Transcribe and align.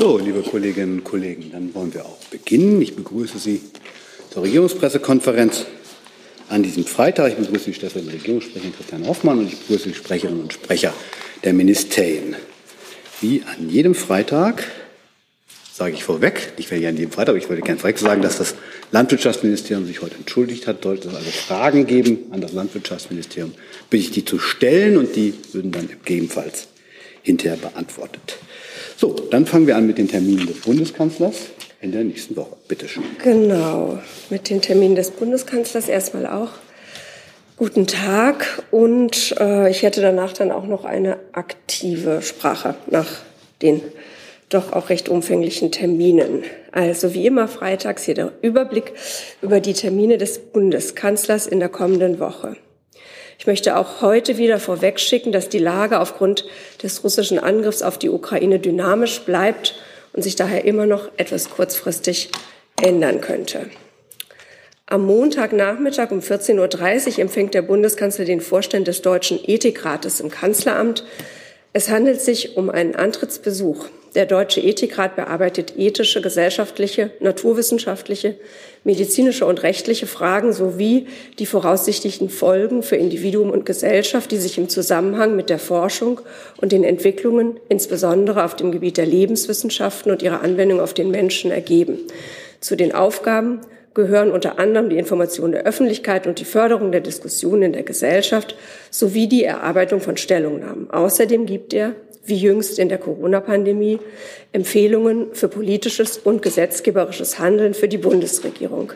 So, 0.00 0.16
liebe 0.16 0.40
Kolleginnen 0.40 1.00
und 1.00 1.04
Kollegen, 1.04 1.50
dann 1.52 1.74
wollen 1.74 1.92
wir 1.92 2.06
auch 2.06 2.16
beginnen. 2.30 2.80
Ich 2.80 2.96
begrüße 2.96 3.38
Sie 3.38 3.60
zur 4.30 4.44
Regierungspressekonferenz 4.44 5.66
an 6.48 6.62
diesem 6.62 6.86
Freitag. 6.86 7.32
Ich 7.32 7.36
begrüße 7.36 7.66
die 7.66 7.74
stellvertretende 7.74 8.16
Regierungssprecherin 8.18 8.74
Christian 8.74 9.06
Hoffmann 9.06 9.40
und 9.40 9.48
ich 9.48 9.58
begrüße 9.58 9.90
die 9.90 9.94
Sprecherinnen 9.94 10.40
und 10.40 10.54
Sprecher 10.54 10.94
der 11.44 11.52
Ministerien. 11.52 12.34
Wie 13.20 13.42
an 13.42 13.68
jedem 13.68 13.94
Freitag 13.94 14.64
sage 15.70 15.92
ich 15.92 16.02
vorweg, 16.02 16.54
nicht 16.56 16.70
werde 16.70 16.84
ja 16.84 16.88
an 16.88 16.96
jedem 16.96 17.12
Freitag, 17.12 17.32
aber 17.32 17.38
ich 17.38 17.50
wollte 17.50 17.60
gerne 17.60 17.78
vorweg 17.78 17.98
sagen, 17.98 18.22
dass 18.22 18.38
das 18.38 18.54
Landwirtschaftsministerium 18.92 19.86
sich 19.86 20.00
heute 20.00 20.14
entschuldigt 20.14 20.66
hat. 20.66 20.82
Sollte 20.82 21.08
es 21.08 21.14
also 21.14 21.30
Fragen 21.30 21.86
geben 21.86 22.20
an 22.30 22.40
das 22.40 22.54
Landwirtschaftsministerium, 22.54 23.52
bitte 23.90 24.02
ich 24.02 24.10
die 24.12 24.24
zu 24.24 24.38
stellen 24.38 24.96
und 24.96 25.14
die 25.14 25.34
würden 25.52 25.72
dann 25.72 25.90
gegebenenfalls 25.90 26.68
hinterher 27.22 27.58
beantwortet. 27.58 28.38
So, 29.00 29.16
dann 29.30 29.46
fangen 29.46 29.66
wir 29.66 29.76
an 29.76 29.86
mit 29.86 29.96
den 29.96 30.08
Terminen 30.08 30.46
des 30.46 30.60
Bundeskanzlers 30.60 31.46
in 31.80 31.90
der 31.90 32.04
nächsten 32.04 32.36
Woche. 32.36 32.54
Bitte 32.68 32.86
schön. 32.86 33.02
Genau, 33.24 33.98
mit 34.28 34.50
den 34.50 34.60
Terminen 34.60 34.94
des 34.94 35.10
Bundeskanzlers 35.12 35.88
erstmal 35.88 36.26
auch. 36.26 36.50
Guten 37.56 37.86
Tag 37.86 38.62
und 38.70 39.34
äh, 39.40 39.70
ich 39.70 39.84
hätte 39.84 40.02
danach 40.02 40.34
dann 40.34 40.50
auch 40.50 40.66
noch 40.66 40.84
eine 40.84 41.16
aktive 41.32 42.20
Sprache 42.20 42.74
nach 42.90 43.08
den 43.62 43.80
doch 44.50 44.74
auch 44.74 44.90
recht 44.90 45.08
umfänglichen 45.08 45.72
Terminen. 45.72 46.42
Also 46.70 47.14
wie 47.14 47.24
immer 47.24 47.48
freitags 47.48 48.04
hier 48.04 48.14
der 48.14 48.32
Überblick 48.42 48.92
über 49.40 49.60
die 49.60 49.72
Termine 49.72 50.18
des 50.18 50.38
Bundeskanzlers 50.38 51.46
in 51.46 51.58
der 51.58 51.70
kommenden 51.70 52.18
Woche. 52.18 52.56
Ich 53.40 53.46
möchte 53.46 53.78
auch 53.78 54.02
heute 54.02 54.36
wieder 54.36 54.60
vorwegschicken, 54.60 55.32
dass 55.32 55.48
die 55.48 55.58
Lage 55.58 55.98
aufgrund 56.00 56.44
des 56.82 57.02
russischen 57.02 57.38
Angriffs 57.38 57.80
auf 57.80 57.96
die 57.96 58.10
Ukraine 58.10 58.58
dynamisch 58.58 59.20
bleibt 59.20 59.76
und 60.12 60.20
sich 60.20 60.36
daher 60.36 60.66
immer 60.66 60.84
noch 60.84 61.08
etwas 61.16 61.48
kurzfristig 61.48 62.28
ändern 62.82 63.22
könnte. 63.22 63.70
Am 64.84 65.06
Montagnachmittag 65.06 66.10
um 66.10 66.18
14.30 66.18 67.12
Uhr 67.12 67.18
empfängt 67.20 67.54
der 67.54 67.62
Bundeskanzler 67.62 68.26
den 68.26 68.42
Vorstand 68.42 68.86
des 68.88 69.00
Deutschen 69.00 69.40
Ethikrates 69.42 70.20
im 70.20 70.30
Kanzleramt. 70.30 71.06
Es 71.72 71.88
handelt 71.88 72.20
sich 72.20 72.58
um 72.58 72.68
einen 72.68 72.94
Antrittsbesuch. 72.94 73.86
Der 74.14 74.26
Deutsche 74.26 74.60
Ethikrat 74.60 75.14
bearbeitet 75.14 75.74
ethische, 75.76 76.20
gesellschaftliche, 76.20 77.12
naturwissenschaftliche, 77.20 78.34
medizinische 78.82 79.46
und 79.46 79.62
rechtliche 79.62 80.08
Fragen 80.08 80.52
sowie 80.52 81.06
die 81.38 81.46
voraussichtlichen 81.46 82.28
Folgen 82.28 82.82
für 82.82 82.96
Individuum 82.96 83.50
und 83.50 83.66
Gesellschaft, 83.66 84.32
die 84.32 84.38
sich 84.38 84.58
im 84.58 84.68
Zusammenhang 84.68 85.36
mit 85.36 85.48
der 85.48 85.60
Forschung 85.60 86.20
und 86.60 86.72
den 86.72 86.82
Entwicklungen, 86.82 87.60
insbesondere 87.68 88.44
auf 88.44 88.56
dem 88.56 88.72
Gebiet 88.72 88.96
der 88.96 89.06
Lebenswissenschaften 89.06 90.10
und 90.10 90.22
ihrer 90.22 90.42
Anwendung 90.42 90.80
auf 90.80 90.92
den 90.92 91.12
Menschen, 91.12 91.52
ergeben. 91.52 91.98
Zu 92.58 92.76
den 92.76 92.92
Aufgaben 92.92 93.60
gehören 93.94 94.32
unter 94.32 94.58
anderem 94.58 94.90
die 94.90 94.98
Information 94.98 95.52
der 95.52 95.64
Öffentlichkeit 95.64 96.26
und 96.26 96.40
die 96.40 96.44
Förderung 96.44 96.90
der 96.90 97.00
Diskussion 97.00 97.62
in 97.62 97.72
der 97.72 97.82
Gesellschaft 97.84 98.56
sowie 98.90 99.28
die 99.28 99.44
Erarbeitung 99.44 100.00
von 100.00 100.16
Stellungnahmen. 100.16 100.90
Außerdem 100.90 101.46
gibt 101.46 101.72
er 101.74 101.94
wie 102.24 102.36
jüngst 102.36 102.78
in 102.78 102.88
der 102.88 102.98
Corona-Pandemie, 102.98 103.98
Empfehlungen 104.52 105.34
für 105.34 105.48
politisches 105.48 106.18
und 106.18 106.42
gesetzgeberisches 106.42 107.38
Handeln 107.38 107.74
für 107.74 107.88
die 107.88 107.98
Bundesregierung. 107.98 108.92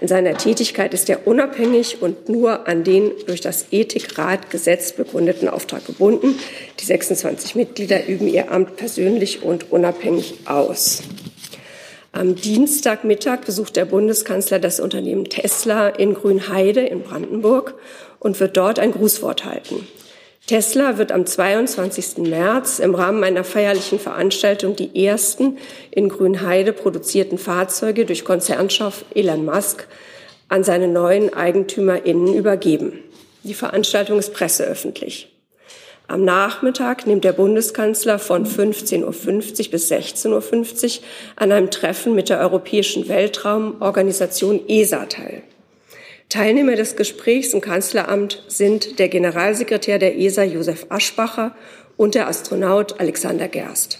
In 0.00 0.06
seiner 0.06 0.36
Tätigkeit 0.36 0.94
ist 0.94 1.10
er 1.10 1.26
unabhängig 1.26 2.00
und 2.00 2.28
nur 2.28 2.68
an 2.68 2.84
den 2.84 3.10
durch 3.26 3.40
das 3.40 3.66
Ethikrat 3.72 4.48
Gesetz 4.48 4.92
begründeten 4.92 5.48
Auftrag 5.48 5.84
gebunden. 5.86 6.38
Die 6.78 6.84
26 6.84 7.56
Mitglieder 7.56 8.06
üben 8.06 8.28
ihr 8.28 8.52
Amt 8.52 8.76
persönlich 8.76 9.42
und 9.42 9.72
unabhängig 9.72 10.34
aus. 10.44 11.02
Am 12.12 12.36
Dienstagmittag 12.36 13.40
besucht 13.44 13.76
der 13.76 13.84
Bundeskanzler 13.84 14.60
das 14.60 14.78
Unternehmen 14.78 15.24
Tesla 15.24 15.88
in 15.88 16.14
Grünheide 16.14 16.80
in 16.80 17.02
Brandenburg 17.02 17.74
und 18.20 18.38
wird 18.40 18.56
dort 18.56 18.78
ein 18.78 18.92
Grußwort 18.92 19.44
halten. 19.44 19.86
Tesla 20.48 20.96
wird 20.96 21.12
am 21.12 21.26
22. 21.26 22.26
März 22.26 22.78
im 22.78 22.94
Rahmen 22.94 23.22
einer 23.22 23.44
feierlichen 23.44 23.98
Veranstaltung 23.98 24.74
die 24.76 25.04
ersten 25.04 25.58
in 25.90 26.08
Grünheide 26.08 26.72
produzierten 26.72 27.36
Fahrzeuge 27.36 28.06
durch 28.06 28.24
Konzernchef 28.24 29.04
Elon 29.14 29.44
Musk 29.44 29.86
an 30.48 30.64
seine 30.64 30.88
neuen 30.88 31.34
EigentümerInnen 31.34 32.32
übergeben. 32.32 32.98
Die 33.42 33.52
Veranstaltung 33.52 34.18
ist 34.18 34.32
presseöffentlich. 34.32 35.30
Am 36.06 36.24
Nachmittag 36.24 37.06
nimmt 37.06 37.24
der 37.24 37.34
Bundeskanzler 37.34 38.18
von 38.18 38.46
15.50 38.46 39.04
Uhr 39.04 39.70
bis 39.70 39.92
16.50 39.92 40.30
Uhr 40.30 41.04
an 41.36 41.52
einem 41.52 41.70
Treffen 41.70 42.14
mit 42.14 42.30
der 42.30 42.40
Europäischen 42.40 43.06
Weltraumorganisation 43.08 44.66
ESA 44.66 45.04
teil. 45.04 45.42
Teilnehmer 46.28 46.76
des 46.76 46.94
Gesprächs 46.94 47.54
im 47.54 47.62
Kanzleramt 47.62 48.42
sind 48.48 48.98
der 48.98 49.08
Generalsekretär 49.08 49.98
der 49.98 50.18
ESA 50.18 50.42
Josef 50.44 50.86
Aschbacher 50.90 51.56
und 51.96 52.14
der 52.14 52.28
Astronaut 52.28 53.00
Alexander 53.00 53.48
Gerst. 53.48 53.98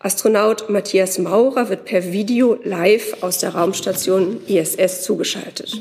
Astronaut 0.00 0.68
Matthias 0.68 1.18
Maurer 1.18 1.68
wird 1.68 1.84
per 1.84 2.12
Video 2.12 2.58
live 2.64 3.22
aus 3.22 3.38
der 3.38 3.54
Raumstation 3.54 4.40
ISS 4.48 5.02
zugeschaltet. 5.02 5.80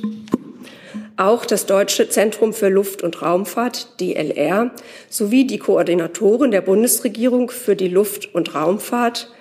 Auch 1.17 1.43
das 1.43 1.65
Deutsche 1.65 2.07
Zentrum 2.07 2.53
für 2.53 2.69
Luft- 2.69 3.01
und 3.01 3.21
Raumfahrt, 3.23 3.99
DLR, 3.99 4.71
sowie 5.09 5.45
die 5.45 5.57
Koordinatorin 5.57 6.51
der 6.51 6.61
Bundesregierung 6.61 7.49
für 7.49 7.75
die 7.75 7.87
Luft- 7.87 8.33
und 8.33 8.53
Raumfahrt, 8.53 9.31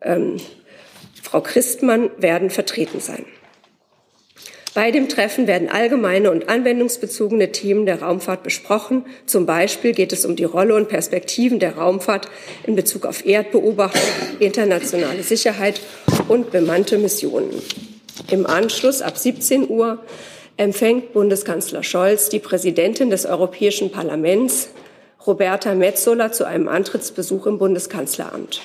ähm, 0.00 0.38
Frau 1.22 1.42
Christmann, 1.42 2.10
werden 2.18 2.48
vertreten 2.50 3.00
sein. 3.00 3.26
Bei 4.74 4.90
dem 4.90 5.08
Treffen 5.08 5.46
werden 5.46 5.68
allgemeine 5.68 6.32
und 6.32 6.48
anwendungsbezogene 6.48 7.52
Themen 7.52 7.86
der 7.86 8.02
Raumfahrt 8.02 8.42
besprochen. 8.42 9.04
Zum 9.24 9.46
Beispiel 9.46 9.92
geht 9.92 10.12
es 10.12 10.24
um 10.24 10.34
die 10.34 10.42
Rolle 10.42 10.74
und 10.74 10.88
Perspektiven 10.88 11.60
der 11.60 11.76
Raumfahrt 11.76 12.28
in 12.66 12.74
Bezug 12.74 13.06
auf 13.06 13.24
Erdbeobachtung, 13.24 14.02
internationale 14.40 15.22
Sicherheit 15.22 15.80
und 16.26 16.50
bemannte 16.50 16.98
Missionen. 16.98 17.50
Im 18.32 18.46
Anschluss 18.46 19.00
ab 19.00 19.16
17 19.16 19.68
Uhr 19.70 19.98
empfängt 20.56 21.12
Bundeskanzler 21.12 21.84
Scholz 21.84 22.28
die 22.28 22.40
Präsidentin 22.40 23.10
des 23.10 23.26
Europäischen 23.26 23.92
Parlaments, 23.92 24.70
Roberta 25.24 25.74
Metzola, 25.76 26.32
zu 26.32 26.48
einem 26.48 26.66
Antrittsbesuch 26.66 27.46
im 27.46 27.58
Bundeskanzleramt. 27.58 28.60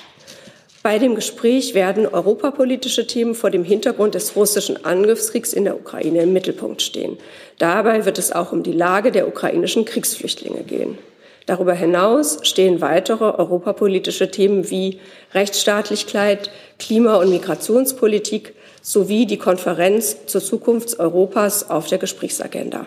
Bei 0.82 0.98
dem 0.98 1.14
Gespräch 1.14 1.74
werden 1.74 2.06
europapolitische 2.06 3.06
Themen 3.06 3.34
vor 3.34 3.50
dem 3.50 3.64
Hintergrund 3.64 4.14
des 4.14 4.34
russischen 4.34 4.82
Angriffskriegs 4.82 5.52
in 5.52 5.64
der 5.64 5.76
Ukraine 5.76 6.22
im 6.22 6.32
Mittelpunkt 6.32 6.80
stehen. 6.80 7.18
Dabei 7.58 8.06
wird 8.06 8.18
es 8.18 8.32
auch 8.32 8.52
um 8.52 8.62
die 8.62 8.72
Lage 8.72 9.12
der 9.12 9.28
ukrainischen 9.28 9.84
Kriegsflüchtlinge 9.84 10.62
gehen. 10.62 10.96
Darüber 11.44 11.74
hinaus 11.74 12.38
stehen 12.42 12.80
weitere 12.80 13.24
europapolitische 13.24 14.30
Themen 14.30 14.70
wie 14.70 15.00
Rechtsstaatlichkeit, 15.34 16.50
Klima- 16.78 17.16
und 17.16 17.28
Migrationspolitik 17.28 18.54
sowie 18.80 19.26
die 19.26 19.36
Konferenz 19.36 20.24
zur 20.26 20.40
Zukunft 20.40 20.98
Europas 20.98 21.68
auf 21.68 21.88
der 21.88 21.98
Gesprächsagenda. 21.98 22.86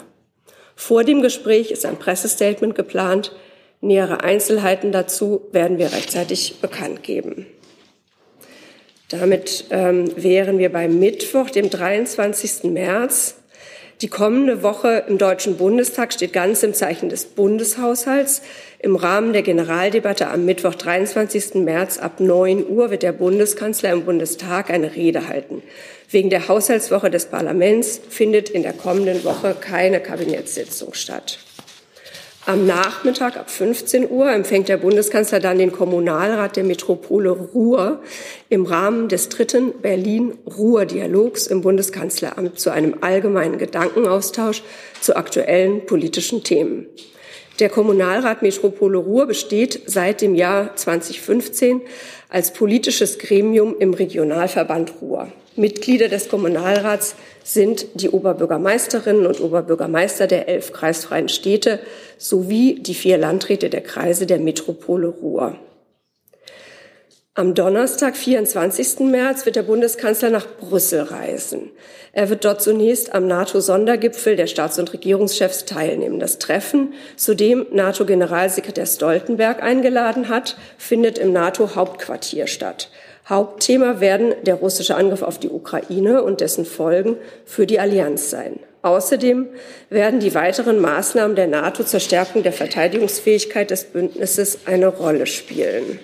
Vor 0.76 1.04
dem 1.04 1.22
Gespräch 1.22 1.70
ist 1.70 1.86
ein 1.86 2.00
Pressestatement 2.00 2.74
geplant. 2.74 3.34
Nähere 3.82 4.24
Einzelheiten 4.24 4.92
dazu 4.92 5.42
werden 5.52 5.78
wir 5.78 5.92
rechtzeitig 5.92 6.56
bekannt 6.60 7.04
geben. 7.04 7.46
Damit 9.20 9.66
ähm, 9.70 10.12
wären 10.16 10.58
wir 10.58 10.72
beim 10.72 10.98
Mittwoch, 10.98 11.52
dem 11.52 11.70
23. 11.70 12.64
März. 12.64 13.36
Die 14.02 14.08
kommende 14.08 14.64
Woche 14.64 15.04
im 15.08 15.20
Deutschen 15.20 15.58
Bundestag 15.58 16.14
steht 16.14 16.34
ganz 16.34 16.64
im 16.64 16.74
Zeichen 16.74 17.10
des 17.10 17.26
Bundeshaushalts. 17.26 18.42
Im 18.80 18.96
Rahmen 18.96 19.32
der 19.32 19.44
Generaldebatte 19.44 20.30
am 20.30 20.46
Mittwoch, 20.46 20.74
23. 20.74 21.54
März 21.56 22.00
ab 22.00 22.20
9 22.20 22.68
Uhr 22.68 22.90
wird 22.90 23.04
der 23.04 23.12
Bundeskanzler 23.12 23.92
im 23.92 24.04
Bundestag 24.04 24.72
eine 24.72 24.96
Rede 24.96 25.28
halten. 25.28 25.62
Wegen 26.10 26.32
der 26.32 26.48
Haushaltswoche 26.48 27.12
des 27.12 27.28
Parlaments 27.28 28.02
findet 28.10 28.50
in 28.50 28.64
der 28.64 28.74
kommenden 28.74 29.24
Woche 29.24 29.56
keine 29.60 30.00
Kabinettssitzung 30.00 30.96
statt. 30.96 31.38
Am 32.46 32.68
Nachmittag 32.68 33.38
ab 33.38 33.50
15 33.50 34.10
Uhr 34.10 34.30
empfängt 34.30 34.68
der 34.68 34.76
Bundeskanzler 34.76 35.40
dann 35.40 35.60
den 35.60 35.72
Kommunalrat 35.72 36.58
der 36.58 36.66
Metropole 36.66 37.30
Ruhr 37.30 38.02
im 38.50 38.66
Rahmen 38.66 39.08
des 39.08 39.30
dritten 39.30 39.72
Berlin-Ruhr-Dialogs 39.82 41.48
im 41.48 41.62
Bundeskanzleramt 41.62 42.60
zu 42.60 42.70
einem 42.70 42.98
allgemeinen 43.00 43.58
Gedankenaustausch 43.58 44.62
zu 45.00 45.16
aktuellen 45.16 45.86
politischen 45.86 46.44
Themen. 46.44 46.88
Der 47.60 47.70
Kommunalrat 47.70 48.42
Metropole 48.42 48.98
Ruhr 48.98 49.26
besteht 49.26 49.84
seit 49.86 50.20
dem 50.20 50.36
Jahr 50.36 50.76
2015 50.76 51.80
als 52.28 52.52
politisches 52.52 53.20
Gremium 53.20 53.78
im 53.80 53.94
Regionalverband 53.94 54.96
Ruhr. 55.02 55.32
Mitglieder 55.56 56.10
des 56.10 56.28
Kommunalrats 56.28 57.16
sind 57.44 57.86
die 57.96 58.10
Oberbürgermeisterinnen 58.10 59.26
und 59.26 59.42
Oberbürgermeister 59.42 60.28
der 60.28 60.48
elf 60.48 60.72
kreisfreien 60.72 61.30
Städte 61.30 61.80
sowie 62.18 62.80
die 62.80 62.96
vier 62.96 63.18
Landräte 63.18 63.70
der 63.70 63.82
Kreise 63.82 64.26
der 64.26 64.40
Metropole 64.40 65.08
Ruhr. 65.08 65.58
Am 67.36 67.56
Donnerstag, 67.56 68.16
24. 68.16 69.00
März, 69.00 69.48
wird 69.48 69.56
der 69.56 69.64
Bundeskanzler 69.64 70.30
nach 70.30 70.46
Brüssel 70.60 71.02
reisen. 71.02 71.72
Er 72.12 72.30
wird 72.30 72.46
dort 72.46 72.62
zunächst 72.62 73.16
am 73.16 73.26
NATO-Sondergipfel 73.26 74.36
der 74.36 74.46
Staats- 74.46 74.78
und 74.78 74.94
Regierungschefs 74.94 75.66
teilnehmen. 75.66 76.20
Das 76.20 76.38
Treffen, 76.38 76.94
zu 77.16 77.36
dem 77.36 77.66
NATO-Generalsekretär 77.72 78.86
Stoltenberg 78.86 79.64
eingeladen 79.64 80.30
hat, 80.30 80.58
findet 80.78 81.18
im 81.18 81.34
NATO-Hauptquartier 81.34 82.46
statt. 82.46 82.90
Hauptthema 83.28 84.02
werden 84.02 84.34
der 84.44 84.56
russische 84.56 84.96
Angriff 84.96 85.22
auf 85.22 85.40
die 85.40 85.50
Ukraine 85.50 86.24
und 86.24 86.42
dessen 86.42 86.66
Folgen 86.66 87.18
für 87.46 87.66
die 87.66 87.80
Allianz 87.80 88.30
sein. 88.30 88.60
Außerdem 88.82 89.48
werden 89.90 90.20
die 90.20 90.36
weiteren 90.36 90.80
Maßnahmen 90.80 91.38
der 91.38 91.48
NATO 91.48 91.86
zur 91.86 92.02
Stärkung 92.02 92.44
der 92.44 92.52
Verteidigungsfähigkeit 92.52 93.72
des 93.72 93.86
Bündnisses 93.86 94.60
eine 94.66 94.88
Rolle 94.88 95.26
spielen. 95.26 96.00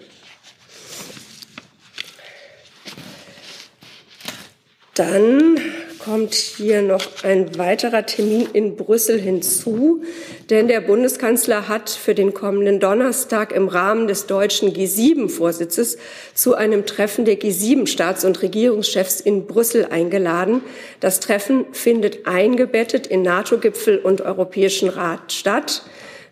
Dann 4.95 5.60
kommt 6.09 6.33
hier 6.33 6.81
noch 6.81 7.06
ein 7.21 7.59
weiterer 7.59 8.03
Termin 8.03 8.47
in 8.51 8.75
Brüssel 8.75 9.19
hinzu, 9.19 10.01
denn 10.50 10.67
der 10.67 10.81
Bundeskanzler 10.81 11.67
hat 11.67 11.91
für 11.91 12.15
den 12.15 12.33
kommenden 12.33 12.79
Donnerstag 12.79 13.51
im 13.51 13.67
Rahmen 13.67 14.07
des 14.07 14.25
deutschen 14.25 14.73
G7-Vorsitzes 14.73 16.00
zu 16.33 16.56
einem 16.56 16.88
Treffen 16.88 17.25
der 17.25 17.39
G7-Staats- 17.39 18.25
und 18.25 18.41
Regierungschefs 18.41 19.21
in 19.21 19.45
Brüssel 19.45 19.85
eingeladen. 19.85 20.63
Das 21.00 21.19
Treffen 21.19 21.65
findet 21.73 22.25
eingebettet 22.25 23.05
in 23.05 23.21
NATO-Gipfel 23.21 24.00
und 24.00 24.21
Europäischen 24.21 24.89
Rat 24.89 25.31
statt. 25.31 25.83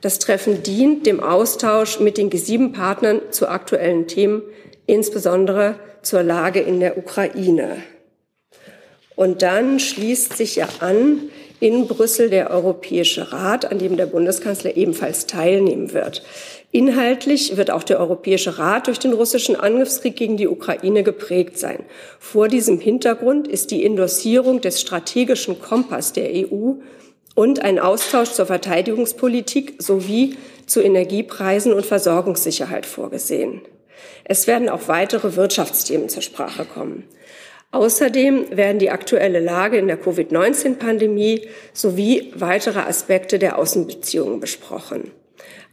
Das 0.02 0.18
Treffen 0.18 0.64
dient 0.64 1.06
dem 1.06 1.20
Austausch 1.20 2.00
mit 2.00 2.18
den 2.18 2.32
G7-Partnern 2.32 3.22
zu 3.30 3.48
aktuellen 3.48 4.08
Themen, 4.08 4.42
insbesondere 4.88 5.76
zur 6.02 6.24
Lage 6.24 6.62
in 6.62 6.80
der 6.80 6.98
Ukraine. 6.98 7.78
Und 9.18 9.42
dann 9.42 9.80
schließt 9.80 10.38
sich 10.38 10.58
ja 10.58 10.70
an 10.80 11.32
in 11.60 11.88
Brüssel 11.88 12.30
der 12.30 12.52
Europäische 12.52 13.34
Rat, 13.34 13.70
an 13.70 13.80
dem 13.80 13.98
der 13.98 14.06
Bundeskanzler 14.06 14.78
ebenfalls 14.78 15.26
teilnehmen 15.26 15.92
wird. 15.92 16.22
Inhaltlich 16.72 17.58
wird 17.58 17.72
auch 17.72 17.82
der 17.82 18.00
Europäische 18.00 18.60
Rat 18.60 18.86
durch 18.86 19.00
den 19.00 19.14
russischen 19.14 19.56
Angriffskrieg 19.56 20.16
gegen 20.16 20.38
die 20.38 20.48
Ukraine 20.48 21.02
geprägt 21.02 21.58
sein. 21.58 21.80
Vor 22.20 22.48
diesem 22.48 22.80
Hintergrund 22.80 23.48
ist 23.48 23.72
die 23.72 23.84
Endossierung 23.84 24.62
des 24.62 24.80
strategischen 24.80 25.60
Kompass 25.60 26.14
der 26.14 26.30
EU 26.36 26.74
und 27.34 27.64
ein 27.64 27.80
Austausch 27.80 28.34
zur 28.34 28.46
Verteidigungspolitik 28.46 29.82
sowie 29.82 30.38
zu 30.68 30.80
Energiepreisen 30.80 31.74
und 31.74 31.88
Versorgungssicherheit 31.88 32.86
vorgesehen. 32.86 33.62
Es 34.26 34.46
werden 34.46 34.70
auch 34.70 34.88
weitere 34.88 35.36
Wirtschaftsthemen 35.36 36.08
zur 36.08 36.22
Sprache 36.22 36.66
kommen. 36.66 37.06
Außerdem 37.72 38.58
werden 38.58 38.80
die 38.80 38.90
aktuelle 38.90 39.40
Lage 39.40 39.78
in 39.78 39.88
der 39.88 39.98
Covid-19-Pandemie 39.98 41.48
sowie 41.74 42.32
weitere 42.36 42.80
Aspekte 42.80 43.40
der 43.40 43.58
Außenbeziehungen 43.58 44.40
besprochen. 44.40 45.12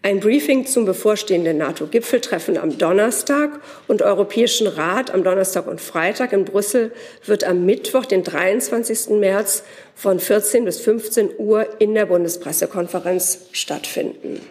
Ein 0.02 0.20
Briefing 0.20 0.66
zum 0.66 0.84
bevorstehenden 0.84 1.56
NATO-Gipfeltreffen 1.56 2.58
am 2.58 2.76
Donnerstag 2.76 3.60
und 3.88 4.02
Europäischen 4.02 4.66
Rat 4.66 5.10
am 5.10 5.24
Donnerstag 5.24 5.66
und 5.66 5.80
Freitag 5.80 6.34
in 6.34 6.44
Brüssel 6.44 6.92
wird 7.24 7.44
am 7.44 7.64
Mittwoch, 7.64 8.04
den 8.04 8.22
23. 8.22 9.18
März 9.18 9.62
von 9.94 10.20
14 10.20 10.66
bis 10.66 10.80
15 10.80 11.30
Uhr 11.38 11.80
in 11.80 11.94
der 11.94 12.04
Bundespressekonferenz 12.04 13.46
stattfinden. 13.52 14.42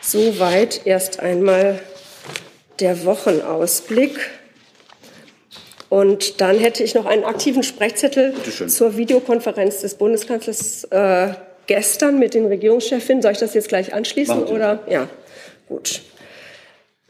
Soweit 0.00 0.86
erst 0.86 1.20
einmal 1.20 1.80
der 2.80 3.04
Wochenausblick. 3.04 4.18
Und 5.88 6.40
dann 6.40 6.58
hätte 6.58 6.82
ich 6.82 6.94
noch 6.94 7.06
einen 7.06 7.24
aktiven 7.24 7.62
Sprechzettel 7.62 8.34
zur 8.66 8.96
Videokonferenz 8.96 9.80
des 9.80 9.94
Bundeskanzlers 9.94 10.84
äh, 10.90 11.28
gestern 11.66 12.18
mit 12.18 12.34
den 12.34 12.46
Regierungschefinnen. 12.46 13.22
Soll 13.22 13.32
ich 13.32 13.38
das 13.38 13.54
jetzt 13.54 13.68
gleich 13.68 13.94
anschließen 13.94 14.44
oder? 14.44 14.80
Ja, 14.88 15.08
gut. 15.68 16.02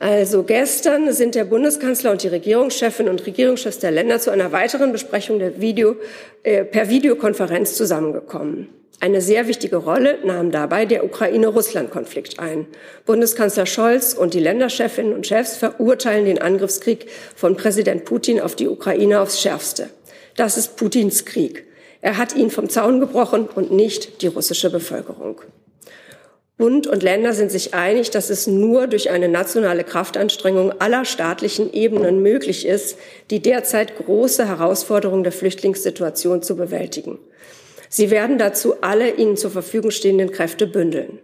Also 0.00 0.44
gestern 0.44 1.12
sind 1.12 1.34
der 1.34 1.44
Bundeskanzler 1.44 2.12
und 2.12 2.22
die 2.22 2.28
Regierungschefin 2.28 3.08
und 3.08 3.26
Regierungschefs 3.26 3.80
der 3.80 3.90
Länder 3.90 4.20
zu 4.20 4.30
einer 4.30 4.52
weiteren 4.52 4.92
Besprechung 4.92 5.40
der 5.40 5.60
Video, 5.60 5.96
äh, 6.44 6.64
per 6.64 6.88
Videokonferenz 6.88 7.74
zusammengekommen. 7.74 8.68
Eine 9.00 9.20
sehr 9.20 9.46
wichtige 9.46 9.76
Rolle 9.76 10.18
nahm 10.24 10.50
dabei 10.50 10.84
der 10.84 11.04
Ukraine-Russland-Konflikt 11.04 12.40
ein. 12.40 12.66
Bundeskanzler 13.06 13.64
Scholz 13.64 14.12
und 14.12 14.34
die 14.34 14.40
Länderchefinnen 14.40 15.12
und 15.12 15.24
Chefs 15.24 15.56
verurteilen 15.56 16.24
den 16.24 16.40
Angriffskrieg 16.40 17.06
von 17.36 17.56
Präsident 17.56 18.04
Putin 18.04 18.40
auf 18.40 18.56
die 18.56 18.66
Ukraine 18.66 19.20
aufs 19.20 19.40
Schärfste. 19.40 19.88
Das 20.34 20.56
ist 20.56 20.76
Putins 20.76 21.24
Krieg. 21.24 21.64
Er 22.00 22.16
hat 22.16 22.34
ihn 22.34 22.50
vom 22.50 22.68
Zaun 22.68 22.98
gebrochen 22.98 23.48
und 23.54 23.70
nicht 23.70 24.22
die 24.22 24.26
russische 24.26 24.68
Bevölkerung. 24.68 25.42
Bund 26.56 26.88
und 26.88 27.04
Länder 27.04 27.34
sind 27.34 27.52
sich 27.52 27.74
einig, 27.74 28.10
dass 28.10 28.30
es 28.30 28.48
nur 28.48 28.88
durch 28.88 29.10
eine 29.10 29.28
nationale 29.28 29.84
Kraftanstrengung 29.84 30.80
aller 30.80 31.04
staatlichen 31.04 31.72
Ebenen 31.72 32.20
möglich 32.20 32.66
ist, 32.66 32.98
die 33.30 33.40
derzeit 33.40 33.96
große 33.96 34.48
Herausforderung 34.48 35.22
der 35.22 35.30
Flüchtlingssituation 35.30 36.42
zu 36.42 36.56
bewältigen. 36.56 37.20
Sie 37.88 38.10
werden 38.10 38.38
dazu 38.38 38.74
alle 38.82 39.14
ihnen 39.14 39.36
zur 39.36 39.50
Verfügung 39.50 39.90
stehenden 39.90 40.30
Kräfte 40.30 40.66
bündeln. 40.66 41.18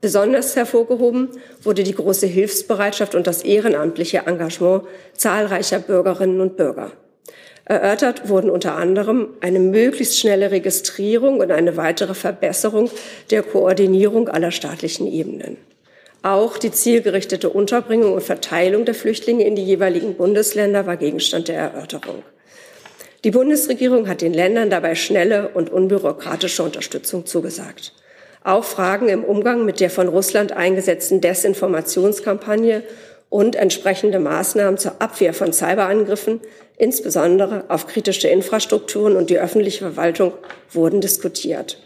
Besonders 0.00 0.56
hervorgehoben 0.56 1.28
wurde 1.62 1.82
die 1.82 1.94
große 1.94 2.26
Hilfsbereitschaft 2.26 3.14
und 3.14 3.26
das 3.26 3.42
ehrenamtliche 3.42 4.22
Engagement 4.26 4.84
zahlreicher 5.14 5.78
Bürgerinnen 5.78 6.40
und 6.40 6.56
Bürger. 6.56 6.92
Erörtert 7.66 8.28
wurden 8.28 8.50
unter 8.50 8.76
anderem 8.76 9.28
eine 9.40 9.60
möglichst 9.60 10.18
schnelle 10.18 10.50
Registrierung 10.50 11.38
und 11.38 11.52
eine 11.52 11.76
weitere 11.76 12.14
Verbesserung 12.14 12.90
der 13.30 13.42
Koordinierung 13.42 14.28
aller 14.28 14.50
staatlichen 14.50 15.06
Ebenen. 15.06 15.56
Auch 16.22 16.58
die 16.58 16.72
zielgerichtete 16.72 17.48
Unterbringung 17.48 18.14
und 18.14 18.22
Verteilung 18.22 18.84
der 18.84 18.94
Flüchtlinge 18.94 19.46
in 19.46 19.54
die 19.54 19.64
jeweiligen 19.64 20.16
Bundesländer 20.16 20.86
war 20.86 20.96
Gegenstand 20.96 21.48
der 21.48 21.58
Erörterung. 21.58 22.22
Die 23.22 23.30
Bundesregierung 23.30 24.08
hat 24.08 24.22
den 24.22 24.32
Ländern 24.32 24.70
dabei 24.70 24.94
schnelle 24.94 25.50
und 25.52 25.70
unbürokratische 25.70 26.62
Unterstützung 26.62 27.26
zugesagt. 27.26 27.92
Auch 28.42 28.64
Fragen 28.64 29.10
im 29.10 29.24
Umgang 29.24 29.66
mit 29.66 29.80
der 29.80 29.90
von 29.90 30.08
Russland 30.08 30.52
eingesetzten 30.52 31.20
Desinformationskampagne 31.20 32.82
und 33.28 33.56
entsprechende 33.56 34.18
Maßnahmen 34.18 34.78
zur 34.78 35.02
Abwehr 35.02 35.34
von 35.34 35.52
Cyberangriffen, 35.52 36.40
insbesondere 36.78 37.64
auf 37.68 37.86
kritische 37.86 38.28
Infrastrukturen 38.28 39.16
und 39.16 39.28
die 39.28 39.38
öffentliche 39.38 39.80
Verwaltung, 39.80 40.32
wurden 40.72 41.02
diskutiert. 41.02 41.78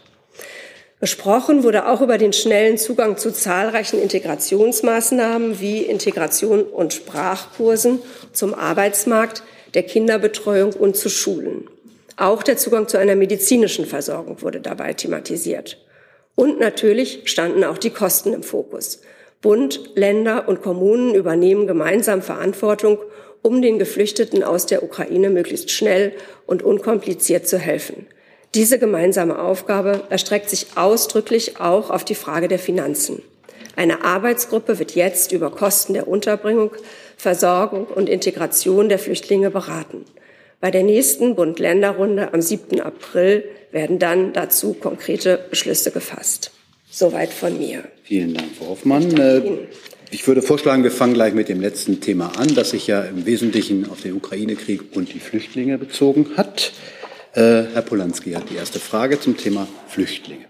Gesprochen 1.01 1.63
wurde 1.63 1.89
auch 1.89 1.99
über 1.99 2.17
den 2.17 2.31
schnellen 2.31 2.77
Zugang 2.77 3.17
zu 3.17 3.31
zahlreichen 3.31 4.01
Integrationsmaßnahmen 4.01 5.59
wie 5.59 5.79
Integration 5.79 6.63
und 6.63 6.93
Sprachkursen 6.93 7.99
zum 8.31 8.53
Arbeitsmarkt, 8.53 9.43
der 9.75 9.83
Kinderbetreuung 9.83 10.73
und 10.73 10.95
zu 10.95 11.09
Schulen. 11.09 11.69
Auch 12.17 12.43
der 12.43 12.57
Zugang 12.57 12.87
zu 12.87 12.97
einer 12.97 13.15
medizinischen 13.15 13.85
Versorgung 13.85 14.41
wurde 14.41 14.61
dabei 14.61 14.93
thematisiert. 14.93 15.77
Und 16.33 16.59
natürlich 16.59 17.21
standen 17.25 17.63
auch 17.63 17.77
die 17.77 17.89
Kosten 17.89 18.33
im 18.33 18.43
Fokus. 18.43 19.01
Bund, 19.41 19.91
Länder 19.95 20.47
und 20.47 20.61
Kommunen 20.61 21.13
übernehmen 21.13 21.67
gemeinsam 21.67 22.21
Verantwortung, 22.21 22.99
um 23.41 23.61
den 23.61 23.77
Geflüchteten 23.77 24.43
aus 24.43 24.65
der 24.65 24.81
Ukraine 24.81 25.29
möglichst 25.29 25.69
schnell 25.71 26.13
und 26.45 26.63
unkompliziert 26.63 27.47
zu 27.47 27.59
helfen. 27.59 28.07
Diese 28.55 28.79
gemeinsame 28.79 29.37
Aufgabe 29.37 30.03
erstreckt 30.09 30.49
sich 30.49 30.67
ausdrücklich 30.75 31.59
auch 31.59 31.89
auf 31.89 32.05
die 32.05 32.15
Frage 32.15 32.47
der 32.47 32.59
Finanzen. 32.59 33.21
Eine 33.75 34.03
Arbeitsgruppe 34.03 34.79
wird 34.79 34.95
jetzt 34.95 35.31
über 35.31 35.51
Kosten 35.51 35.93
der 35.93 36.07
Unterbringung, 36.07 36.71
Versorgung 37.17 37.85
und 37.85 38.09
Integration 38.09 38.89
der 38.89 38.99
Flüchtlinge 38.99 39.51
beraten. 39.51 40.05
Bei 40.61 40.71
der 40.71 40.83
nächsten 40.83 41.35
Bund-Länder-Runde 41.35 42.33
am 42.33 42.41
7. 42.41 42.79
April 42.81 43.43
werden 43.71 43.99
dann 43.99 44.33
dazu 44.33 44.73
konkrete 44.73 45.39
Beschlüsse 45.49 45.91
gefasst. 45.91 46.51
Soweit 46.89 47.33
von 47.33 47.57
mir. 47.57 47.83
Vielen 48.03 48.33
Dank, 48.33 48.47
Frau 48.57 48.69
Hoffmann. 48.69 49.17
Äh, 49.17 49.41
ich 50.11 50.25
würde 50.27 50.41
vorschlagen, 50.41 50.83
wir 50.83 50.91
fangen 50.91 51.13
gleich 51.13 51.33
mit 51.33 51.49
dem 51.49 51.59
letzten 51.59 51.99
Thema 51.99 52.31
an, 52.37 52.55
das 52.55 52.69
sich 52.69 52.87
ja 52.87 53.01
im 53.01 53.25
Wesentlichen 53.25 53.89
auf 53.89 54.01
den 54.01 54.13
Ukraine-Krieg 54.13 54.95
und 54.95 55.13
die 55.13 55.19
Flüchtlinge 55.19 55.77
bezogen 55.77 56.37
hat. 56.37 56.71
Äh, 57.33 57.63
Herr 57.73 57.81
Polanski 57.81 58.31
hat 58.31 58.49
die 58.49 58.55
erste 58.55 58.79
Frage 58.79 59.19
zum 59.19 59.35
Thema 59.35 59.67
Flüchtlinge. 59.89 60.45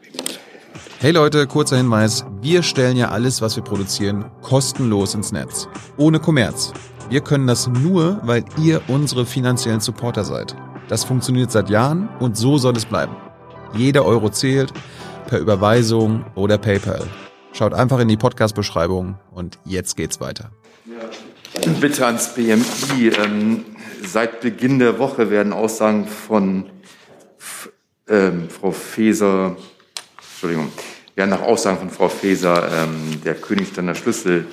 Hey 1.05 1.11
Leute, 1.11 1.45
kurzer 1.45 1.77
Hinweis. 1.77 2.25
Wir 2.41 2.63
stellen 2.63 2.97
ja 2.97 3.09
alles, 3.09 3.39
was 3.39 3.55
wir 3.55 3.63
produzieren, 3.63 4.25
kostenlos 4.41 5.13
ins 5.13 5.31
Netz. 5.31 5.67
Ohne 5.97 6.19
Kommerz. 6.19 6.73
Wir 7.11 7.21
können 7.21 7.45
das 7.45 7.67
nur, 7.67 8.19
weil 8.23 8.43
ihr 8.59 8.81
unsere 8.87 9.27
finanziellen 9.27 9.81
Supporter 9.81 10.23
seid. 10.23 10.55
Das 10.87 11.03
funktioniert 11.03 11.51
seit 11.51 11.69
Jahren 11.69 12.09
und 12.19 12.37
so 12.37 12.57
soll 12.57 12.75
es 12.75 12.85
bleiben. 12.85 13.15
Jeder 13.75 14.03
Euro 14.03 14.31
zählt, 14.31 14.73
per 15.27 15.37
Überweisung 15.37 16.25
oder 16.33 16.57
PayPal. 16.57 17.05
Schaut 17.53 17.75
einfach 17.75 17.99
in 17.99 18.07
die 18.07 18.17
Podcast-Beschreibung 18.17 19.19
und 19.29 19.59
jetzt 19.63 19.97
geht's 19.97 20.19
weiter. 20.19 20.49
Bitte 21.79 22.07
ans 22.07 22.33
BMI. 22.33 23.09
Ähm, 23.09 23.63
seit 24.03 24.41
Beginn 24.41 24.79
der 24.79 24.97
Woche 24.97 25.29
werden 25.29 25.53
Aussagen 25.53 26.07
von 26.07 26.65
ähm, 28.09 28.49
Frau 28.49 28.71
Feser, 28.71 29.55
Entschuldigung, 30.17 30.71
werden 31.15 31.29
nach 31.29 31.41
Aussagen 31.41 31.79
von 31.79 31.89
Frau 31.89 32.09
Feser 32.09 32.69
ähm, 32.71 33.21
der 33.23 33.35
Königsteiner 33.35 33.95
Schlüssel 33.95 34.45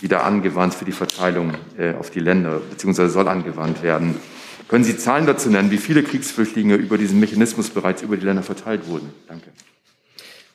wieder 0.00 0.24
angewandt 0.24 0.74
für 0.74 0.84
die 0.84 0.92
Verteilung 0.92 1.54
äh, 1.76 1.94
auf 1.94 2.10
die 2.10 2.20
Länder, 2.20 2.60
beziehungsweise 2.70 3.10
soll 3.10 3.28
angewandt 3.28 3.82
werden. 3.82 4.18
Können 4.68 4.84
Sie 4.84 4.96
Zahlen 4.96 5.26
dazu 5.26 5.50
nennen, 5.50 5.70
wie 5.70 5.78
viele 5.78 6.02
Kriegsflüchtlinge 6.02 6.76
über 6.76 6.96
diesen 6.96 7.18
Mechanismus 7.18 7.70
bereits 7.70 8.02
über 8.02 8.16
die 8.16 8.24
Länder 8.24 8.42
verteilt 8.42 8.86
wurden? 8.86 9.12
Danke. 9.26 9.50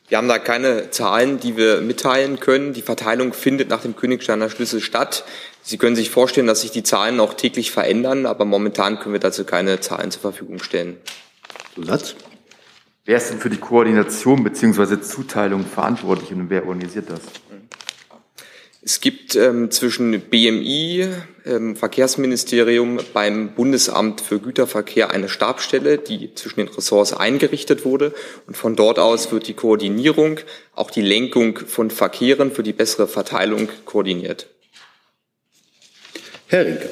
Wir 0.07 0.19
haben 0.19 0.27
da 0.27 0.37
keine 0.37 0.91
Zahlen, 0.91 1.39
die 1.39 1.57
wir 1.57 1.81
mitteilen 1.81 2.39
können. 2.39 2.73
Die 2.73 2.83
Verteilung 2.83 3.33
findet 3.33 3.69
nach 3.69 3.81
dem 3.81 3.95
Königsteiner 3.95 4.49
Schlüssel 4.49 4.79
statt. 4.79 5.25
Sie 5.63 5.77
können 5.77 5.95
sich 5.95 6.11
vorstellen, 6.11 6.45
dass 6.45 6.61
sich 6.61 6.71
die 6.71 6.83
Zahlen 6.83 7.19
auch 7.19 7.33
täglich 7.33 7.71
verändern, 7.71 8.27
aber 8.27 8.45
momentan 8.45 8.99
können 8.99 9.13
wir 9.13 9.19
dazu 9.19 9.45
keine 9.45 9.79
Zahlen 9.79 10.11
zur 10.11 10.21
Verfügung 10.21 10.61
stellen. 10.61 10.97
Zusatz? 11.73 12.15
Wer 13.05 13.17
ist 13.17 13.29
denn 13.29 13.39
für 13.39 13.51
die 13.51 13.57
Koordination 13.57 14.43
bzw. 14.43 14.99
Zuteilung 14.99 15.63
verantwortlich 15.63 16.31
und 16.31 16.49
wer 16.49 16.65
organisiert 16.65 17.09
das? 17.09 17.21
Es 18.81 18.99
gibt 18.99 19.35
ähm, 19.35 19.71
zwischen 19.71 20.19
BMI, 20.29 21.07
ähm, 21.45 21.75
Verkehrsministerium 21.75 22.99
beim 23.13 23.55
Bundesamt 23.55 24.21
für 24.21 24.39
Güterverkehr 24.39 25.09
eine 25.09 25.29
Stabstelle, 25.29 25.97
die 25.97 26.35
zwischen 26.35 26.59
den 26.59 26.67
Ressorts 26.67 27.13
eingerichtet 27.13 27.83
wurde. 27.83 28.13
Und 28.45 28.57
von 28.57 28.75
dort 28.75 28.99
aus 28.99 29.31
wird 29.31 29.47
die 29.47 29.55
Koordinierung, 29.55 30.39
auch 30.73 30.91
die 30.91 31.01
Lenkung 31.01 31.57
von 31.57 31.89
Verkehren 31.89 32.51
für 32.51 32.61
die 32.61 32.73
bessere 32.73 33.07
Verteilung 33.07 33.69
koordiniert. 33.85 34.47
Herr 36.47 36.65
Rinke. 36.65 36.89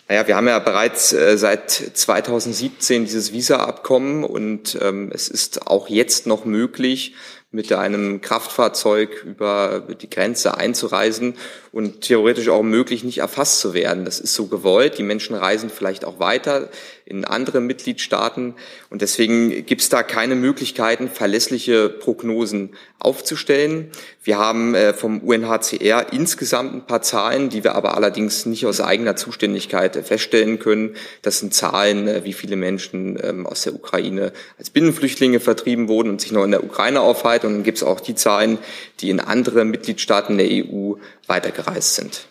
Naja, 0.08 0.26
wir 0.26 0.38
haben 0.38 0.48
ja 0.48 0.60
bereits 0.60 1.12
äh, 1.12 1.38
seit 1.38 1.70
2017 1.70 3.04
dieses 3.04 3.34
Visa-Abkommen 3.34 4.24
und 4.24 4.78
ähm, 4.82 5.12
es 5.14 5.28
ist 5.28 5.68
auch 5.68 5.90
jetzt 5.90 6.26
noch 6.26 6.46
möglich, 6.46 7.16
mit 7.50 7.72
einem 7.72 8.20
Kraftfahrzeug 8.20 9.24
über 9.24 9.82
die 10.02 10.10
Grenze 10.10 10.58
einzureisen 10.58 11.36
und 11.72 12.02
theoretisch 12.02 12.50
auch 12.50 12.64
möglich, 12.64 13.06
nicht 13.06 13.20
erfasst 13.20 13.62
zu 13.62 13.74
werden. 13.74 14.04
Das 14.04 14.20
ist 14.20 14.34
so 14.34 14.48
gewollt. 14.48 14.98
Die 14.98 15.04
Menschen 15.04 15.34
reisen 15.34 15.70
vielleicht 15.70 16.04
auch 16.04 16.20
weiter 16.20 16.70
in 17.06 17.24
andere 17.24 17.62
Mitgliedstaaten 17.62 18.56
und 18.90 19.02
deswegen 19.02 19.66
gibt 19.66 19.82
es 19.82 19.88
da 19.88 20.04
keine 20.04 20.36
Möglichkeiten, 20.36 21.08
verlässliche 21.08 21.88
Prognosen 21.88 22.72
aufzustellen. 23.00 23.92
Wir 24.24 24.38
haben 24.38 24.76
äh, 24.76 24.94
vom 24.94 25.22
UNHCR 25.22 26.12
insgesamt 26.12 26.74
ein 26.74 26.86
paar 26.86 27.02
Zahlen, 27.02 27.50
die 27.50 27.64
wir 27.64 27.76
aber 27.76 27.96
allerdings 27.96 28.46
nicht 28.46 28.66
aus 28.66 28.82
eigener 28.82 29.16
Zuständigkeit 29.16 29.96
feststellen 29.96 30.60
können. 30.60 30.96
Das 31.22 31.40
sind 31.40 31.54
Zahlen, 31.54 32.10
äh, 32.10 32.26
wie 32.26 32.34
viele 32.34 32.58
Menschen 32.58 33.18
ähm, 33.24 33.46
aus 33.46 33.62
der 33.62 33.74
Ukraine 33.74 34.34
als 34.58 34.70
Binnenflüchtlinge 34.70 35.40
vertrieben 35.40 35.88
wurden 35.88 36.10
und 36.10 36.20
sich 36.20 36.34
noch 36.34 36.44
in 36.44 36.52
der 36.52 36.64
Ukraine 36.64 37.00
aufhalten. 37.00 37.37
Und 37.44 37.54
dann 37.54 37.64
gibt 37.64 37.78
es 37.78 37.84
auch 37.84 38.00
die 38.00 38.16
Zahlen, 38.16 38.58
die 39.00 39.10
in 39.10 39.20
andere 39.20 39.66
Mitgliedstaaten 39.66 40.38
der 40.38 40.48
EU 40.50 40.96
weitergereist 41.28 41.96
sind. 41.96 42.28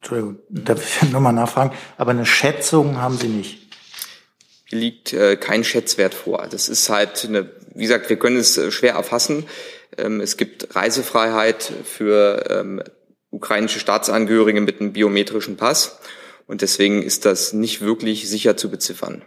Entschuldigung, 0.00 0.38
darf 0.48 1.02
ich 1.02 1.10
nochmal 1.10 1.32
nachfragen? 1.32 1.76
Aber 1.98 2.10
eine 2.12 2.26
Schätzung 2.26 3.00
haben 3.00 3.16
Sie 3.18 3.28
nicht? 3.28 3.58
Hier 4.64 4.78
liegt 4.78 5.12
äh, 5.12 5.36
kein 5.36 5.64
Schätzwert 5.64 6.14
vor. 6.14 6.46
Das 6.50 6.68
ist 6.68 6.88
halt 6.88 7.24
eine, 7.26 7.50
wie 7.74 7.82
gesagt, 7.82 8.08
wir 8.08 8.18
können 8.18 8.36
es 8.36 8.56
äh, 8.56 8.70
schwer 8.70 8.94
erfassen. 8.94 9.46
Ähm, 9.98 10.20
es 10.20 10.36
gibt 10.36 10.74
Reisefreiheit 10.74 11.70
für 11.84 12.44
ähm, 12.48 12.82
ukrainische 13.30 13.80
Staatsangehörige 13.80 14.60
mit 14.60 14.80
einem 14.80 14.92
biometrischen 14.92 15.56
Pass. 15.56 15.98
Und 16.46 16.62
deswegen 16.62 17.02
ist 17.02 17.26
das 17.26 17.52
nicht 17.52 17.80
wirklich 17.80 18.28
sicher 18.28 18.56
zu 18.56 18.70
beziffern. 18.70 19.22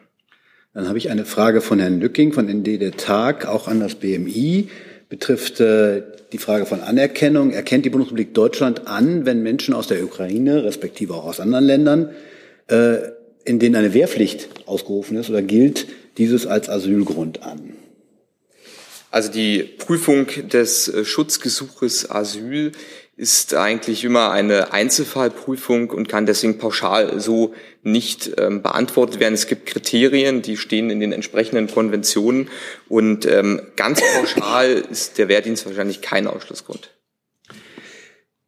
Dann 0.74 0.88
habe 0.88 0.98
ich 0.98 1.12
eine 1.12 1.26
Frage 1.26 1.62
von 1.62 1.80
Herrn 1.80 2.00
Lücking 2.00 2.34
von 2.34 2.48
ND 2.48 2.82
der 2.82 2.94
Tag, 2.94 3.46
auch 3.46 3.68
an 3.68 3.80
das 3.80 3.96
BMI, 3.96 4.70
betrifft 5.08 5.60
äh, 5.60 6.02
die 6.32 6.40
Frage 6.40 6.66
von 6.66 6.82
Anerkennung. 6.82 7.52
Erkennt 7.52 7.86
die 7.86 7.92
Bundesrepublik 7.92 8.34
Deutschland 8.34 8.88
an, 8.88 9.28
wenn 9.28 9.44
Menschen 9.44 9.76
aus 9.76 9.86
der 9.86 10.04
Ukraine, 10.04 10.64
respektive 10.64 11.14
auch 11.14 11.26
aus 11.26 11.40
anderen 11.40 11.66
Ländern, 11.66 12.10
äh, 12.68 12.96
in 13.46 13.60
denen 13.60 13.76
eine 13.76 13.94
Wehrpflicht 13.94 14.50
ausgerufen 14.66 15.16
ist, 15.18 15.30
oder 15.30 15.44
gilt 15.44 15.86
dieses 16.18 16.48
als 16.48 16.70
Asylgrund 16.70 17.44
an? 17.44 17.76
Also 19.12 19.32
die 19.32 19.62
Prüfung 19.62 20.26
des 20.52 20.88
äh, 20.88 21.06
Schutzgesuches 21.06 22.10
Asyl 22.10 22.72
ist 23.16 23.54
eigentlich 23.54 24.04
immer 24.04 24.32
eine 24.32 24.74
Einzelfallprüfung 24.74 25.92
und 25.92 26.10
kann 26.10 26.26
deswegen 26.26 26.58
pauschal 26.58 27.20
so 27.20 27.54
nicht 27.84 28.32
ähm, 28.38 28.64
beantwortet 28.64 29.20
werden. 29.20 29.36
Es 29.36 29.46
gibt 29.48 29.68
Kriterien, 29.68 30.42
die 30.42 30.58
stehen 30.58 30.90
in 30.90 31.00
den 31.00 31.12
entsprechenden 31.12 31.68
Konventionen 31.68 32.50
und 32.90 33.26
ähm, 33.26 33.62
ganz 33.76 34.02
pauschal 34.02 34.84
ist 34.90 35.20
der 35.20 35.28
Wehrdienst 35.28 35.66
wahrscheinlich 35.68 36.02
kein 36.02 36.26
Ausschlussgrund. 36.26 36.90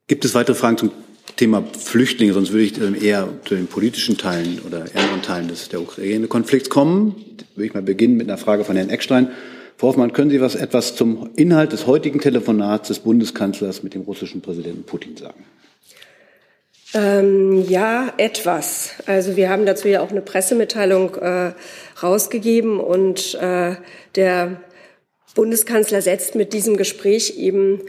Gibt 0.07 0.25
es 0.25 0.33
weitere 0.33 0.55
Fragen 0.55 0.77
zum 0.77 0.91
Thema 1.35 1.63
Flüchtlinge? 1.77 2.33
Sonst 2.33 2.51
würde 2.51 2.63
ich 2.63 2.79
ähm, 2.81 2.95
eher 2.99 3.29
zu 3.45 3.55
den 3.55 3.67
politischen 3.67 4.17
Teilen 4.17 4.61
oder 4.65 4.85
anderen 4.95 5.21
Teilen 5.21 5.47
des 5.47 5.69
der 5.69 5.81
Ukraine-Konflikts 5.81 6.69
kommen. 6.69 7.15
Würde 7.55 7.67
ich 7.67 7.73
mal 7.73 7.83
beginnen 7.83 8.17
mit 8.17 8.27
einer 8.27 8.39
Frage 8.39 8.63
von 8.63 8.75
Herrn 8.75 8.89
Eckstein. 8.89 9.29
Frau 9.77 9.89
Hoffmann, 9.89 10.13
können 10.13 10.29
Sie 10.29 10.39
was 10.39 10.55
etwas 10.55 10.95
zum 10.95 11.31
Inhalt 11.35 11.73
des 11.73 11.85
heutigen 11.85 12.19
Telefonats 12.19 12.87
des 12.87 12.99
Bundeskanzlers 12.99 13.83
mit 13.83 13.93
dem 13.93 14.03
russischen 14.03 14.41
Präsidenten 14.41 14.83
Putin 14.83 15.17
sagen? 15.17 15.43
Ähm, 16.93 17.65
ja, 17.67 18.13
etwas. 18.17 18.91
Also 19.05 19.35
wir 19.35 19.49
haben 19.49 19.65
dazu 19.65 19.89
ja 19.89 20.01
auch 20.01 20.11
eine 20.11 20.21
Pressemitteilung 20.21 21.15
äh, 21.15 21.51
rausgegeben 22.01 22.79
und 22.79 23.35
äh, 23.35 23.75
der 24.15 24.61
Bundeskanzler 25.35 26.01
setzt 26.01 26.35
mit 26.35 26.53
diesem 26.53 26.77
Gespräch 26.77 27.37
eben 27.37 27.81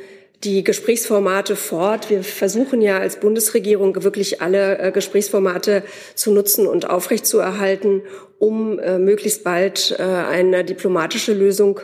die 0.47 0.63
Gesprächsformate 0.63 1.57
fort. 1.57 2.09
Wir 2.09 2.23
versuchen 2.23 2.81
ja 2.81 2.99
als 2.99 3.17
Bundesregierung 3.17 4.05
wirklich 4.05 4.41
alle 4.41 4.79
äh, 4.79 4.93
Gesprächsformate 4.93 5.83
zu 6.15 6.31
nutzen 6.31 6.69
und 6.69 6.89
aufrechtzuerhalten, 6.89 8.03
um 8.39 8.79
äh, 8.79 8.99
möglichst 8.99 9.43
bald 9.43 9.97
äh, 9.99 10.03
eine 10.03 10.65
diplomatische 10.65 11.35
Lösung 11.35 11.81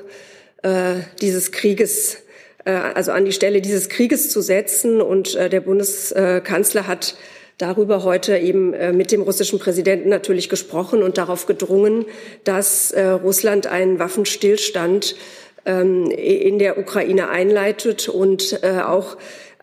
dieses 1.20 1.50
Krieges, 1.50 2.18
also 2.64 3.10
an 3.10 3.24
die 3.24 3.32
Stelle 3.32 3.60
dieses 3.60 3.88
Krieges 3.88 4.30
zu 4.30 4.40
setzen. 4.40 5.02
Und 5.02 5.34
der 5.34 5.60
Bundeskanzler 5.60 6.86
hat 6.86 7.16
darüber 7.58 8.04
heute 8.04 8.38
eben 8.38 8.96
mit 8.96 9.10
dem 9.10 9.22
russischen 9.22 9.58
Präsidenten 9.58 10.08
natürlich 10.08 10.48
gesprochen 10.48 11.02
und 11.02 11.18
darauf 11.18 11.46
gedrungen, 11.46 12.06
dass 12.44 12.94
Russland 12.96 13.66
einen 13.66 13.98
Waffenstillstand 13.98 15.16
ähm, 15.64 16.10
in 16.10 16.58
der 16.58 16.78
Ukraine 16.78 17.28
einleitet 17.28 18.08
und 18.08 18.60
auch 18.62 19.16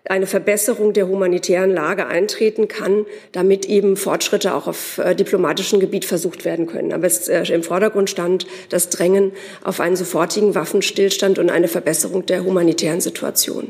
eine 0.09 0.27
Verbesserung 0.27 0.93
der 0.93 1.07
humanitären 1.07 1.71
Lage 1.71 2.07
eintreten 2.07 2.67
kann, 2.67 3.05
damit 3.31 3.65
eben 3.65 3.95
Fortschritte 3.95 4.55
auch 4.55 4.67
auf 4.67 4.97
äh, 4.97 5.15
diplomatischem 5.15 5.79
Gebiet 5.79 6.03
versucht 6.05 6.45
werden 6.45 6.65
können. 6.65 6.93
Aber 6.93 7.05
es, 7.05 7.27
äh, 7.27 7.43
im 7.53 7.63
Vordergrund 7.63 8.09
stand 8.09 8.47
das 8.69 8.89
Drängen 8.89 9.31
auf 9.63 9.79
einen 9.79 9.95
sofortigen 9.95 10.55
Waffenstillstand 10.55 11.37
und 11.37 11.49
eine 11.51 11.67
Verbesserung 11.67 12.25
der 12.25 12.43
humanitären 12.43 13.01
Situation. 13.01 13.69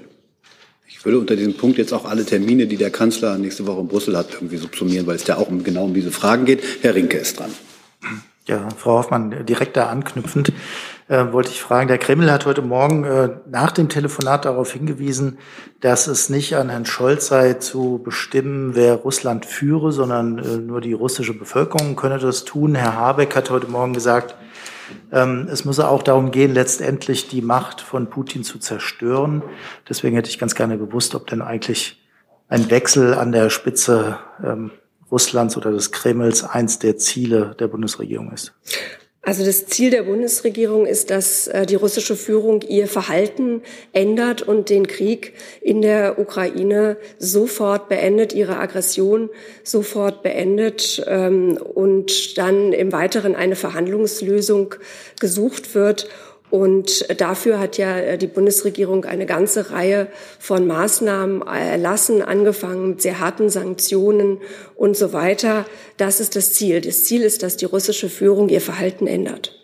Ich 0.88 1.04
würde 1.06 1.20
unter 1.20 1.36
diesem 1.36 1.56
Punkt 1.56 1.78
jetzt 1.78 1.94
auch 1.94 2.06
alle 2.06 2.26
Termine, 2.26 2.68
die 2.68 2.78
der 2.78 2.90
Kanzler 2.90 3.38
nächste 3.38 3.68
Woche 3.68 3.82
in 3.82 3.88
Brüssel 3.88 4.18
hat, 4.18 4.34
irgendwie 4.34 4.58
subsumieren, 4.58 5.08
weil 5.08 5.16
es 5.16 5.28
ja 5.28 5.38
auch 5.38 5.50
um, 5.50 5.64
genau 5.64 5.86
um 5.86 5.94
diese 5.94 6.12
Fragen 6.12 6.46
geht. 6.46 6.62
Herr 6.82 6.96
Rinke 6.96 7.18
ist 7.18 7.40
dran. 7.40 7.52
Ja, 8.48 8.68
Frau 8.78 8.98
Hoffmann, 9.00 9.46
direkt 9.46 9.78
da 9.78 9.88
anknüpfend 9.88 10.52
äh, 11.10 11.34
wollte 11.34 11.50
ich 11.50 11.62
fragen, 11.62 11.88
der 11.88 11.98
Kreml 11.98 12.32
hat 12.32 12.46
heute 12.46 12.62
Morgen 12.62 13.04
äh, 13.04 13.30
nach 13.50 13.72
dem 13.72 13.90
Telefonat 13.90 14.46
darauf 14.46 14.72
hingewiesen, 14.72 15.40
dass 15.82 16.08
es 16.08 16.30
nicht 16.30 16.56
an 16.56 16.70
Herrn 16.70 16.86
Scholz 16.86 17.28
sei 17.28 17.56
zu 17.56 18.00
bestimmen, 18.04 18.76
wer 18.76 18.94
Russland 18.96 19.46
führe, 19.46 19.92
sondern 19.92 20.38
äh, 20.38 20.58
nur 20.58 20.82
die 20.82 20.94
russische 20.94 21.34
Bevölkerung 21.34 21.96
könne 21.96 22.20
das 22.20 22.46
tun. 22.46 22.76
Herr 22.76 22.96
Habeck 22.96 23.36
hat 23.36 23.50
heute 23.50 23.68
Morgen 23.68 23.94
gesagt, 23.94 24.36
ähm, 25.12 25.48
es 25.52 25.66
müsse 25.66 25.88
auch 25.88 26.04
darum 26.04 26.30
gehen, 26.30 26.54
letztendlich 26.54 27.28
die 27.28 27.42
Macht 27.42 27.82
von 27.82 28.10
Putin 28.12 28.44
zu 28.44 28.60
zerstören. 28.60 29.42
Deswegen 29.90 30.16
hätte 30.16 30.30
ich 30.30 30.38
ganz 30.38 30.54
gerne 30.54 30.78
gewusst, 30.78 31.16
ob 31.16 31.26
denn 31.28 31.42
eigentlich 31.42 32.08
ein 32.50 32.70
Wechsel 32.70 33.16
an 33.16 33.32
der 33.32 33.50
Spitze 33.50 34.20
ähm, 34.44 34.72
Russlands 35.12 35.58
oder 35.58 35.72
des 35.72 35.92
Kremls 35.92 36.44
eins 36.44 36.78
der 36.78 36.98
Ziele 36.98 37.56
der 37.60 37.68
Bundesregierung 37.68 38.32
ist. 38.32 38.54
Also 39.30 39.46
das 39.46 39.68
Ziel 39.68 39.92
der 39.92 40.02
Bundesregierung 40.02 40.88
ist, 40.88 41.12
dass 41.12 41.46
äh, 41.46 41.68
die 41.68 41.76
russische 41.76 42.16
Führung 42.16 42.64
ihr 42.64 42.88
Verhalten 42.88 43.62
ändert 43.94 44.42
und 44.42 44.72
den 44.72 44.88
Krieg 44.88 45.34
in 45.62 45.84
der 45.84 46.18
Ukraine 46.18 46.98
sofort 47.20 47.90
beendet, 47.90 48.34
ihre 48.34 48.58
Aggression 48.58 49.30
sofort 49.64 50.24
beendet 50.24 51.06
ähm, 51.06 51.58
und 51.58 52.40
dann 52.40 52.74
im 52.74 52.92
Weiteren 52.92 53.36
eine 53.36 53.56
Verhandlungslösung 53.56 54.74
gesucht 55.20 55.76
wird 55.76 56.10
und 56.50 57.06
dafür 57.20 57.60
hat 57.60 57.78
ja 57.78 57.98
äh, 57.98 58.18
die 58.18 58.28
Bundesregierung 58.28 59.06
eine 59.06 59.26
ganze 59.26 59.72
Reihe 59.72 60.08
von 60.40 60.66
Maßnahmen 60.66 61.42
erlassen, 61.44 62.22
angefangen 62.22 62.90
mit 62.90 63.02
sehr 63.02 63.20
harten 63.20 63.50
Sanktionen 63.50 64.40
und 64.76 64.98
so 64.98 65.14
weiter. 65.14 65.66
Das 65.98 66.20
ist 66.20 66.36
das 66.36 66.54
Ziel. 66.54 66.82
Das 66.82 67.04
Ziel 67.04 67.22
ist, 67.22 67.44
dass 67.44 67.58
die 67.58 67.66
russische 67.66 68.10
Führung 68.10 68.50
ihr 68.50 68.62
Verhalten 68.62 69.08
ändert. 69.08 69.56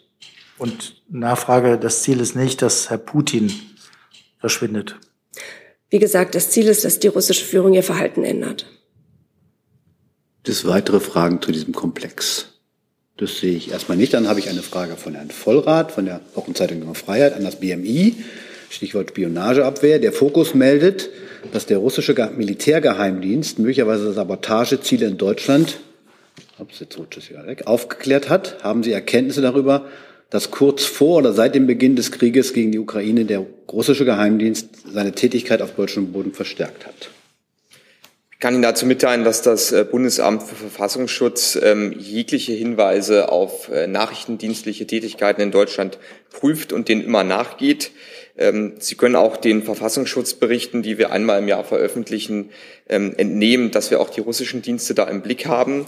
Und 0.58 1.02
Nachfrage, 1.10 1.78
das 1.78 2.04
Ziel 2.04 2.20
ist 2.20 2.36
nicht, 2.36 2.62
dass 2.62 2.90
Herr 2.90 2.98
Putin 2.98 3.52
verschwindet. 4.40 4.98
Wie 5.90 6.00
gesagt, 6.00 6.36
das 6.36 6.50
Ziel 6.50 6.68
ist, 6.68 6.86
dass 6.86 7.00
die 7.00 7.08
russische 7.08 7.46
Führung 7.46 7.74
ihr 7.74 7.84
Verhalten 7.84 8.24
ändert. 8.24 8.66
Das 10.44 10.66
weitere 10.66 11.00
Fragen 11.00 11.42
zu 11.42 11.52
diesem 11.52 11.74
Komplex. 11.74 12.55
Das 13.18 13.38
sehe 13.40 13.56
ich 13.56 13.72
erstmal 13.72 13.98
nicht. 13.98 14.14
Dann 14.14 14.28
habe 14.28 14.40
ich 14.40 14.50
eine 14.50 14.62
Frage 14.62 14.98
von 14.98 15.16
Herrn 15.16 15.30
Vollrath 15.30 15.92
von 15.92 16.06
der 16.06 16.22
Wochenzeitung 16.34 16.80
Junge 16.80 16.96
Freiheit 16.96 17.34
an 17.34 17.44
das 17.44 17.58
BMI. 17.58 18.16
Stichwort 18.70 19.10
Spionageabwehr. 19.10 20.00
Der 20.00 20.12
Fokus 20.12 20.54
meldet, 20.54 21.10
dass 21.54 21.66
der 21.66 21.78
russische 21.78 22.14
Militärgeheimdienst 22.36 23.60
möglicherweise 23.60 24.12
Sabotageziele 24.12 25.06
in 25.06 25.18
Deutschland 25.18 25.80
ups, 26.60 26.80
jetzt 26.80 26.98
rutscht 26.98 27.18
es 27.18 27.30
wieder 27.30 27.46
weg, 27.46 27.68
aufgeklärt 27.68 28.30
hat. 28.30 28.64
Haben 28.64 28.84
Sie 28.84 28.92
Erkenntnisse 28.92 29.42
darüber, 29.42 29.86
dass 30.30 30.52
kurz 30.52 30.84
vor 30.84 31.18
oder 31.18 31.34
seit 31.34 31.56
dem 31.56 31.68
Beginn 31.68 31.96
des 31.96 32.12
Krieges 32.12 32.54
gegen 32.54 32.72
die 32.72 32.80
Ukraine 32.80 33.26
der 33.26 33.46
russische 33.72 34.06
Geheimdienst 34.06 34.70
seine 34.92 35.12
Tätigkeit 35.12 35.62
auf 35.62 35.76
deutschem 35.76 36.12
Boden 36.12 36.34
verstärkt 36.34 36.86
hat? 36.86 37.10
Ich 38.46 38.48
kann 38.48 38.54
Ihnen 38.54 38.62
dazu 38.62 38.86
mitteilen, 38.86 39.24
dass 39.24 39.42
das 39.42 39.72
äh, 39.72 39.84
Bundesamt 39.90 40.44
für 40.44 40.54
Verfassungsschutz 40.54 41.58
ähm, 41.64 41.96
jegliche 41.98 42.54
Hinweise 42.54 43.32
auf 43.32 43.70
äh, 43.70 43.88
nachrichtendienstliche 43.88 44.86
Tätigkeiten 44.86 45.42
in 45.42 45.50
Deutschland 45.50 45.98
prüft 46.30 46.72
und 46.72 46.88
denen 46.88 47.04
immer 47.04 47.24
nachgeht. 47.24 47.90
Ähm, 48.38 48.76
Sie 48.78 48.94
können 48.94 49.16
auch 49.16 49.38
den 49.38 49.64
Verfassungsschutzberichten, 49.64 50.84
die 50.84 51.00
wir 51.00 51.12
einmal 51.12 51.40
im 51.40 51.48
Jahr 51.48 51.64
veröffentlichen, 51.64 52.52
ähm, 52.88 53.16
entnehmen, 53.18 53.72
dass 53.72 53.90
wir 53.90 54.00
auch 54.00 54.12
die 54.12 54.22
russischen 54.22 54.62
Dienste 54.62 54.94
da 54.94 55.06
im 55.06 55.24
Blick 55.24 55.48
haben. 55.48 55.88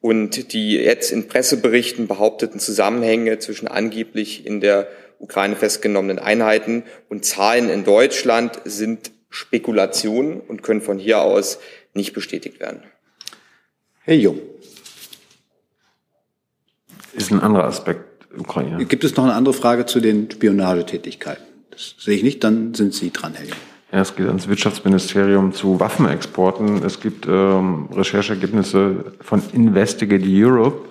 Und 0.00 0.52
die 0.52 0.72
jetzt 0.72 1.12
in 1.12 1.28
Presseberichten 1.28 2.08
behaupteten 2.08 2.58
Zusammenhänge 2.58 3.38
zwischen 3.38 3.68
angeblich 3.68 4.44
in 4.44 4.60
der 4.60 4.88
Ukraine 5.20 5.54
festgenommenen 5.54 6.18
Einheiten 6.18 6.82
und 7.08 7.24
Zahlen 7.24 7.70
in 7.70 7.84
Deutschland 7.84 8.60
sind 8.64 9.12
Spekulationen 9.32 10.40
und 10.40 10.62
können 10.62 10.82
von 10.82 10.98
hier 10.98 11.22
aus 11.22 11.58
nicht 11.94 12.12
bestätigt 12.12 12.60
werden. 12.60 12.82
Herr 14.00 14.16
Jung. 14.16 14.38
Ist 17.12 17.30
ein 17.30 17.40
anderer 17.40 17.64
Aspekt 17.64 18.12
Ukraine. 18.36 18.84
Gibt 18.86 19.04
es 19.04 19.16
noch 19.16 19.24
eine 19.24 19.34
andere 19.34 19.54
Frage 19.54 19.86
zu 19.86 20.00
den 20.00 20.30
Spionagetätigkeiten? 20.30 21.44
Das 21.70 21.94
sehe 21.98 22.16
ich 22.16 22.22
nicht, 22.22 22.42
dann 22.44 22.74
sind 22.74 22.94
Sie 22.94 23.10
dran, 23.10 23.34
Herr 23.34 23.44
Jung. 23.44 23.56
Ja, 23.92 24.00
es 24.00 24.16
geht 24.16 24.26
ans 24.26 24.48
Wirtschaftsministerium 24.48 25.52
zu 25.52 25.78
Waffenexporten. 25.78 26.82
Es 26.82 27.00
gibt 27.00 27.26
ähm, 27.26 27.90
Rechercheergebnisse 27.92 29.12
von 29.20 29.42
Investigate 29.52 30.24
Europe, 30.26 30.88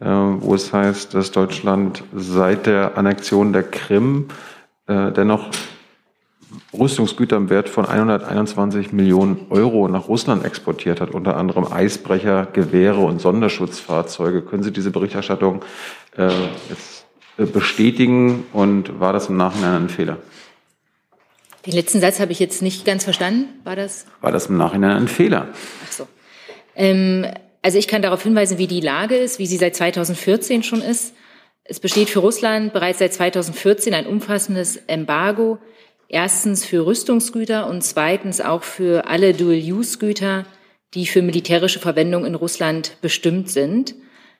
äh, 0.00 0.06
wo 0.06 0.54
es 0.54 0.72
heißt, 0.72 1.12
dass 1.12 1.30
Deutschland 1.30 2.02
seit 2.14 2.64
der 2.64 2.96
Annexion 2.96 3.52
der 3.52 3.64
Krim 3.64 4.28
äh, 4.86 5.12
dennoch 5.12 5.50
Rüstungsgüter 6.72 7.36
im 7.36 7.50
Wert 7.50 7.68
von 7.68 7.86
121 7.86 8.92
Millionen 8.92 9.46
Euro 9.50 9.88
nach 9.88 10.08
Russland 10.08 10.44
exportiert 10.44 11.00
hat, 11.00 11.10
unter 11.10 11.36
anderem 11.36 11.70
Eisbrecher, 11.70 12.46
Gewehre 12.52 13.00
und 13.00 13.20
Sonderschutzfahrzeuge. 13.20 14.42
Können 14.42 14.62
Sie 14.62 14.72
diese 14.72 14.90
Berichterstattung 14.90 15.62
äh, 16.16 16.30
jetzt 16.68 17.06
äh, 17.36 17.44
bestätigen 17.44 18.46
und 18.52 19.00
war 19.00 19.12
das 19.12 19.28
im 19.28 19.36
Nachhinein 19.36 19.84
ein 19.84 19.88
Fehler? 19.88 20.18
Den 21.66 21.74
letzten 21.74 22.00
Satz 22.00 22.20
habe 22.20 22.32
ich 22.32 22.38
jetzt 22.38 22.62
nicht 22.62 22.84
ganz 22.84 23.04
verstanden. 23.04 23.48
War 23.64 23.76
das? 23.76 24.06
War 24.20 24.32
das 24.32 24.46
im 24.46 24.56
Nachhinein 24.56 24.96
ein 24.96 25.08
Fehler? 25.08 25.48
Ach 25.86 25.92
so. 25.92 26.08
Ähm, 26.74 27.26
also 27.60 27.76
ich 27.76 27.88
kann 27.88 28.02
darauf 28.02 28.22
hinweisen, 28.22 28.58
wie 28.58 28.66
die 28.66 28.80
Lage 28.80 29.16
ist, 29.16 29.38
wie 29.38 29.46
sie 29.46 29.56
seit 29.56 29.76
2014 29.76 30.62
schon 30.62 30.80
ist. 30.80 31.14
Es 31.64 31.80
besteht 31.80 32.08
für 32.08 32.20
Russland 32.20 32.72
bereits 32.72 33.00
seit 33.00 33.12
2014 33.12 33.92
ein 33.92 34.06
umfassendes 34.06 34.76
Embargo 34.86 35.58
Erstens 36.08 36.64
für 36.64 36.86
Rüstungsgüter 36.86 37.66
und 37.68 37.82
zweitens 37.82 38.40
auch 38.40 38.62
für 38.62 39.06
alle 39.06 39.34
Dual-Use-Güter, 39.34 40.46
die 40.94 41.06
für 41.06 41.20
militärische 41.20 41.80
Verwendung 41.80 42.24
in 42.24 42.34
Russland 42.34 42.96
bestimmt 43.02 43.50
sind. 43.50 43.94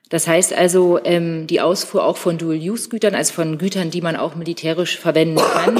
Das 0.09 0.27
heißt 0.27 0.55
also, 0.55 0.99
ähm, 1.05 1.47
die 1.47 1.61
Ausfuhr 1.61 2.05
auch 2.05 2.17
von 2.17 2.39
Dual-Use-Gütern, 2.39 3.15
also 3.15 3.35
von 3.35 3.59
Gütern, 3.59 3.91
die 3.91 4.01
man 4.01 4.17
auch 4.17 4.35
militärisch 4.35 4.99
verwenden 4.99 5.37
kann, 5.37 5.79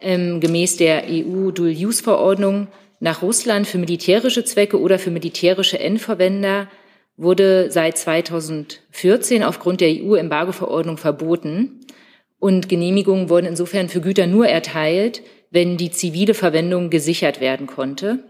ähm, 0.00 0.40
gemäß 0.40 0.78
der 0.78 1.04
EU-Dual-Use-Verordnung 1.06 2.68
nach 3.00 3.20
Russland 3.20 3.66
für 3.66 3.76
militärische 3.76 4.44
Zwecke 4.44 4.80
oder 4.80 4.98
für 4.98 5.10
militärische 5.10 5.78
Endverwender 5.78 6.68
wurde 7.18 7.70
seit 7.70 7.98
2014 7.98 9.42
aufgrund 9.42 9.82
der 9.82 9.90
EU-Embargo-Verordnung 9.90 10.96
verboten. 10.96 11.79
Und 12.40 12.68
Genehmigungen 12.68 13.28
wurden 13.28 13.46
insofern 13.46 13.88
für 13.88 14.00
Güter 14.00 14.26
nur 14.26 14.48
erteilt, 14.48 15.22
wenn 15.50 15.76
die 15.76 15.90
zivile 15.90 16.34
Verwendung 16.34 16.90
gesichert 16.90 17.40
werden 17.40 17.66
konnte. 17.66 18.24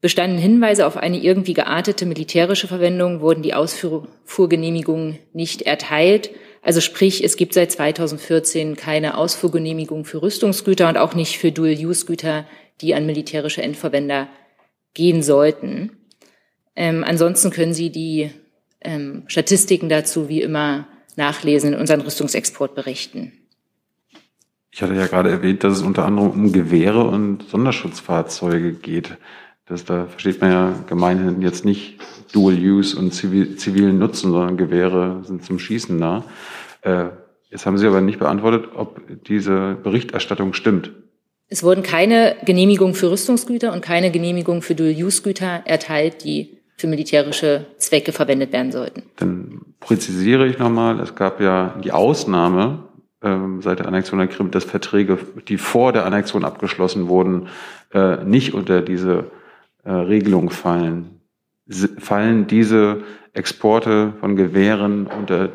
Bestanden 0.00 0.38
Hinweise 0.38 0.86
auf 0.86 0.98
eine 0.98 1.16
irgendwie 1.16 1.54
geartete 1.54 2.04
militärische 2.04 2.68
Verwendung, 2.68 3.22
wurden 3.22 3.42
die 3.42 3.54
Ausfuhrgenehmigungen 3.54 5.18
nicht 5.32 5.62
erteilt. 5.62 6.30
Also 6.60 6.82
sprich, 6.82 7.24
es 7.24 7.36
gibt 7.36 7.54
seit 7.54 7.72
2014 7.72 8.76
keine 8.76 9.16
Ausfuhrgenehmigung 9.16 10.04
für 10.04 10.20
Rüstungsgüter 10.20 10.90
und 10.90 10.98
auch 10.98 11.14
nicht 11.14 11.38
für 11.38 11.52
Dual-Use-Güter, 11.52 12.46
die 12.82 12.94
an 12.94 13.06
militärische 13.06 13.62
Endverwender 13.62 14.28
gehen 14.92 15.22
sollten. 15.22 15.92
Ähm, 16.76 17.02
ansonsten 17.02 17.50
können 17.50 17.72
Sie 17.72 17.88
die 17.88 18.30
ähm, 18.82 19.24
Statistiken 19.26 19.88
dazu 19.88 20.28
wie 20.28 20.42
immer 20.42 20.86
nachlesen 21.16 21.74
in 21.74 21.80
unseren 21.80 22.00
Rüstungsexportberichten. 22.00 23.32
Ich 24.70 24.82
hatte 24.82 24.94
ja 24.94 25.06
gerade 25.06 25.30
erwähnt, 25.30 25.62
dass 25.62 25.74
es 25.74 25.82
unter 25.82 26.04
anderem 26.04 26.30
um 26.30 26.52
Gewehre 26.52 27.04
und 27.04 27.48
Sonderschutzfahrzeuge 27.48 28.72
geht. 28.72 29.16
Das, 29.66 29.84
da 29.84 30.06
versteht 30.06 30.40
man 30.40 30.50
ja 30.50 30.74
gemeinhin 30.88 31.40
jetzt 31.42 31.64
nicht 31.64 32.00
Dual 32.32 32.54
Use 32.54 32.98
und 32.98 33.14
zivil, 33.14 33.56
zivilen 33.56 33.98
Nutzen, 33.98 34.32
sondern 34.32 34.56
Gewehre 34.56 35.22
sind 35.24 35.44
zum 35.44 35.58
Schießen 35.58 35.96
nah. 35.96 36.24
Äh, 36.82 37.06
jetzt 37.50 37.64
haben 37.64 37.78
Sie 37.78 37.86
aber 37.86 38.00
nicht 38.00 38.18
beantwortet, 38.18 38.70
ob 38.74 39.00
diese 39.26 39.76
Berichterstattung 39.82 40.52
stimmt. 40.52 40.90
Es 41.48 41.62
wurden 41.62 41.82
keine 41.82 42.36
Genehmigungen 42.44 42.94
für 42.94 43.10
Rüstungsgüter 43.10 43.72
und 43.72 43.80
keine 43.80 44.10
Genehmigungen 44.10 44.60
für 44.60 44.74
Dual-Use-Güter 44.74 45.62
erteilt, 45.66 46.24
die 46.24 46.58
für 46.76 46.86
militärische 46.86 47.66
Zwecke 47.78 48.12
verwendet 48.12 48.52
werden 48.52 48.72
sollten. 48.72 49.02
Dann 49.16 49.60
präzisiere 49.80 50.46
ich 50.46 50.58
nochmal, 50.58 51.00
es 51.00 51.14
gab 51.14 51.40
ja 51.40 51.78
die 51.82 51.92
Ausnahme 51.92 52.84
ähm, 53.22 53.62
seit 53.62 53.78
der 53.78 53.86
Annexion 53.86 54.18
der 54.18 54.28
Krim, 54.28 54.50
dass 54.50 54.64
Verträge, 54.64 55.18
die 55.48 55.56
vor 55.56 55.92
der 55.92 56.04
Annexion 56.04 56.44
abgeschlossen 56.44 57.08
wurden, 57.08 57.48
äh, 57.92 58.22
nicht 58.24 58.54
unter 58.54 58.82
diese 58.82 59.30
äh, 59.84 59.90
Regelung 59.90 60.50
fallen? 60.50 61.20
Fallen 61.98 62.46
diese 62.46 63.02
Exporte 63.32 64.12
von 64.20 64.36
Gewehren 64.36 65.06
unter, 65.06 65.52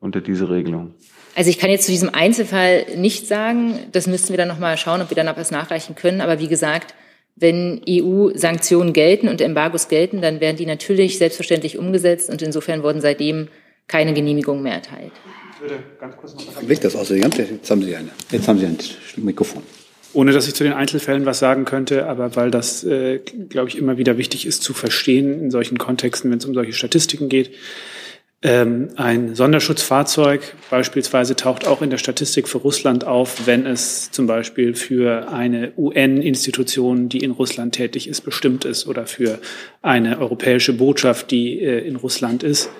unter 0.00 0.20
diese 0.20 0.50
Regelung? 0.50 0.94
Also 1.36 1.50
ich 1.50 1.58
kann 1.60 1.70
jetzt 1.70 1.86
zu 1.86 1.92
diesem 1.92 2.12
Einzelfall 2.12 2.86
nicht 2.96 3.28
sagen. 3.28 3.78
Das 3.92 4.08
müssten 4.08 4.30
wir 4.30 4.38
dann 4.38 4.48
nochmal 4.48 4.76
schauen, 4.76 5.00
ob 5.00 5.10
wir 5.10 5.16
dann 5.16 5.26
noch 5.26 5.36
was 5.36 5.52
nachreichen 5.52 5.94
können. 5.94 6.20
Aber 6.20 6.40
wie 6.40 6.48
gesagt, 6.48 6.94
wenn 7.40 7.80
EU-Sanktionen 7.88 8.92
gelten 8.92 9.28
und 9.28 9.40
Embargos 9.40 9.88
gelten, 9.88 10.20
dann 10.20 10.40
werden 10.40 10.56
die 10.56 10.66
natürlich 10.66 11.18
selbstverständlich 11.18 11.78
umgesetzt 11.78 12.30
und 12.30 12.42
insofern 12.42 12.82
wurden 12.82 13.00
seitdem 13.00 13.48
keine 13.86 14.12
Genehmigungen 14.12 14.62
mehr 14.62 14.74
erteilt. 14.74 15.12
Ich 15.54 15.62
würde 15.62 15.82
ganz 16.00 16.16
kurz 16.16 16.34
noch 16.34 16.62
Licht 16.62 16.84
das 16.84 16.94
aus. 16.94 17.08
Jetzt 17.10 17.70
haben 17.70 17.82
Sie 17.82 17.96
eine. 17.96 18.10
Jetzt 18.30 18.48
haben 18.48 18.58
Sie 18.58 18.66
ein 18.66 18.78
Mikrofon. 19.16 19.62
Ohne 20.14 20.32
dass 20.32 20.48
ich 20.48 20.54
zu 20.54 20.64
den 20.64 20.72
Einzelfällen 20.72 21.26
was 21.26 21.38
sagen 21.38 21.64
könnte, 21.64 22.06
aber 22.06 22.34
weil 22.34 22.50
das, 22.50 22.82
äh, 22.84 23.18
glaube 23.48 23.68
ich, 23.68 23.76
immer 23.76 23.98
wieder 23.98 24.16
wichtig 24.16 24.46
ist 24.46 24.62
zu 24.62 24.72
verstehen 24.72 25.40
in 25.40 25.50
solchen 25.50 25.78
Kontexten, 25.78 26.30
wenn 26.30 26.38
es 26.38 26.44
um 26.44 26.54
solche 26.54 26.72
Statistiken 26.72 27.28
geht. 27.28 27.50
Ähm, 28.40 28.90
ein 28.94 29.34
Sonderschutzfahrzeug 29.34 30.54
beispielsweise 30.70 31.34
taucht 31.34 31.66
auch 31.66 31.82
in 31.82 31.90
der 31.90 31.98
Statistik 31.98 32.48
für 32.48 32.58
Russland 32.58 33.04
auf, 33.04 33.48
wenn 33.48 33.66
es 33.66 34.12
zum 34.12 34.28
Beispiel 34.28 34.76
für 34.76 35.28
eine 35.28 35.72
UN-Institution, 35.76 37.08
die 37.08 37.18
in 37.18 37.32
Russland 37.32 37.74
tätig 37.74 38.06
ist, 38.06 38.20
bestimmt 38.20 38.64
ist 38.64 38.86
oder 38.86 39.06
für 39.06 39.40
eine 39.82 40.20
europäische 40.20 40.72
Botschaft, 40.72 41.32
die 41.32 41.60
äh, 41.60 41.80
in 41.80 41.96
Russland 41.96 42.44
ist. 42.44 42.70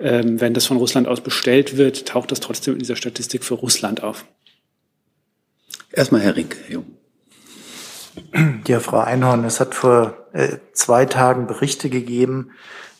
Ähm, 0.00 0.40
wenn 0.40 0.52
das 0.52 0.66
von 0.66 0.78
Russland 0.78 1.06
aus 1.06 1.20
bestellt 1.20 1.76
wird, 1.76 2.06
taucht 2.06 2.32
das 2.32 2.40
trotzdem 2.40 2.72
in 2.74 2.80
dieser 2.80 2.96
Statistik 2.96 3.44
für 3.44 3.54
Russland 3.54 4.02
auf. 4.02 4.24
Erstmal 5.92 6.22
Herr 6.22 6.34
Rink. 6.34 6.56
Jo. 6.68 6.84
Ja, 8.66 8.80
Frau 8.80 8.98
Einhorn, 8.98 9.44
es 9.44 9.60
hat 9.60 9.76
vor 9.76 10.28
äh, 10.32 10.58
zwei 10.72 11.04
Tagen 11.06 11.46
Berichte 11.46 11.88
gegeben, 11.88 12.50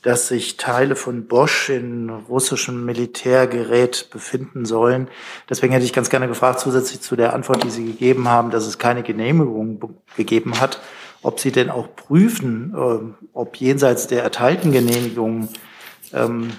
dass 0.02 0.28
sich 0.28 0.56
Teile 0.56 0.96
von 0.96 1.26
Bosch 1.26 1.70
in 1.70 2.08
russischem 2.10 2.84
Militärgerät 2.84 4.08
befinden 4.10 4.64
sollen. 4.64 5.08
Deswegen 5.50 5.72
hätte 5.72 5.84
ich 5.84 5.92
ganz 5.92 6.10
gerne 6.10 6.28
gefragt, 6.28 6.60
zusätzlich 6.60 7.00
zu 7.00 7.16
der 7.16 7.32
Antwort, 7.32 7.64
die 7.64 7.70
Sie 7.70 7.84
gegeben 7.84 8.28
haben, 8.28 8.50
dass 8.50 8.66
es 8.66 8.78
keine 8.78 9.02
Genehmigung 9.02 9.80
gegeben 10.16 10.60
hat, 10.60 10.80
ob 11.22 11.40
Sie 11.40 11.50
denn 11.50 11.68
auch 11.70 11.94
prüfen, 11.96 12.74
ähm, 12.76 13.14
ob 13.32 13.56
jenseits 13.56 14.06
der 14.06 14.22
erteilten 14.22 14.72
Genehmigungen 14.72 15.48
ähm, 16.12 16.52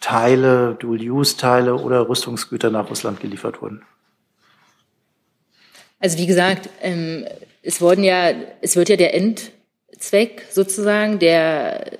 Teile, 0.00 0.76
Dual-Use-Teile 0.80 1.76
oder 1.76 2.08
Rüstungsgüter 2.08 2.70
nach 2.70 2.90
Russland 2.90 3.20
geliefert 3.20 3.62
wurden. 3.62 3.82
Also 6.00 6.18
wie 6.18 6.26
gesagt, 6.26 6.68
ähm, 6.80 7.24
es 7.62 7.80
wurden 7.80 8.02
ja, 8.02 8.32
es 8.60 8.74
wird 8.74 8.88
ja 8.88 8.96
der 8.96 9.14
Endzweck 9.14 10.46
sozusagen 10.50 11.20
der 11.20 11.98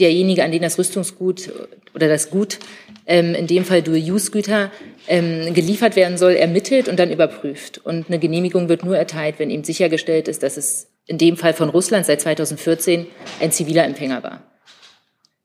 derjenige, 0.00 0.44
an 0.44 0.52
den 0.52 0.62
das 0.62 0.78
Rüstungsgut 0.78 1.52
oder 1.94 2.08
das 2.08 2.30
Gut, 2.30 2.58
ähm, 3.06 3.34
in 3.34 3.46
dem 3.46 3.64
Fall 3.64 3.82
Dual-Use-Güter, 3.82 4.70
ähm, 5.08 5.52
geliefert 5.54 5.96
werden 5.96 6.18
soll, 6.18 6.32
ermittelt 6.32 6.88
und 6.88 6.98
dann 6.98 7.10
überprüft. 7.10 7.78
Und 7.78 8.08
eine 8.08 8.18
Genehmigung 8.18 8.68
wird 8.68 8.84
nur 8.84 8.96
erteilt, 8.96 9.36
wenn 9.38 9.50
eben 9.50 9.64
sichergestellt 9.64 10.28
ist, 10.28 10.42
dass 10.42 10.56
es 10.56 10.88
in 11.06 11.18
dem 11.18 11.36
Fall 11.36 11.54
von 11.54 11.68
Russland 11.68 12.06
seit 12.06 12.20
2014 12.20 13.06
ein 13.40 13.52
ziviler 13.52 13.84
Empfänger 13.84 14.22
war. 14.22 14.42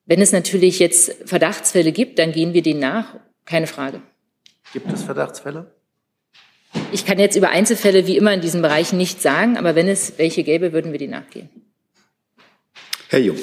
Wenn 0.05 0.21
es 0.21 0.31
natürlich 0.31 0.79
jetzt 0.79 1.15
Verdachtsfälle 1.25 1.91
gibt, 1.91 2.19
dann 2.19 2.31
gehen 2.31 2.53
wir 2.53 2.61
denen 2.61 2.79
nach, 2.79 3.15
keine 3.45 3.65
Frage. 3.65 4.01
Gibt 4.73 4.91
es 4.91 5.03
Verdachtsfälle? 5.03 5.71
Ich 6.91 7.05
kann 7.05 7.17
jetzt 7.17 7.35
über 7.35 7.49
Einzelfälle 7.49 8.05
wie 8.05 8.17
immer 8.17 8.33
in 8.33 8.41
diesen 8.41 8.61
Bereichen 8.61 8.97
nicht 8.97 9.21
sagen, 9.21 9.57
aber 9.57 9.75
wenn 9.75 9.87
es 9.87 10.13
welche 10.17 10.43
gäbe, 10.43 10.73
würden 10.73 10.91
wir 10.91 10.99
denen 10.99 11.11
nachgehen. 11.11 11.49
Herr 13.09 13.19
Jung. 13.19 13.37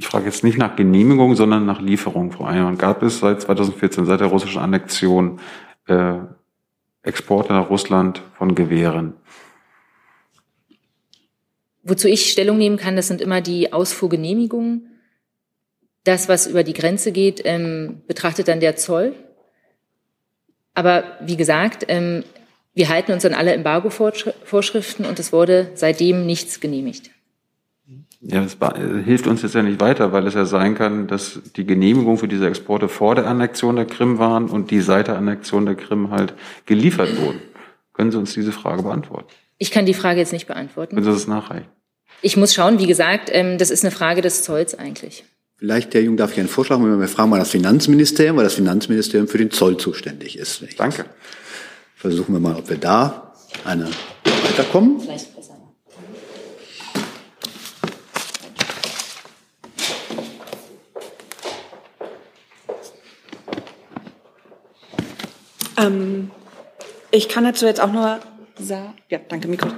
Ich 0.00 0.06
frage 0.06 0.24
jetzt 0.24 0.44
nicht 0.44 0.56
nach 0.56 0.76
Genehmigung, 0.76 1.36
sondern 1.36 1.66
nach 1.66 1.82
Lieferung, 1.82 2.32
Frau 2.32 2.44
Einhorn. 2.44 2.78
Gab 2.78 3.02
es 3.02 3.18
seit 3.18 3.42
2014, 3.42 4.06
seit 4.06 4.20
der 4.20 4.28
russischen 4.28 4.62
Annexion, 4.62 5.40
äh, 5.88 6.14
Exporte 7.02 7.52
nach 7.52 7.68
Russland 7.68 8.22
von 8.38 8.54
Gewehren? 8.54 9.12
Wozu 11.82 12.08
ich 12.08 12.32
Stellung 12.32 12.56
nehmen 12.56 12.78
kann, 12.78 12.96
das 12.96 13.08
sind 13.08 13.20
immer 13.20 13.42
die 13.42 13.74
Ausfuhrgenehmigungen. 13.74 14.88
Das, 16.04 16.30
was 16.30 16.46
über 16.46 16.64
die 16.64 16.72
Grenze 16.72 17.12
geht, 17.12 17.42
ähm, 17.44 18.00
betrachtet 18.06 18.48
dann 18.48 18.60
der 18.60 18.76
Zoll. 18.76 19.14
Aber 20.72 21.04
wie 21.20 21.36
gesagt, 21.36 21.84
ähm, 21.88 22.24
wir 22.72 22.88
halten 22.88 23.12
uns 23.12 23.26
an 23.26 23.34
alle 23.34 23.52
Embargo-Vorschriften 23.52 25.04
und 25.04 25.18
es 25.18 25.30
wurde 25.30 25.72
seitdem 25.74 26.24
nichts 26.24 26.58
genehmigt. 26.58 27.10
Ja, 28.22 28.42
das 28.42 28.56
hilft 29.04 29.26
uns 29.26 29.42
jetzt 29.42 29.54
ja 29.54 29.62
nicht 29.62 29.80
weiter, 29.80 30.12
weil 30.12 30.26
es 30.26 30.34
ja 30.34 30.44
sein 30.44 30.74
kann, 30.74 31.06
dass 31.06 31.40
die 31.56 31.64
Genehmigung 31.64 32.18
für 32.18 32.28
diese 32.28 32.46
Exporte 32.46 32.88
vor 32.88 33.14
der 33.14 33.26
Annexion 33.26 33.76
der 33.76 33.86
Krim 33.86 34.18
waren 34.18 34.50
und 34.50 34.70
die 34.70 34.80
seit 34.80 35.08
der 35.08 35.16
Annexion 35.16 35.64
der 35.64 35.74
Krim 35.74 36.10
halt 36.10 36.34
geliefert 36.66 37.18
wurden. 37.18 37.40
Können 37.94 38.12
Sie 38.12 38.18
uns 38.18 38.34
diese 38.34 38.52
Frage 38.52 38.82
beantworten? 38.82 39.28
Ich 39.56 39.70
kann 39.70 39.86
die 39.86 39.94
Frage 39.94 40.20
jetzt 40.20 40.32
nicht 40.32 40.46
beantworten. 40.46 40.94
Können 40.94 41.04
Sie 41.04 41.12
das 41.12 41.26
nachreichen? 41.26 41.68
Ich 42.20 42.36
muss 42.36 42.54
schauen, 42.54 42.78
wie 42.78 42.86
gesagt, 42.86 43.30
ähm, 43.32 43.56
das 43.56 43.70
ist 43.70 43.84
eine 43.84 43.90
Frage 43.90 44.20
des 44.20 44.42
Zolls 44.42 44.78
eigentlich. 44.78 45.24
Vielleicht, 45.56 45.94
Herr 45.94 46.02
Jung, 46.02 46.16
darf 46.16 46.32
ich 46.32 46.38
einen 46.38 46.48
Vorschlag 46.48 46.78
machen? 46.78 47.00
Wir 47.00 47.08
fragen 47.08 47.30
mal 47.30 47.38
das 47.38 47.50
Finanzministerium, 47.50 48.36
weil 48.36 48.44
das 48.44 48.54
Finanzministerium 48.54 49.28
für 49.28 49.38
den 49.38 49.50
Zoll 49.50 49.76
zuständig 49.78 50.38
ist. 50.38 50.64
Danke. 50.78 51.06
Versuchen 51.96 52.34
wir 52.34 52.40
mal, 52.40 52.56
ob 52.56 52.68
wir 52.68 52.78
da 52.78 53.34
eine 53.64 53.88
weiterkommen. 54.24 55.00
Vielleicht 55.00 55.29
Ähm, 65.80 66.30
ich 67.10 67.28
kann 67.28 67.44
dazu 67.44 67.66
jetzt 67.66 67.80
auch 67.80 67.92
nur 67.92 68.20
ja, 69.08 69.18
danke, 69.28 69.48
Mikro. 69.48 69.68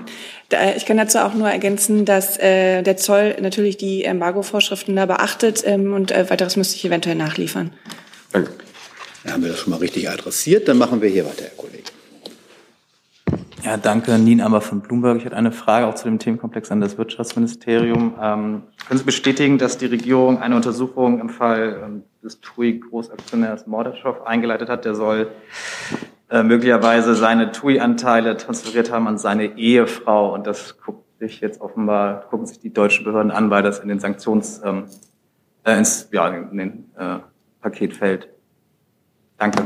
Ich 0.77 0.87
kann 0.87 0.97
dazu 0.97 1.19
auch 1.19 1.35
nur 1.35 1.49
ergänzen, 1.49 2.05
dass 2.05 2.39
äh, 2.39 2.83
der 2.83 2.97
Zoll 2.97 3.37
natürlich 3.41 3.77
die 3.77 4.05
Embargo-Vorschriften 4.05 4.97
da 4.97 5.07
beachtet 5.07 5.63
ähm, 5.65 5.95
und 5.95 6.11
äh, 6.11 6.29
weiteres 6.29 6.57
müsste 6.57 6.77
ich 6.77 6.85
eventuell 6.85 7.15
nachliefern. 7.15 7.73
Danke. 8.33 8.51
Dann 9.25 9.35
haben 9.35 9.43
wir 9.45 9.51
das 9.51 9.61
schon 9.61 9.71
mal 9.71 9.77
richtig 9.79 10.11
adressiert. 10.11 10.69
Dann 10.69 10.79
machen 10.79 11.01
wir 11.01 11.09
hier 11.09 11.25
weiter, 11.25 11.45
Herr 11.45 11.51
Kollege. 11.51 11.72
Ja, 13.65 13.77
danke. 13.77 14.19
Nien 14.19 14.41
Aber 14.41 14.61
von 14.61 14.81
Bloomberg. 14.81 15.19
Ich 15.19 15.25
hätte 15.25 15.37
eine 15.37 15.53
Frage 15.53 15.87
auch 15.87 15.95
zu 15.95 16.05
dem 16.05 16.19
Themenkomplex 16.19 16.73
an 16.73 16.81
das 16.81 16.99
Wirtschaftsministerium. 16.99 18.15
Ähm, 18.21 18.63
können 18.89 18.99
Sie 18.99 19.05
bestätigen, 19.05 19.59
dass 19.59 19.79
die 19.79 19.87
Regierung 19.87 20.43
eine 20.43 20.57
Untersuchung 20.57 21.21
im 21.21 21.29
Fall 21.29 21.81
ähm, 21.85 22.03
des 22.25 22.41
TUI-Großaktionärs 22.41 23.69
Mordaschow 23.69 24.27
eingeleitet 24.27 24.69
hat? 24.69 24.85
Der 24.85 24.97
soll 24.97 25.31
äh, 26.29 26.43
möglicherweise 26.43 27.15
seine 27.15 27.53
TUI-Anteile 27.53 28.37
transferiert 28.37 28.91
haben 28.91 29.07
an 29.07 29.17
seine 29.17 29.57
Ehefrau. 29.57 30.35
Und 30.35 30.49
das 30.49 30.79
guckt 30.79 31.07
sich 31.21 31.41
jetzt 31.41 31.61
offenbar, 31.61 32.23
gucken 32.31 32.47
sich 32.47 32.59
die 32.59 32.73
deutschen 32.73 33.05
Behörden 33.05 33.31
an, 33.31 33.49
weil 33.51 33.63
das 33.63 33.79
in 33.79 33.89
den 33.89 34.01
Sanktions, 34.01 34.61
ähm, 34.65 34.87
äh, 35.63 35.79
ins, 35.79 36.09
ja, 36.11 36.27
in 36.27 36.59
den 36.59 36.91
äh, 36.99 37.19
Paket 37.61 37.95
fällt. 37.95 38.29
Danke. 39.39 39.63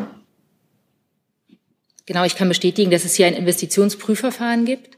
Genau, 2.07 2.25
ich 2.25 2.37
kann 2.37 2.49
bestätigen, 2.49 2.91
dass 2.91 3.05
es 3.05 3.15
hier 3.15 3.27
ein 3.27 3.35
Investitionsprüfverfahren 3.35 4.65
gibt 4.65 4.97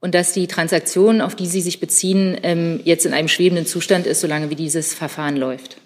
und 0.00 0.14
dass 0.14 0.32
die 0.32 0.46
Transaktion, 0.46 1.22
auf 1.22 1.34
die 1.34 1.46
Sie 1.46 1.62
sich 1.62 1.80
beziehen, 1.80 2.38
ähm, 2.42 2.80
jetzt 2.84 3.06
in 3.06 3.14
einem 3.14 3.28
schwebenden 3.28 3.66
Zustand 3.66 4.06
ist, 4.06 4.20
solange 4.20 4.50
wie 4.50 4.56
dieses 4.56 4.92
Verfahren 4.92 5.36
läuft. 5.36 5.78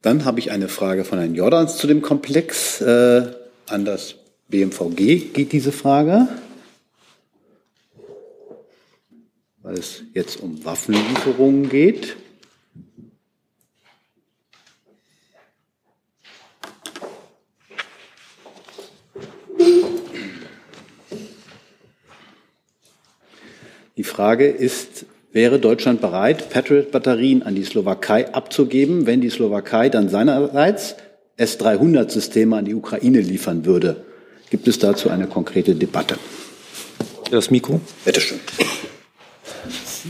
Dann 0.00 0.24
habe 0.24 0.38
ich 0.40 0.50
eine 0.50 0.68
Frage 0.68 1.04
von 1.04 1.18
Herrn 1.18 1.34
Jordans 1.34 1.76
zu 1.76 1.86
dem 1.86 2.00
Komplex. 2.00 2.80
Äh, 2.80 3.26
an 3.68 3.84
das 3.84 4.14
BMVG 4.48 5.32
geht 5.32 5.52
diese 5.52 5.72
Frage, 5.72 6.28
weil 9.62 9.74
es 9.76 10.02
jetzt 10.14 10.40
um 10.40 10.64
Waffenlieferungen 10.64 11.68
geht. 11.68 12.16
Die 23.96 24.04
Frage 24.04 24.46
ist, 24.46 25.06
wäre 25.32 25.58
Deutschland 25.58 26.02
bereit, 26.02 26.50
Patriot-Batterien 26.50 27.42
an 27.42 27.54
die 27.54 27.64
Slowakei 27.64 28.32
abzugeben, 28.34 29.06
wenn 29.06 29.22
die 29.22 29.30
Slowakei 29.30 29.88
dann 29.88 30.10
seinerseits 30.10 30.96
S-300-Systeme 31.38 32.56
an 32.56 32.66
die 32.66 32.74
Ukraine 32.74 33.20
liefern 33.20 33.64
würde? 33.64 34.04
Gibt 34.50 34.68
es 34.68 34.78
dazu 34.78 35.08
eine 35.10 35.26
konkrete 35.26 35.74
Debatte? 35.74 36.18
Das 37.30 37.50
Mikro? 37.50 37.80
Bitte 38.04 38.20
schön. 38.20 38.40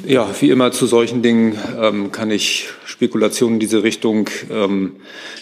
Ja, 0.04 0.28
wie 0.40 0.50
immer 0.50 0.72
zu 0.72 0.86
solchen 0.86 1.22
Dingen 1.22 1.56
ähm, 1.80 2.12
kann 2.12 2.30
ich 2.30 2.68
Spekulationen 2.84 3.56
in 3.56 3.60
diese 3.60 3.82
Richtung 3.82 4.28
ähm, 4.50 4.96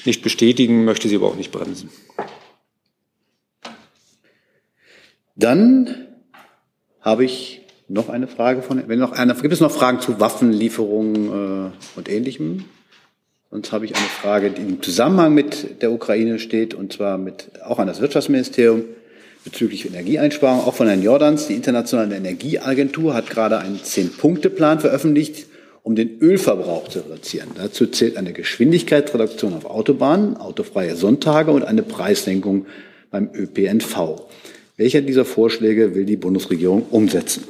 nicht 0.04 0.22
bestätigen, 0.22 0.84
möchte 0.84 1.08
sie 1.08 1.16
aber 1.16 1.28
auch 1.28 1.36
nicht 1.36 1.50
bremsen. 1.50 1.88
Dann 5.34 6.08
habe 7.00 7.24
ich 7.24 7.63
noch 7.88 8.08
eine 8.08 8.26
Frage 8.26 8.62
von, 8.62 8.82
wenn 8.86 8.98
noch 8.98 9.12
eine, 9.12 9.34
gibt 9.34 9.52
es 9.52 9.60
noch 9.60 9.70
Fragen 9.70 10.00
zu 10.00 10.20
Waffenlieferungen 10.20 11.68
äh, 11.68 11.98
und 11.98 12.08
Ähnlichem? 12.08 12.64
Sonst 13.50 13.70
habe 13.70 13.84
ich 13.84 13.94
eine 13.94 14.06
Frage, 14.06 14.50
die 14.50 14.62
im 14.62 14.82
Zusammenhang 14.82 15.34
mit 15.34 15.80
der 15.82 15.92
Ukraine 15.92 16.38
steht, 16.38 16.74
und 16.74 16.92
zwar 16.92 17.18
mit, 17.18 17.50
auch 17.64 17.78
an 17.78 17.86
das 17.86 18.00
Wirtschaftsministerium 18.00 18.84
bezüglich 19.44 19.86
Energieeinsparung, 19.86 20.60
auch 20.60 20.74
von 20.74 20.88
Herrn 20.88 21.02
Jordans. 21.02 21.46
Die 21.46 21.54
Internationale 21.54 22.16
Energieagentur 22.16 23.14
hat 23.14 23.30
gerade 23.30 23.58
einen 23.58 23.80
Zehn-Punkte-Plan 23.82 24.80
veröffentlicht, 24.80 25.46
um 25.82 25.94
den 25.94 26.18
Ölverbrauch 26.18 26.88
zu 26.88 27.00
reduzieren. 27.00 27.50
Dazu 27.54 27.86
zählt 27.86 28.16
eine 28.16 28.32
Geschwindigkeitsreduktion 28.32 29.52
auf 29.52 29.66
Autobahnen, 29.66 30.36
autofreie 30.38 30.96
Sonntage 30.96 31.52
und 31.52 31.62
eine 31.62 31.82
Preissenkung 31.82 32.66
beim 33.10 33.28
ÖPNV. 33.32 34.22
Welcher 34.76 35.02
dieser 35.02 35.26
Vorschläge 35.26 35.94
will 35.94 36.06
die 36.06 36.16
Bundesregierung 36.16 36.86
umsetzen? 36.90 37.44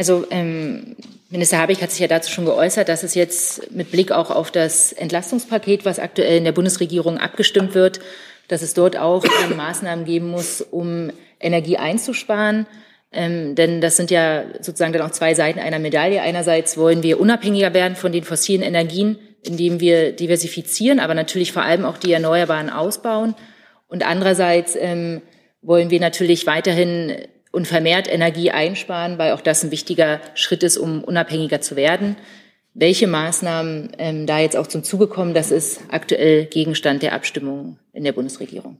Also 0.00 0.24
ähm, 0.30 0.96
Minister 1.28 1.58
Habeck 1.58 1.82
hat 1.82 1.90
sich 1.90 2.00
ja 2.00 2.08
dazu 2.08 2.32
schon 2.32 2.46
geäußert, 2.46 2.88
dass 2.88 3.02
es 3.02 3.14
jetzt 3.14 3.70
mit 3.70 3.90
Blick 3.90 4.12
auch 4.12 4.30
auf 4.30 4.50
das 4.50 4.94
Entlastungspaket, 4.94 5.84
was 5.84 5.98
aktuell 5.98 6.38
in 6.38 6.44
der 6.44 6.52
Bundesregierung 6.52 7.18
abgestimmt 7.18 7.74
wird, 7.74 8.00
dass 8.48 8.62
es 8.62 8.72
dort 8.72 8.96
auch 8.96 9.22
äh, 9.50 9.54
Maßnahmen 9.54 10.06
geben 10.06 10.30
muss, 10.30 10.62
um 10.62 11.10
Energie 11.38 11.76
einzusparen. 11.76 12.66
Ähm, 13.12 13.54
denn 13.56 13.82
das 13.82 13.98
sind 13.98 14.10
ja 14.10 14.44
sozusagen 14.62 14.94
dann 14.94 15.02
auch 15.02 15.10
zwei 15.10 15.34
Seiten 15.34 15.58
einer 15.58 15.78
Medaille. 15.78 16.22
Einerseits 16.22 16.78
wollen 16.78 17.02
wir 17.02 17.20
unabhängiger 17.20 17.74
werden 17.74 17.94
von 17.94 18.10
den 18.10 18.24
fossilen 18.24 18.62
Energien, 18.62 19.18
indem 19.42 19.80
wir 19.80 20.12
diversifizieren, 20.12 20.98
aber 20.98 21.12
natürlich 21.12 21.52
vor 21.52 21.64
allem 21.64 21.84
auch 21.84 21.98
die 21.98 22.14
Erneuerbaren 22.14 22.70
ausbauen. 22.70 23.34
Und 23.86 24.06
andererseits 24.06 24.76
ähm, 24.76 25.20
wollen 25.60 25.90
wir 25.90 26.00
natürlich 26.00 26.46
weiterhin 26.46 27.18
und 27.52 27.66
vermehrt 27.66 28.08
Energie 28.08 28.50
einsparen, 28.50 29.18
weil 29.18 29.32
auch 29.32 29.40
das 29.40 29.64
ein 29.64 29.70
wichtiger 29.70 30.20
Schritt 30.34 30.62
ist, 30.62 30.78
um 30.78 31.02
unabhängiger 31.02 31.60
zu 31.60 31.76
werden. 31.76 32.16
Welche 32.74 33.08
Maßnahmen 33.08 33.92
ähm, 33.98 34.26
da 34.26 34.38
jetzt 34.38 34.56
auch 34.56 34.68
zum 34.68 34.84
Zuge 34.84 35.08
kommen, 35.08 35.34
das 35.34 35.50
ist 35.50 35.80
aktuell 35.90 36.46
Gegenstand 36.46 37.02
der 37.02 37.14
Abstimmung 37.14 37.78
in 37.92 38.04
der 38.04 38.12
Bundesregierung. 38.12 38.78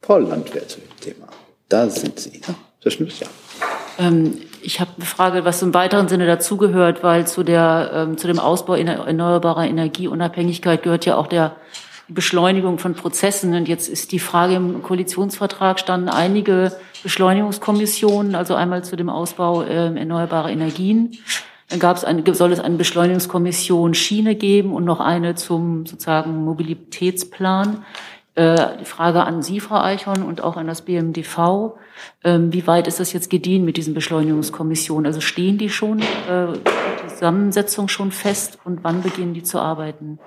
Frau 0.00 0.18
Landwehr 0.18 0.66
zu 0.66 0.80
dem 0.80 1.00
Thema. 1.00 1.28
Da 1.68 1.88
sind 1.88 2.18
Sie. 2.18 2.40
Ne? 2.40 2.54
Das 2.82 2.94
stimmt, 2.94 3.18
ja. 3.20 3.28
Ähm, 3.98 4.38
ich 4.62 4.80
habe 4.80 4.90
eine 4.96 5.04
Frage, 5.04 5.44
was 5.44 5.62
im 5.62 5.74
weiteren 5.74 6.08
Sinne 6.08 6.26
dazugehört, 6.26 7.04
weil 7.04 7.26
zu, 7.26 7.44
der, 7.44 7.90
ähm, 7.94 8.18
zu 8.18 8.26
dem 8.26 8.40
Ausbau 8.40 8.74
erneuerbarer 8.74 9.64
Energieunabhängigkeit 9.66 10.82
gehört 10.82 11.04
ja 11.04 11.16
auch 11.16 11.28
der 11.28 11.56
Beschleunigung 12.14 12.78
von 12.78 12.94
Prozessen. 12.94 13.54
Und 13.54 13.68
jetzt 13.68 13.88
ist 13.88 14.12
die 14.12 14.18
Frage 14.18 14.54
im 14.54 14.82
Koalitionsvertrag 14.82 15.78
standen 15.78 16.08
einige 16.08 16.72
Beschleunigungskommissionen, 17.02 18.34
also 18.34 18.54
einmal 18.54 18.84
zu 18.84 18.96
dem 18.96 19.08
Ausbau 19.08 19.62
äh, 19.62 19.96
erneuerbarer 19.96 20.50
Energien. 20.50 21.18
Dann 21.68 21.80
gab 21.80 21.96
es 21.96 22.04
eine, 22.04 22.34
soll 22.34 22.52
es 22.52 22.60
eine 22.60 22.76
Beschleunigungskommission 22.76 23.94
Schiene 23.94 24.34
geben 24.34 24.74
und 24.74 24.84
noch 24.84 25.00
eine 25.00 25.34
zum 25.34 25.86
sozusagen 25.86 26.44
Mobilitätsplan. 26.44 27.84
Äh, 28.34 28.78
die 28.80 28.84
Frage 28.84 29.24
an 29.24 29.42
Sie, 29.42 29.60
Frau 29.60 29.80
Eichhorn, 29.80 30.22
und 30.22 30.42
auch 30.42 30.56
an 30.56 30.66
das 30.66 30.82
BMDV. 30.82 31.74
Ähm, 32.24 32.52
wie 32.52 32.66
weit 32.66 32.86
ist 32.86 33.00
das 33.00 33.12
jetzt 33.12 33.30
gedient 33.30 33.64
mit 33.64 33.76
diesen 33.76 33.94
Beschleunigungskommissionen? 33.94 35.06
Also 35.06 35.20
stehen 35.20 35.58
die 35.58 35.68
schon, 35.68 36.00
äh, 36.00 36.52
die 37.04 37.08
Zusammensetzung 37.08 37.88
schon 37.88 38.10
fest 38.10 38.58
und 38.64 38.84
wann 38.84 39.02
beginnen 39.02 39.34
die 39.34 39.42
zu 39.42 39.60
arbeiten? 39.60 40.18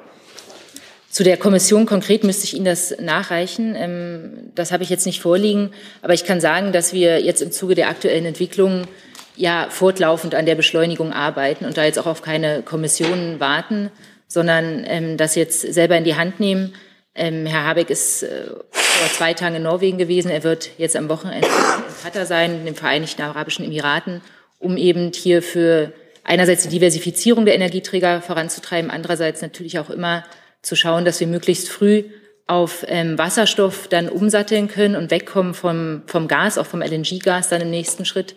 Zu 1.16 1.24
der 1.24 1.38
Kommission 1.38 1.86
konkret 1.86 2.26
müsste 2.26 2.44
ich 2.44 2.56
Ihnen 2.56 2.66
das 2.66 2.94
nachreichen. 3.00 3.74
Ähm, 3.78 4.52
das 4.54 4.74
habe 4.74 4.84
ich 4.84 4.90
jetzt 4.90 5.06
nicht 5.06 5.22
vorliegen. 5.22 5.72
Aber 6.02 6.14
ich 6.14 6.26
kann 6.26 6.42
sagen, 6.42 6.74
dass 6.74 6.92
wir 6.92 7.22
jetzt 7.22 7.42
im 7.42 7.54
Zuge 7.54 7.74
der 7.74 7.88
aktuellen 7.88 8.26
Entwicklungen 8.26 8.86
ja 9.38 9.68
fortlaufend 9.70 10.36
an 10.36 10.46
der 10.46 10.56
Beschleunigung 10.56 11.14
arbeiten 11.14 11.64
und 11.64 11.78
da 11.78 11.86
jetzt 11.86 12.00
auch 12.00 12.06
auf 12.06 12.22
keine 12.22 12.64
Kommissionen 12.64 13.40
warten, 13.40 13.92
sondern 14.28 14.84
ähm, 14.86 15.16
das 15.16 15.36
jetzt 15.36 15.62
selber 15.62 15.96
in 15.96 16.04
die 16.04 16.16
Hand 16.16 16.42
nehmen. 16.42 16.74
Ähm, 17.16 17.46
Herr 17.46 17.64
Habeck 17.66 17.90
ist 17.92 18.24
äh, 18.24 18.48
vor 18.72 19.08
zwei 19.14 19.34
Tagen 19.34 19.56
in 19.56 19.64
Norwegen 19.64 19.98
gewesen. 19.98 20.30
Er 20.30 20.44
wird 20.44 20.72
jetzt 20.78 20.98
am 20.98 21.08
Wochenende 21.08 21.48
in 21.48 22.04
Katar 22.04 22.26
sein, 22.26 22.56
in 22.56 22.66
den 22.66 22.76
Vereinigten 22.76 23.22
Arabischen 23.22 23.64
Emiraten, 23.64 24.20
um 24.60 24.76
eben 24.76 25.14
hier 25.14 25.42
für 25.42 25.94
einerseits 26.26 26.64
die 26.64 26.70
Diversifizierung 26.72 27.46
der 27.46 27.56
Energieträger 27.56 28.22
voranzutreiben, 28.22 28.92
andererseits 28.92 29.42
natürlich 29.42 29.80
auch 29.80 29.90
immer 29.90 30.26
zu 30.66 30.76
schauen, 30.76 31.06
dass 31.06 31.20
wir 31.20 31.28
möglichst 31.28 31.70
früh 31.70 32.04
auf 32.48 32.86
ähm, 32.88 33.18
Wasserstoff 33.18 33.88
dann 33.88 34.10
umsatteln 34.10 34.68
können 34.68 34.96
und 34.96 35.12
wegkommen 35.12 35.54
vom, 35.54 36.04
vom 36.06 36.28
Gas, 36.28 36.58
auch 36.58 36.66
vom 36.66 36.82
LNG-Gas 36.82 37.50
dann 37.50 37.62
im 37.62 37.70
nächsten 37.70 38.06
Schritt. 38.06 38.36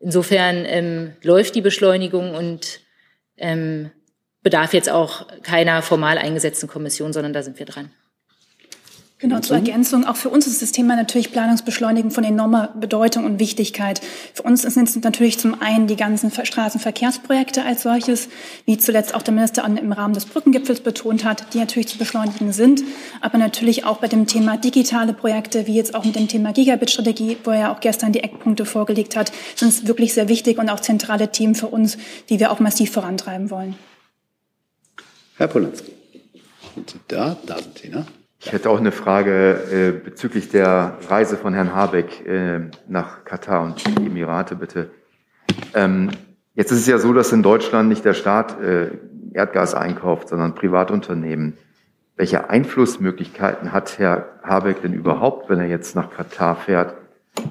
Insofern 0.00 0.64
ähm, 0.66 1.12
läuft 1.22 1.54
die 1.54 1.60
Beschleunigung 1.60 2.34
und 2.34 2.80
ähm, 3.36 3.90
bedarf 4.42 4.74
jetzt 4.74 4.90
auch 4.90 5.26
keiner 5.42 5.82
formal 5.82 6.18
eingesetzten 6.18 6.68
Kommission, 6.68 7.12
sondern 7.12 7.32
da 7.32 7.42
sind 7.42 7.58
wir 7.58 7.66
dran. 7.66 7.90
Genau, 9.20 9.40
zur 9.40 9.56
Ergänzung. 9.56 10.04
Auch 10.04 10.14
für 10.14 10.28
uns 10.28 10.46
ist 10.46 10.62
das 10.62 10.70
Thema 10.70 10.94
natürlich 10.94 11.32
Planungsbeschleunigung 11.32 12.12
von 12.12 12.22
enormer 12.22 12.68
Bedeutung 12.78 13.24
und 13.24 13.40
Wichtigkeit. 13.40 14.00
Für 14.32 14.44
uns 14.44 14.62
sind 14.62 14.88
es 14.88 14.94
natürlich 14.94 15.40
zum 15.40 15.60
einen 15.60 15.88
die 15.88 15.96
ganzen 15.96 16.30
Straßenverkehrsprojekte 16.30 17.64
als 17.64 17.82
solches, 17.82 18.28
wie 18.64 18.78
zuletzt 18.78 19.14
auch 19.14 19.22
der 19.22 19.34
Minister 19.34 19.64
im 19.64 19.90
Rahmen 19.90 20.14
des 20.14 20.26
Brückengipfels 20.26 20.80
betont 20.82 21.24
hat, 21.24 21.52
die 21.52 21.58
natürlich 21.58 21.88
zu 21.88 21.98
beschleunigen 21.98 22.52
sind. 22.52 22.84
Aber 23.20 23.38
natürlich 23.38 23.84
auch 23.84 23.96
bei 23.96 24.06
dem 24.06 24.28
Thema 24.28 24.56
digitale 24.56 25.12
Projekte, 25.14 25.66
wie 25.66 25.74
jetzt 25.74 25.96
auch 25.96 26.04
mit 26.04 26.14
dem 26.14 26.28
Thema 26.28 26.52
Gigabit-Strategie, 26.52 27.38
wo 27.42 27.50
er 27.50 27.72
auch 27.72 27.80
gestern 27.80 28.12
die 28.12 28.22
Eckpunkte 28.22 28.66
vorgelegt 28.66 29.16
hat, 29.16 29.32
sind 29.56 29.70
es 29.70 29.88
wirklich 29.88 30.14
sehr 30.14 30.28
wichtig 30.28 30.58
und 30.58 30.70
auch 30.70 30.78
zentrale 30.78 31.32
Themen 31.32 31.56
für 31.56 31.66
uns, 31.66 31.98
die 32.28 32.38
wir 32.38 32.52
auch 32.52 32.60
massiv 32.60 32.92
vorantreiben 32.92 33.50
wollen. 33.50 33.74
Herr 35.38 35.48
Polanski, 35.48 35.90
sind 36.76 36.90
Sie 36.90 37.00
da? 37.08 37.36
Da 37.44 37.58
sind 37.58 37.78
Sie, 37.78 37.88
ne? 37.88 38.06
Ich 38.40 38.52
hätte 38.52 38.70
auch 38.70 38.78
eine 38.78 38.92
Frage 38.92 39.54
äh, 39.72 39.90
bezüglich 39.90 40.48
der 40.48 40.98
Reise 41.08 41.36
von 41.36 41.54
Herrn 41.54 41.74
Habeck 41.74 42.24
äh, 42.24 42.60
nach 42.86 43.24
Katar 43.24 43.64
und 43.64 43.84
die 43.84 44.06
Emirate, 44.06 44.54
bitte. 44.54 44.90
Ähm, 45.74 46.10
jetzt 46.54 46.70
ist 46.70 46.80
es 46.80 46.86
ja 46.86 46.98
so, 46.98 47.12
dass 47.12 47.32
in 47.32 47.42
Deutschland 47.42 47.88
nicht 47.88 48.04
der 48.04 48.14
Staat 48.14 48.60
äh, 48.60 48.90
Erdgas 49.32 49.74
einkauft, 49.74 50.28
sondern 50.28 50.54
Privatunternehmen. 50.54 51.58
Welche 52.16 52.48
Einflussmöglichkeiten 52.48 53.72
hat 53.72 53.98
Herr 53.98 54.38
Habeck 54.44 54.82
denn 54.82 54.92
überhaupt, 54.92 55.50
wenn 55.50 55.58
er 55.58 55.66
jetzt 55.66 55.96
nach 55.96 56.10
Katar 56.10 56.56
fährt, 56.56 56.94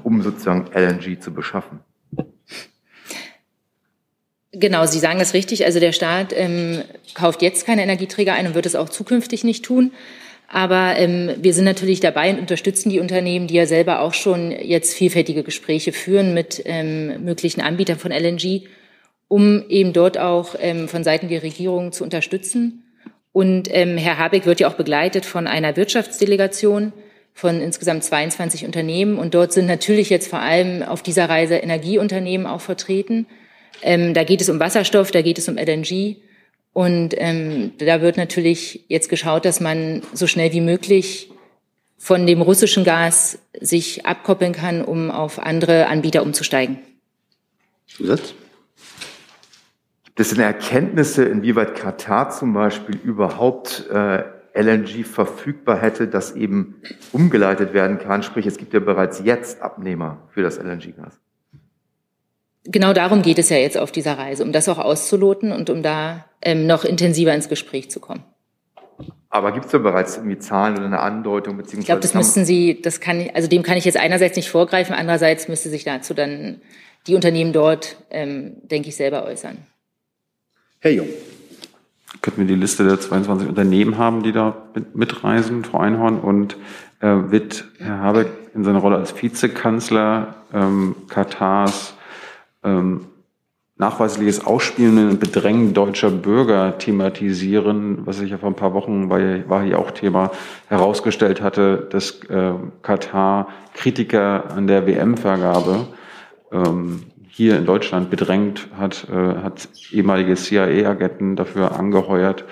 um 0.03 0.21
sozusagen 0.21 0.67
LNG 0.73 1.19
zu 1.19 1.33
beschaffen? 1.33 1.79
Genau, 4.53 4.85
Sie 4.85 4.99
sagen 4.99 5.19
das 5.19 5.33
richtig. 5.33 5.65
Also 5.65 5.81
der 5.81 5.91
Staat 5.91 6.33
ähm, 6.33 6.81
kauft 7.13 7.41
jetzt 7.41 7.65
keine 7.65 7.83
Energieträger 7.83 8.33
ein 8.33 8.47
und 8.47 8.55
wird 8.55 8.65
es 8.65 8.75
auch 8.75 8.89
zukünftig 8.89 9.43
nicht 9.43 9.65
tun. 9.65 9.91
Aber 10.47 10.95
ähm, 10.97 11.31
wir 11.41 11.53
sind 11.53 11.65
natürlich 11.65 11.99
dabei 11.99 12.29
und 12.29 12.39
unterstützen 12.39 12.89
die 12.89 12.99
Unternehmen, 12.99 13.47
die 13.47 13.55
ja 13.55 13.65
selber 13.65 13.99
auch 13.99 14.13
schon 14.13 14.51
jetzt 14.51 14.93
vielfältige 14.93 15.43
Gespräche 15.43 15.91
führen 15.91 16.33
mit 16.33 16.61
ähm, 16.65 17.23
möglichen 17.23 17.61
Anbietern 17.61 17.99
von 17.99 18.11
LNG, 18.11 18.63
um 19.27 19.65
eben 19.67 19.91
dort 19.91 20.17
auch 20.17 20.55
ähm, 20.59 20.87
von 20.87 21.03
Seiten 21.03 21.27
der 21.27 21.43
Regierung 21.43 21.91
zu 21.91 22.05
unterstützen. 22.05 22.83
Und 23.33 23.67
ähm, 23.71 23.97
Herr 23.97 24.17
Habeck 24.17 24.45
wird 24.45 24.61
ja 24.61 24.69
auch 24.69 24.75
begleitet 24.75 25.25
von 25.25 25.47
einer 25.47 25.75
Wirtschaftsdelegation 25.75 26.93
von 27.33 27.61
insgesamt 27.61 28.03
22 28.03 28.65
Unternehmen. 28.65 29.19
Und 29.19 29.35
dort 29.35 29.51
sind 29.51 29.67
natürlich 29.67 30.09
jetzt 30.09 30.29
vor 30.29 30.39
allem 30.39 30.81
auf 30.81 31.03
dieser 31.03 31.29
Reise 31.29 31.57
Energieunternehmen 31.57 32.47
auch 32.47 32.61
vertreten. 32.61 33.27
Ähm, 33.83 34.13
da 34.13 34.23
geht 34.23 34.41
es 34.41 34.49
um 34.49 34.59
Wasserstoff, 34.59 35.11
da 35.11 35.21
geht 35.21 35.37
es 35.37 35.47
um 35.49 35.57
LNG. 35.57 36.15
Und 36.77 37.15
ähm, 37.17 37.71
da 37.79 38.01
wird 38.03 38.17
natürlich 38.17 38.85
jetzt 38.87 39.09
geschaut, 39.09 39.45
dass 39.45 39.59
man 39.59 40.03
so 40.13 40.27
schnell 40.27 40.53
wie 40.53 40.61
möglich 40.61 41.31
von 41.97 42.27
dem 42.27 42.39
russischen 42.39 42.83
Gas 42.83 43.39
sich 43.59 44.05
abkoppeln 44.05 44.53
kann, 44.53 44.85
um 44.85 45.09
auf 45.09 45.39
andere 45.39 45.87
Anbieter 45.87 46.21
umzusteigen. 46.21 46.77
Zusatz? 47.87 48.35
Gibt 50.05 50.19
es 50.19 50.29
denn 50.29 50.39
Erkenntnisse, 50.39 51.25
inwieweit 51.25 51.73
Katar 51.73 52.29
zum 52.29 52.53
Beispiel 52.53 52.95
überhaupt 53.03 53.89
äh, 53.91 54.25
LNG 54.53 55.03
verfügbar 55.03 55.81
hätte, 55.81 56.07
das 56.07 56.35
eben 56.35 56.75
umgeleitet 57.11 57.73
werden 57.73 57.97
kann? 57.97 58.21
Sprich, 58.21 58.45
es 58.45 58.57
gibt 58.57 58.75
ja 58.75 58.81
bereits 58.81 59.23
jetzt 59.23 59.63
Abnehmer 59.63 60.19
für 60.29 60.43
das 60.43 60.59
LNG-Gas 60.59 61.19
genau 62.67 62.93
darum 62.93 63.21
geht 63.21 63.39
es 63.39 63.49
ja 63.49 63.57
jetzt 63.57 63.77
auf 63.77 63.91
dieser 63.91 64.17
Reise, 64.17 64.43
um 64.43 64.51
das 64.51 64.69
auch 64.69 64.77
auszuloten 64.77 65.51
und 65.51 65.69
um 65.69 65.83
da 65.83 66.25
ähm, 66.41 66.67
noch 66.67 66.83
intensiver 66.85 67.33
ins 67.33 67.49
Gespräch 67.49 67.89
zu 67.89 67.99
kommen. 67.99 68.23
Aber 69.29 69.51
gibt 69.51 69.65
es 69.65 69.71
da 69.71 69.77
bereits 69.77 70.17
irgendwie 70.17 70.39
Zahlen 70.39 70.77
oder 70.77 70.85
eine 70.85 70.99
Andeutung 70.99 71.57
beziehungsweise? 71.57 71.81
Ich 71.81 71.85
glaube, 71.85 72.01
das 72.01 72.13
müssten 72.13 72.45
Sie, 72.45 72.81
das 72.81 72.99
kann, 72.99 73.29
also 73.33 73.47
dem 73.47 73.61
kann 73.61 73.77
ich 73.77 73.85
jetzt 73.85 73.97
einerseits 73.97 74.35
nicht 74.35 74.49
vorgreifen, 74.49 74.95
andererseits 74.95 75.47
müsste 75.47 75.69
sich 75.69 75.83
dazu 75.83 76.13
dann 76.13 76.61
die 77.07 77.15
Unternehmen 77.15 77.53
dort, 77.53 77.97
ähm, 78.09 78.57
denke 78.63 78.89
ich, 78.89 78.95
selber 78.95 79.25
äußern. 79.25 79.57
Herr 80.79 80.91
Jung. 80.91 81.07
könnten 82.21 82.41
wir 82.41 82.47
die 82.47 82.59
Liste 82.59 82.85
der 82.85 82.99
22 82.99 83.47
Unternehmen 83.47 83.97
haben, 83.97 84.23
die 84.23 84.31
da 84.31 84.69
mitreisen, 84.93 85.63
Frau 85.63 85.79
Einhorn, 85.79 86.19
und 86.19 86.55
äh, 87.01 87.07
wird 87.07 87.65
Herr 87.79 87.99
Habeck 87.99 88.27
in 88.55 88.63
seiner 88.63 88.79
Rolle 88.79 88.97
als 88.97 89.21
Vizekanzler 89.21 90.35
ähm, 90.53 90.95
Katars 91.09 91.96
ähm, 92.67 93.07
nachweisliches 93.77 94.45
Ausspielen 94.45 95.09
und 95.09 95.19
Bedrängen 95.19 95.73
deutscher 95.73 96.09
Bürger 96.09 96.77
thematisieren, 96.77 98.05
was 98.05 98.17
sich 98.17 98.31
ja 98.31 98.37
vor 98.37 98.49
ein 98.49 98.55
paar 98.55 98.73
Wochen 98.73 99.07
bei, 99.07 99.43
war 99.47 99.63
hier 99.63 99.77
auch 99.77 99.91
Thema 99.91 100.31
herausgestellt 100.67 101.41
hatte, 101.41 101.87
dass 101.91 102.23
äh, 102.29 102.53
Katar 102.81 103.49
Kritiker 103.75 104.51
an 104.51 104.65
der 104.65 104.87
WM-Vergabe 104.87 105.87
ähm, 106.51 107.03
hier 107.27 107.59
in 107.59 107.67
Deutschland 107.67 108.09
bedrängt 108.09 108.67
hat, 108.75 109.07
äh, 109.11 109.43
hat 109.43 109.69
ehemalige 109.91 110.33
CIA-Agenten 110.33 111.35
dafür 111.35 111.77
angeheuert. 111.77 112.45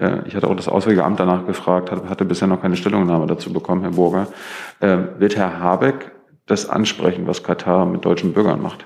Äh, 0.00 0.26
ich 0.26 0.34
hatte 0.34 0.48
auch 0.48 0.56
das 0.56 0.68
Auswärtige 0.68 1.04
Amt 1.04 1.20
danach 1.20 1.46
gefragt, 1.46 1.92
hatte, 1.92 2.08
hatte 2.08 2.24
bisher 2.24 2.48
noch 2.48 2.60
keine 2.60 2.74
Stellungnahme 2.74 3.28
dazu 3.28 3.52
bekommen, 3.52 3.82
Herr 3.82 3.92
Burger. 3.92 4.26
Äh, 4.80 4.98
wird 5.18 5.36
Herr 5.36 5.60
Habeck 5.60 6.10
das 6.46 6.68
ansprechen, 6.68 7.28
was 7.28 7.44
Katar 7.44 7.86
mit 7.86 8.04
deutschen 8.04 8.32
Bürgern 8.32 8.60
macht? 8.60 8.84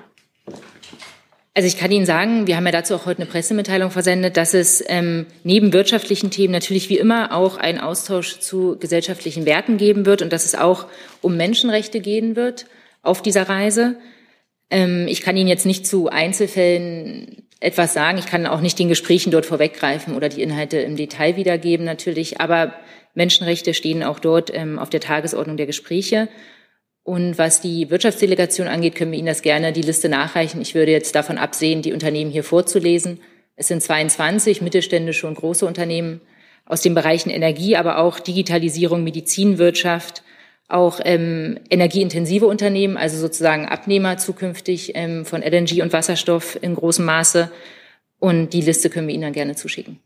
Also 1.57 1.65
ich 1.65 1.77
kann 1.79 1.89
Ihnen 1.89 2.05
sagen, 2.05 2.45
wir 2.45 2.55
haben 2.55 2.67
ja 2.67 2.71
dazu 2.71 2.93
auch 2.93 3.07
heute 3.07 3.23
eine 3.23 3.31
Pressemitteilung 3.31 3.89
versendet, 3.89 4.37
dass 4.37 4.53
es 4.53 4.83
ähm, 4.89 5.25
neben 5.43 5.73
wirtschaftlichen 5.73 6.29
Themen 6.29 6.53
natürlich 6.53 6.87
wie 6.89 6.99
immer 6.99 7.35
auch 7.35 7.57
einen 7.57 7.79
Austausch 7.79 8.37
zu 8.37 8.77
gesellschaftlichen 8.77 9.47
Werten 9.47 9.77
geben 9.77 10.05
wird 10.05 10.21
und 10.21 10.31
dass 10.31 10.45
es 10.45 10.53
auch 10.53 10.85
um 11.23 11.35
Menschenrechte 11.35 11.99
gehen 11.99 12.35
wird 12.35 12.67
auf 13.01 13.23
dieser 13.23 13.49
Reise. 13.49 13.97
Ähm, 14.69 15.07
ich 15.07 15.21
kann 15.21 15.35
Ihnen 15.35 15.47
jetzt 15.47 15.65
nicht 15.65 15.87
zu 15.87 16.09
Einzelfällen 16.09 17.47
etwas 17.59 17.95
sagen. 17.95 18.19
Ich 18.19 18.27
kann 18.27 18.45
auch 18.45 18.61
nicht 18.61 18.77
den 18.77 18.89
Gesprächen 18.89 19.31
dort 19.31 19.47
vorweggreifen 19.47 20.15
oder 20.15 20.29
die 20.29 20.43
Inhalte 20.43 20.77
im 20.77 20.95
Detail 20.95 21.37
wiedergeben 21.37 21.87
natürlich. 21.87 22.39
Aber 22.39 22.71
Menschenrechte 23.15 23.73
stehen 23.73 24.03
auch 24.03 24.19
dort 24.19 24.51
ähm, 24.53 24.77
auf 24.77 24.91
der 24.91 25.01
Tagesordnung 25.01 25.57
der 25.57 25.65
Gespräche. 25.65 26.27
Und 27.07 27.37
was 27.37 27.61
die 27.61 27.89
Wirtschaftsdelegation 27.89 28.67
angeht, 28.67 28.95
können 28.95 29.13
wir 29.13 29.17
Ihnen 29.17 29.27
das 29.27 29.41
gerne 29.41 29.71
die 29.71 29.81
Liste 29.81 30.09
nachreichen. 30.09 30.59
Ich 30.59 30.75
würde 30.75 30.91
jetzt 30.91 31.15
davon 31.15 31.37
absehen, 31.37 31.81
die 31.81 31.93
Unternehmen 31.93 32.31
hier 32.31 32.43
vorzulesen. 32.43 33.21
Es 33.55 33.69
sind 33.69 33.81
22 33.81 34.61
mittelständische 34.61 35.25
und 35.25 35.35
große 35.35 35.65
Unternehmen 35.65 36.19
aus 36.65 36.81
den 36.81 36.95
Bereichen 36.95 37.29
Energie, 37.29 37.77
aber 37.77 37.99
auch 37.99 38.19
Digitalisierung, 38.19 39.05
Medizinwirtschaft, 39.05 40.21
auch 40.67 40.99
ähm, 41.01 41.61
energieintensive 41.69 42.45
Unternehmen, 42.45 42.97
also 42.97 43.17
sozusagen 43.17 43.69
Abnehmer 43.69 44.17
zukünftig 44.17 44.91
ähm, 44.95 45.23
von 45.23 45.41
LNG 45.41 45.81
und 45.81 45.93
Wasserstoff 45.93 46.59
in 46.61 46.75
großem 46.75 47.05
Maße. 47.05 47.49
Und 48.19 48.51
die 48.51 48.59
Liste 48.59 48.89
können 48.89 49.07
wir 49.07 49.13
Ihnen 49.13 49.23
dann 49.23 49.31
gerne 49.31 49.55
zuschicken. 49.55 50.01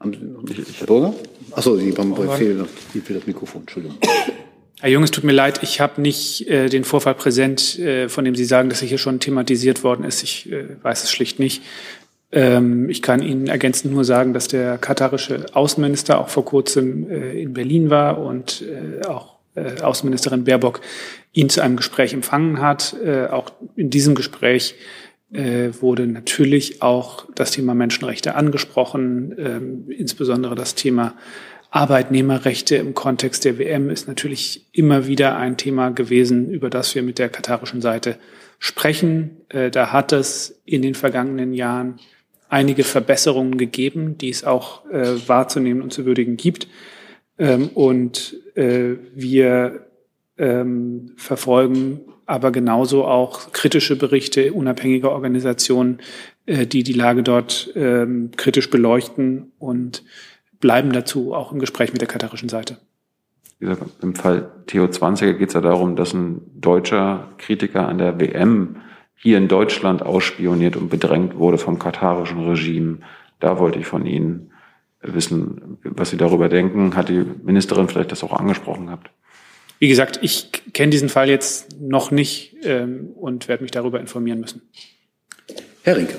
Herr 0.00 0.86
Burger? 0.86 1.14
Achso, 1.50 1.76
Sie 1.76 1.94
haben 1.94 2.14
bei 2.14 2.36
Fehl 2.38 2.66
das 3.06 3.26
Mikrofon, 3.26 3.60
Entschuldigung. 3.60 3.98
Herr 4.80 4.90
Jung, 4.90 5.02
es 5.02 5.10
tut 5.10 5.24
mir 5.24 5.32
leid, 5.32 5.62
ich 5.62 5.80
habe 5.80 6.02
nicht 6.02 6.48
äh, 6.48 6.68
den 6.68 6.84
Vorfall 6.84 7.14
präsent, 7.14 7.78
äh, 7.78 8.10
von 8.10 8.26
dem 8.26 8.34
Sie 8.34 8.44
sagen, 8.44 8.68
dass 8.68 8.82
er 8.82 8.88
hier 8.88 8.98
schon 8.98 9.20
thematisiert 9.20 9.82
worden 9.82 10.04
ist. 10.04 10.22
Ich 10.22 10.52
äh, 10.52 10.64
weiß 10.82 11.04
es 11.04 11.10
schlicht 11.10 11.38
nicht. 11.38 11.62
Ähm, 12.30 12.90
ich 12.90 13.00
kann 13.00 13.22
Ihnen 13.22 13.46
ergänzend 13.46 13.94
nur 13.94 14.04
sagen, 14.04 14.34
dass 14.34 14.48
der 14.48 14.76
katarische 14.76 15.46
Außenminister 15.54 16.20
auch 16.20 16.28
vor 16.28 16.44
kurzem 16.44 17.10
äh, 17.10 17.40
in 17.40 17.54
Berlin 17.54 17.88
war 17.88 18.18
und 18.18 18.62
äh, 18.62 19.06
auch 19.06 19.36
äh, 19.54 19.80
Außenministerin 19.80 20.44
Baerbock 20.44 20.82
ihn 21.32 21.48
zu 21.48 21.62
einem 21.62 21.76
Gespräch 21.76 22.12
empfangen 22.12 22.60
hat. 22.60 22.96
Auch 23.30 23.52
in 23.76 23.90
diesem 23.90 24.14
Gespräch 24.14 24.74
wurde 25.28 26.06
natürlich 26.06 26.80
auch 26.80 27.26
das 27.34 27.50
Thema 27.50 27.74
Menschenrechte 27.74 28.36
angesprochen, 28.36 29.34
ähm, 29.36 29.84
insbesondere 29.90 30.54
das 30.54 30.76
Thema 30.76 31.14
Arbeitnehmerrechte 31.70 32.76
im 32.76 32.94
Kontext 32.94 33.44
der 33.44 33.58
WM 33.58 33.90
ist 33.90 34.08
natürlich 34.08 34.66
immer 34.72 35.06
wieder 35.06 35.36
ein 35.36 35.56
Thema 35.56 35.90
gewesen, 35.90 36.50
über 36.50 36.70
das 36.70 36.94
wir 36.94 37.02
mit 37.02 37.18
der 37.18 37.28
katarischen 37.28 37.80
Seite 37.80 38.16
sprechen. 38.58 39.42
Äh, 39.48 39.70
da 39.70 39.92
hat 39.92 40.12
es 40.12 40.60
in 40.64 40.82
den 40.82 40.94
vergangenen 40.94 41.52
Jahren 41.52 41.98
einige 42.48 42.84
Verbesserungen 42.84 43.58
gegeben, 43.58 44.16
die 44.18 44.30
es 44.30 44.44
auch 44.44 44.88
äh, 44.90 45.28
wahrzunehmen 45.28 45.82
und 45.82 45.92
zu 45.92 46.06
würdigen 46.06 46.36
gibt. 46.36 46.68
Ähm, 47.38 47.68
und 47.74 48.36
äh, 48.54 48.94
wir 49.14 49.86
ähm, 50.38 51.12
verfolgen 51.16 52.00
aber 52.26 52.50
genauso 52.50 53.04
auch 53.04 53.52
kritische 53.52 53.96
Berichte 53.96 54.52
unabhängiger 54.52 55.12
Organisationen, 55.12 56.00
die 56.48 56.82
die 56.82 56.92
Lage 56.92 57.22
dort 57.22 57.72
ähm, 57.76 58.32
kritisch 58.36 58.68
beleuchten 58.68 59.52
und 59.60 60.02
bleiben 60.60 60.92
dazu 60.92 61.34
auch 61.34 61.52
im 61.52 61.58
Gespräch 61.58 61.92
mit 61.92 62.00
der 62.00 62.08
katarischen 62.08 62.48
Seite. 62.48 62.78
Wie 63.58 63.66
gesagt, 63.66 63.90
im 64.02 64.14
Fall 64.14 64.50
Theo 64.66 64.88
20 64.88 65.38
geht 65.38 65.48
es 65.48 65.54
ja 65.54 65.60
darum, 65.60 65.96
dass 65.96 66.12
ein 66.12 66.42
deutscher 66.54 67.30
Kritiker 67.38 67.88
an 67.88 67.98
der 67.98 68.20
WM 68.20 68.76
hier 69.14 69.38
in 69.38 69.48
Deutschland 69.48 70.02
ausspioniert 70.02 70.76
und 70.76 70.90
bedrängt 70.90 71.38
wurde 71.38 71.56
vom 71.56 71.78
katarischen 71.78 72.46
Regime. 72.46 72.98
Da 73.40 73.58
wollte 73.58 73.78
ich 73.78 73.86
von 73.86 74.04
Ihnen 74.04 74.52
wissen, 75.00 75.78
was 75.82 76.10
Sie 76.10 76.18
darüber 76.18 76.48
denken. 76.48 76.96
Hat 76.96 77.08
die 77.08 77.24
Ministerin 77.42 77.88
vielleicht 77.88 78.12
das 78.12 78.22
auch 78.22 78.32
angesprochen 78.32 78.86
gehabt? 78.86 79.10
Wie 79.78 79.88
gesagt, 79.88 80.18
ich 80.22 80.50
kenne 80.72 80.90
diesen 80.90 81.08
Fall 81.08 81.28
jetzt 81.28 81.80
noch 81.80 82.10
nicht 82.10 82.56
ähm, 82.62 83.10
und 83.14 83.48
werde 83.48 83.62
mich 83.62 83.72
darüber 83.72 84.00
informieren 84.00 84.40
müssen. 84.40 84.62
Herr 85.82 85.96
Rinke. 85.96 86.16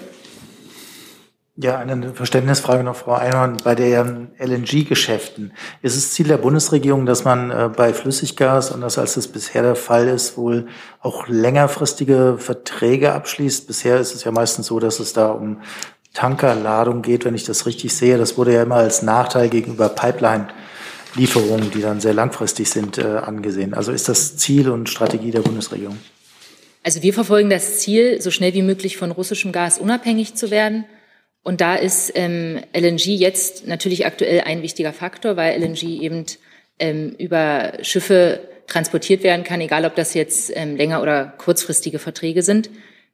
Ja, 1.60 1.80
eine 1.80 2.14
Verständnisfrage 2.14 2.84
noch, 2.84 2.96
Frau 2.96 3.14
Einhorn. 3.14 3.58
Bei 3.64 3.74
den 3.74 4.28
LNG-Geschäften 4.38 5.54
ist 5.82 5.96
es 5.96 6.12
Ziel 6.12 6.28
der 6.28 6.38
Bundesregierung, 6.38 7.08
dass 7.08 7.24
man 7.24 7.50
äh, 7.50 7.70
bei 7.76 7.96
Flüssiggas, 7.96 8.72
anders 8.72 9.00
als 9.00 9.18
es 9.18 9.28
bisher 9.28 9.64
der 9.64 9.76
Fall 9.76 10.08
ist, 10.08 10.38
wohl 10.38 10.68
auch 11.02 11.28
längerfristige 11.28 12.36
Verträge 12.38 13.12
abschließt? 13.14 13.66
Bisher 13.66 14.00
ist 14.00 14.14
es 14.14 14.24
ja 14.24 14.30
meistens 14.30 14.68
so, 14.68 14.80
dass 14.80 15.00
es 15.00 15.14
da 15.14 15.30
um 15.30 15.62
Tankerladung 16.14 17.02
geht, 17.02 17.26
wenn 17.26 17.34
ich 17.34 17.46
das 17.46 17.66
richtig 17.66 17.96
sehe. 17.96 18.20
Das 18.20 18.38
wurde 18.38 18.54
ja 18.54 18.62
immer 18.62 18.76
als 18.76 19.02
Nachteil 19.02 19.50
gegenüber 19.50 19.90
Pipeline-Lieferungen, 19.90 21.72
die 21.72 21.82
dann 21.82 22.00
sehr 22.00 22.14
langfristig 22.14 22.70
sind, 22.70 23.00
äh, 23.00 23.02
angesehen. 23.02 23.74
Also 23.74 23.92
ist 23.92 24.08
das 24.08 24.38
Ziel 24.38 24.70
und 24.70 24.90
Strategie 24.90 25.32
der 25.32 25.42
Bundesregierung? 25.42 25.98
Also 26.84 27.02
wir 27.02 27.16
verfolgen 27.16 27.50
das 27.50 27.80
Ziel, 27.80 28.22
so 28.22 28.30
schnell 28.30 28.54
wie 28.54 28.62
möglich 28.62 28.96
von 28.96 29.10
russischem 29.10 29.52
Gas 29.52 29.80
unabhängig 29.80 30.36
zu 30.36 30.52
werden. 30.52 30.86
Und 31.48 31.62
da 31.62 31.76
ist 31.76 32.12
ähm, 32.16 32.60
LNG 32.74 33.06
jetzt 33.06 33.68
natürlich 33.68 34.06
aktuell 34.06 34.42
ein 34.42 34.64
wichtiger 34.64 34.92
Faktor, 34.92 35.38
weil 35.38 35.58
LNG 35.58 36.02
eben 36.02 36.26
ähm, 36.78 37.16
über 37.20 37.72
Schiffe 37.84 38.42
transportiert 38.68 39.24
werden 39.24 39.46
kann, 39.46 39.62
egal 39.62 39.86
ob 39.86 39.96
das 39.96 40.14
jetzt 40.14 40.52
ähm, 40.54 40.76
länger 40.76 41.02
oder 41.02 41.36
kurzfristige 41.38 42.00
Verträge 42.00 42.44
sind. 42.44 42.70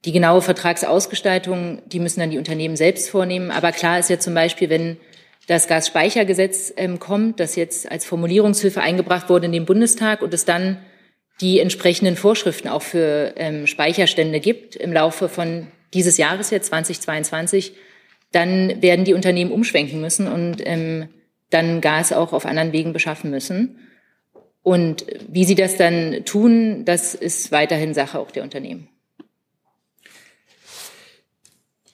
Die 0.05 0.11
genaue 0.11 0.41
Vertragsausgestaltung, 0.41 1.83
die 1.85 1.99
müssen 1.99 2.21
dann 2.21 2.31
die 2.31 2.39
Unternehmen 2.39 2.75
selbst 2.75 3.11
vornehmen. 3.11 3.51
Aber 3.51 3.71
klar 3.71 3.99
ist 3.99 4.09
ja 4.09 4.17
zum 4.17 4.33
Beispiel, 4.33 4.71
wenn 4.71 4.97
das 5.45 5.67
Gasspeichergesetz 5.67 6.73
ähm, 6.75 6.97
kommt, 6.97 7.39
das 7.39 7.55
jetzt 7.55 7.91
als 7.91 8.03
Formulierungshilfe 8.03 8.81
eingebracht 8.81 9.29
wurde 9.29 9.45
in 9.45 9.51
den 9.51 9.65
Bundestag 9.65 10.23
und 10.23 10.33
es 10.33 10.43
dann 10.43 10.79
die 11.39 11.59
entsprechenden 11.59 12.15
Vorschriften 12.15 12.67
auch 12.67 12.81
für 12.81 13.35
ähm, 13.35 13.67
Speicherstände 13.67 14.39
gibt 14.39 14.75
im 14.75 14.91
Laufe 14.91 15.29
von 15.29 15.67
dieses 15.93 16.17
Jahres 16.17 16.49
jetzt 16.49 16.69
2022, 16.69 17.73
dann 18.33 18.81
werden 18.81 19.05
die 19.05 19.13
Unternehmen 19.13 19.51
umschwenken 19.51 20.01
müssen 20.01 20.27
und 20.27 20.57
ähm, 20.65 21.07
dann 21.49 21.79
Gas 21.79 22.11
auch 22.11 22.33
auf 22.33 22.45
anderen 22.45 22.73
Wegen 22.73 22.91
beschaffen 22.91 23.31
müssen. 23.31 23.79
Und 24.63 25.05
wie 25.27 25.45
sie 25.45 25.55
das 25.55 25.77
dann 25.77 26.25
tun, 26.25 26.83
das 26.85 27.15
ist 27.15 27.51
weiterhin 27.51 27.93
Sache 27.93 28.19
auch 28.19 28.31
der 28.31 28.43
Unternehmen. 28.43 28.89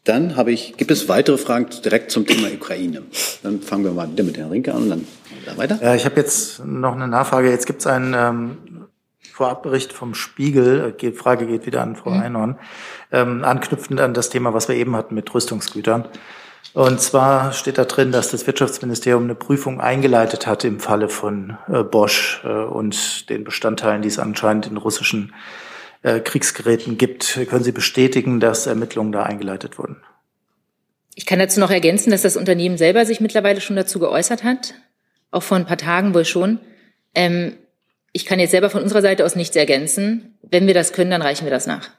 Dann 0.03 0.35
habe 0.35 0.51
ich, 0.51 0.77
gibt 0.77 0.91
es 0.91 1.09
weitere 1.09 1.37
Fragen 1.37 1.67
direkt 1.83 2.09
zum 2.09 2.25
Thema 2.25 2.47
Ukraine? 2.51 3.03
Dann 3.43 3.61
fangen 3.61 3.83
wir 3.83 3.91
mal 3.91 4.07
mit 4.07 4.37
Herrn 4.37 4.49
Rinke 4.49 4.73
an 4.73 4.83
und 4.83 4.89
dann 4.89 5.07
weiter. 5.57 5.79
Ja, 5.81 5.93
ich 5.93 6.05
habe 6.05 6.15
jetzt 6.19 6.65
noch 6.65 6.95
eine 6.95 7.07
Nachfrage. 7.07 7.49
Jetzt 7.49 7.65
gibt 7.65 7.81
es 7.81 7.87
einen 7.87 8.13
ähm, 8.13 8.78
Vorabbericht 9.39 9.93
vom 9.93 10.15
Spiegel. 10.15 10.93
Die 10.99 11.13
Frage 11.13 11.47
geht 11.47 11.65
wieder 11.65 11.81
an 11.81 11.95
Frau 11.95 12.09
mhm. 12.09 12.21
Einhorn 12.21 12.59
ähm, 13.09 13.45
anknüpfend 13.45 14.01
an 14.01 14.13
das 14.13 14.29
Thema, 14.29 14.53
was 14.53 14.67
wir 14.67 14.75
eben 14.75 14.97
hatten 14.97 15.15
mit 15.15 15.33
Rüstungsgütern. 15.33 16.09
Und 16.73 16.99
zwar 16.99 17.53
steht 17.53 17.77
da 17.77 17.85
drin, 17.85 18.11
dass 18.11 18.31
das 18.31 18.45
Wirtschaftsministerium 18.45 19.23
eine 19.23 19.35
Prüfung 19.35 19.79
eingeleitet 19.79 20.45
hat 20.45 20.65
im 20.65 20.81
Falle 20.81 21.07
von 21.07 21.57
äh, 21.71 21.83
Bosch 21.83 22.41
äh, 22.43 22.49
und 22.49 23.29
den 23.29 23.45
Bestandteilen, 23.45 24.01
die 24.01 24.09
es 24.09 24.19
anscheinend 24.19 24.67
in 24.67 24.75
russischen 24.75 25.33
äh, 26.03 26.19
Kriegsgeräten 26.19 26.97
gibt. 26.97 27.39
Können 27.49 27.63
Sie 27.63 27.71
bestätigen, 27.71 28.41
dass 28.41 28.67
Ermittlungen 28.67 29.13
da 29.13 29.23
eingeleitet 29.23 29.79
wurden? 29.79 30.01
Ich 31.15 31.25
kann 31.25 31.39
dazu 31.39 31.61
noch 31.61 31.71
ergänzen, 31.71 32.11
dass 32.11 32.23
das 32.23 32.35
Unternehmen 32.35 32.77
selber 32.77 33.05
sich 33.05 33.21
mittlerweile 33.21 33.61
schon 33.61 33.77
dazu 33.77 33.99
geäußert 33.99 34.43
hat, 34.43 34.73
auch 35.31 35.43
vor 35.43 35.55
ein 35.55 35.65
paar 35.65 35.77
Tagen 35.77 36.13
wohl 36.13 36.25
schon. 36.25 36.59
Ähm, 37.15 37.53
ich 38.11 38.25
kann 38.25 38.39
jetzt 38.39 38.51
selber 38.51 38.69
von 38.69 38.81
unserer 38.81 39.01
Seite 39.01 39.25
aus 39.25 39.35
nichts 39.35 39.55
ergänzen. 39.55 40.37
Wenn 40.41 40.67
wir 40.67 40.73
das 40.73 40.93
können, 40.93 41.11
dann 41.11 41.21
reichen 41.21 41.45
wir 41.45 41.51
das 41.51 41.67
nach. 41.67 41.89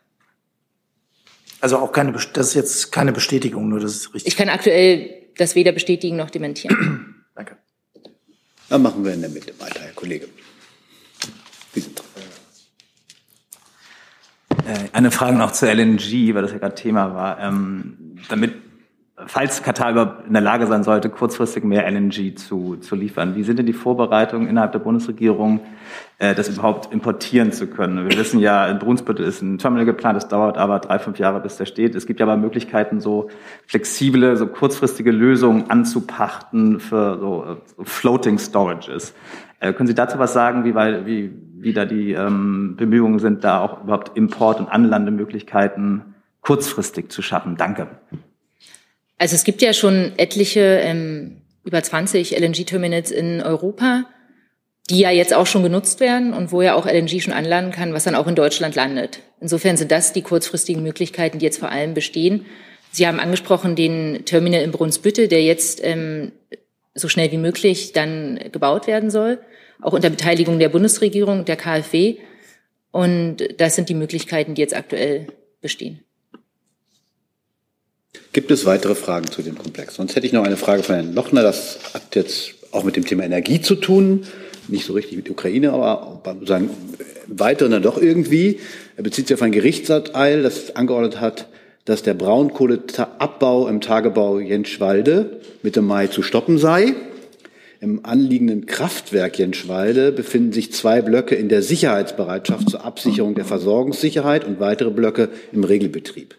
Also 1.61 1.78
auch 1.78 1.92
keine, 1.92 2.12
das 2.12 2.48
ist 2.48 2.54
jetzt 2.54 2.90
keine 2.92 3.12
Bestätigung, 3.12 3.68
nur 3.68 3.80
das 3.80 3.92
ist 3.94 4.14
richtig. 4.14 4.32
Ich 4.32 4.38
kann 4.38 4.48
aktuell 4.48 5.11
das 5.36 5.54
weder 5.54 5.72
bestätigen 5.72 6.16
noch 6.16 6.30
dementieren. 6.30 7.24
Danke. 7.34 7.56
Dann 8.68 8.82
machen 8.82 9.04
wir 9.04 9.12
in 9.12 9.20
der 9.20 9.30
Mitte 9.30 9.52
weiter, 9.58 9.80
Herr 9.80 9.92
Kollege. 9.92 10.28
Sie 11.74 11.80
sind 11.80 11.98
dran. 11.98 12.06
Äh, 14.66 14.88
Eine 14.92 15.11
Frage 15.11 15.36
noch 15.36 15.52
zur 15.52 15.68
LNG, 15.68 16.34
weil 16.34 16.42
das 16.42 16.52
ja 16.52 16.58
gerade 16.58 16.74
Thema 16.74 17.14
war. 17.14 17.40
Ähm, 17.40 18.18
damit, 18.28 18.54
falls 19.27 19.62
Katar 19.62 19.93
überhaupt 19.93 20.27
in 20.27 20.33
der 20.33 20.43
Lage 20.43 20.66
sein 20.66 20.83
sollte, 20.83 21.11
kurzfristig 21.11 21.64
mehr 21.64 21.91
LNG 21.91 22.35
zu, 22.37 22.77
zu 22.77 22.95
liefern, 22.95 23.35
wie 23.37 23.43
sind 23.43 23.59
denn 23.59 23.66
die 23.66 23.73
Vorbereitungen 23.73 24.49
innerhalb 24.49 24.73
der 24.73 24.79
Bundesregierung, 24.79 25.61
äh, 26.18 26.35
das 26.35 26.49
überhaupt 26.49 26.93
importieren 26.93 27.53
zu 27.53 27.66
können? 27.66 28.09
Wir 28.09 28.18
wissen 28.18 28.41
ja, 28.41 28.66
in 28.66 28.79
Brunsbüttel 28.79 29.25
ist 29.25 29.43
ein 29.43 29.59
Terminal 29.59 29.87
geplant, 29.87 30.16
das 30.16 30.29
dauert 30.29 30.59
aber 30.59 30.79
drei, 30.79 30.99
fünf 30.99 31.18
Jahre, 31.18 31.41
bis 31.41 31.57
der 31.57 31.66
steht. 31.66 31.95
Es 31.95 32.07
gibt 32.07 32.21
ja 32.21 32.27
aber 32.27 32.37
Möglichkeiten, 32.37 33.01
so 33.01 33.29
flexible, 33.66 34.37
so 34.37 34.47
kurzfristige 34.47 35.11
Lösungen 35.11 35.71
anzupachten 35.71 36.81
für 36.81 37.18
so, 37.18 37.45
äh, 37.45 37.57
so 37.77 37.85
Floating 37.85 38.39
Storages. 38.39 39.14
Äh, 39.61 39.73
können 39.73 39.87
Sie 39.87 39.95
dazu 39.95 40.18
was 40.18 40.33
sagen, 40.33 40.64
wie, 40.64 40.75
wie, 40.75 41.31
wie 41.59 41.73
da 41.73 41.85
die 41.85 42.12
ähm, 42.12 42.77
Bemühungen 42.77 43.18
sind, 43.18 43.45
da 43.45 43.61
auch 43.61 43.85
überhaupt 43.85 44.16
Import- 44.16 44.61
und 44.61 44.68
Anlandemöglichkeiten 44.68 46.14
kurzfristig 46.41 47.11
zu 47.11 47.21
schaffen? 47.23 47.57
Danke. 47.57 47.89
Also 49.21 49.35
es 49.35 49.45
gibt 49.45 49.61
ja 49.61 49.75
schon 49.75 50.12
etliche, 50.16 50.81
ähm, 50.83 51.43
über 51.62 51.83
20 51.83 52.39
LNG-Terminals 52.39 53.11
in 53.11 53.43
Europa, 53.43 54.07
die 54.89 54.99
ja 54.99 55.11
jetzt 55.11 55.35
auch 55.35 55.47
schon 55.47 55.62
genutzt 55.62 56.01
werden 56.01 56.33
und 56.33 56.53
wo 56.53 56.62
ja 56.62 56.75
auch 56.75 56.87
LNG 56.87 57.21
schon 57.21 57.35
anlanden 57.35 57.71
kann, 57.71 57.93
was 57.93 58.05
dann 58.05 58.14
auch 58.14 58.27
in 58.27 58.35
Deutschland 58.35 58.77
landet. 58.77 59.21
Insofern 59.39 59.77
sind 59.77 59.91
das 59.91 60.14
die 60.14 60.23
kurzfristigen 60.23 60.83
Möglichkeiten, 60.83 61.39
die 61.39 61.45
jetzt 61.45 61.59
vor 61.59 61.68
allem 61.68 61.93
bestehen. 61.93 62.47
Sie 62.93 63.07
haben 63.07 63.21
angesprochen 63.21 63.77
den 63.77 64.25
Terminal 64.25 64.62
in 64.62 64.73
Brunsbüttel, 64.73 65.29
der 65.29 65.45
jetzt 65.45 65.85
ähm, 65.85 66.33
so 66.95 67.11
schnell 67.11 67.31
wie 67.31 67.37
möglich 67.37 67.93
dann 67.93 68.41
gebaut 68.51 68.87
werden 68.87 69.11
soll, 69.11 69.39
auch 69.83 69.93
unter 69.93 70.09
Beteiligung 70.09 70.59
der 70.59 70.71
Bundesregierung, 70.71 71.45
der 71.45 71.57
KfW. 71.57 72.16
Und 72.91 73.47
das 73.59 73.77
sind 73.77 73.91
die 73.91 73.95
Möglichkeiten, 73.95 74.55
die 74.55 74.62
jetzt 74.62 74.75
aktuell 74.75 75.27
bestehen. 75.61 76.01
Gibt 78.32 78.52
es 78.52 78.64
weitere 78.64 78.94
Fragen 78.94 79.26
zu 79.26 79.42
dem 79.42 79.58
Komplex? 79.58 79.96
Sonst 79.96 80.14
hätte 80.14 80.24
ich 80.24 80.32
noch 80.32 80.44
eine 80.44 80.56
Frage 80.56 80.84
von 80.84 80.94
Herrn 80.94 81.14
Lochner. 81.14 81.42
Das 81.42 81.80
hat 81.94 82.14
jetzt 82.14 82.54
auch 82.70 82.84
mit 82.84 82.94
dem 82.94 83.04
Thema 83.04 83.24
Energie 83.24 83.61
zu 83.61 83.74
tun. 83.74 84.24
Nicht 84.68 84.86
so 84.86 84.92
richtig 84.92 85.16
mit 85.16 85.28
Ukraine, 85.28 85.72
aber 85.72 86.22
sagen, 86.46 86.70
weiteren 87.26 87.72
dann 87.72 87.82
doch 87.82 88.00
irgendwie. 88.00 88.61
Er 88.96 89.02
bezieht 89.02 89.26
sich 89.26 89.34
auf 89.34 89.42
ein 89.42 89.50
Gerichtsurteil, 89.50 90.42
das 90.42 90.76
angeordnet 90.76 91.20
hat, 91.20 91.48
dass 91.84 92.04
der 92.04 92.14
Braunkohleabbau 92.14 93.66
im 93.66 93.80
Tagebau 93.80 94.38
Jenschwalde 94.38 95.40
Mitte 95.64 95.82
Mai 95.82 96.06
zu 96.06 96.22
stoppen 96.22 96.58
sei. 96.58 96.94
Im 97.80 98.04
anliegenden 98.04 98.66
Kraftwerk 98.66 99.40
Jenschwalde 99.40 100.12
befinden 100.12 100.52
sich 100.52 100.72
zwei 100.72 101.02
Blöcke 101.02 101.34
in 101.34 101.48
der 101.48 101.62
Sicherheitsbereitschaft 101.62 102.70
zur 102.70 102.84
Absicherung 102.84 103.34
der 103.34 103.44
Versorgungssicherheit 103.44 104.44
und 104.44 104.61
weitere 104.61 104.90
Blöcke 104.90 105.30
im 105.50 105.64
Regelbetrieb. 105.64 106.36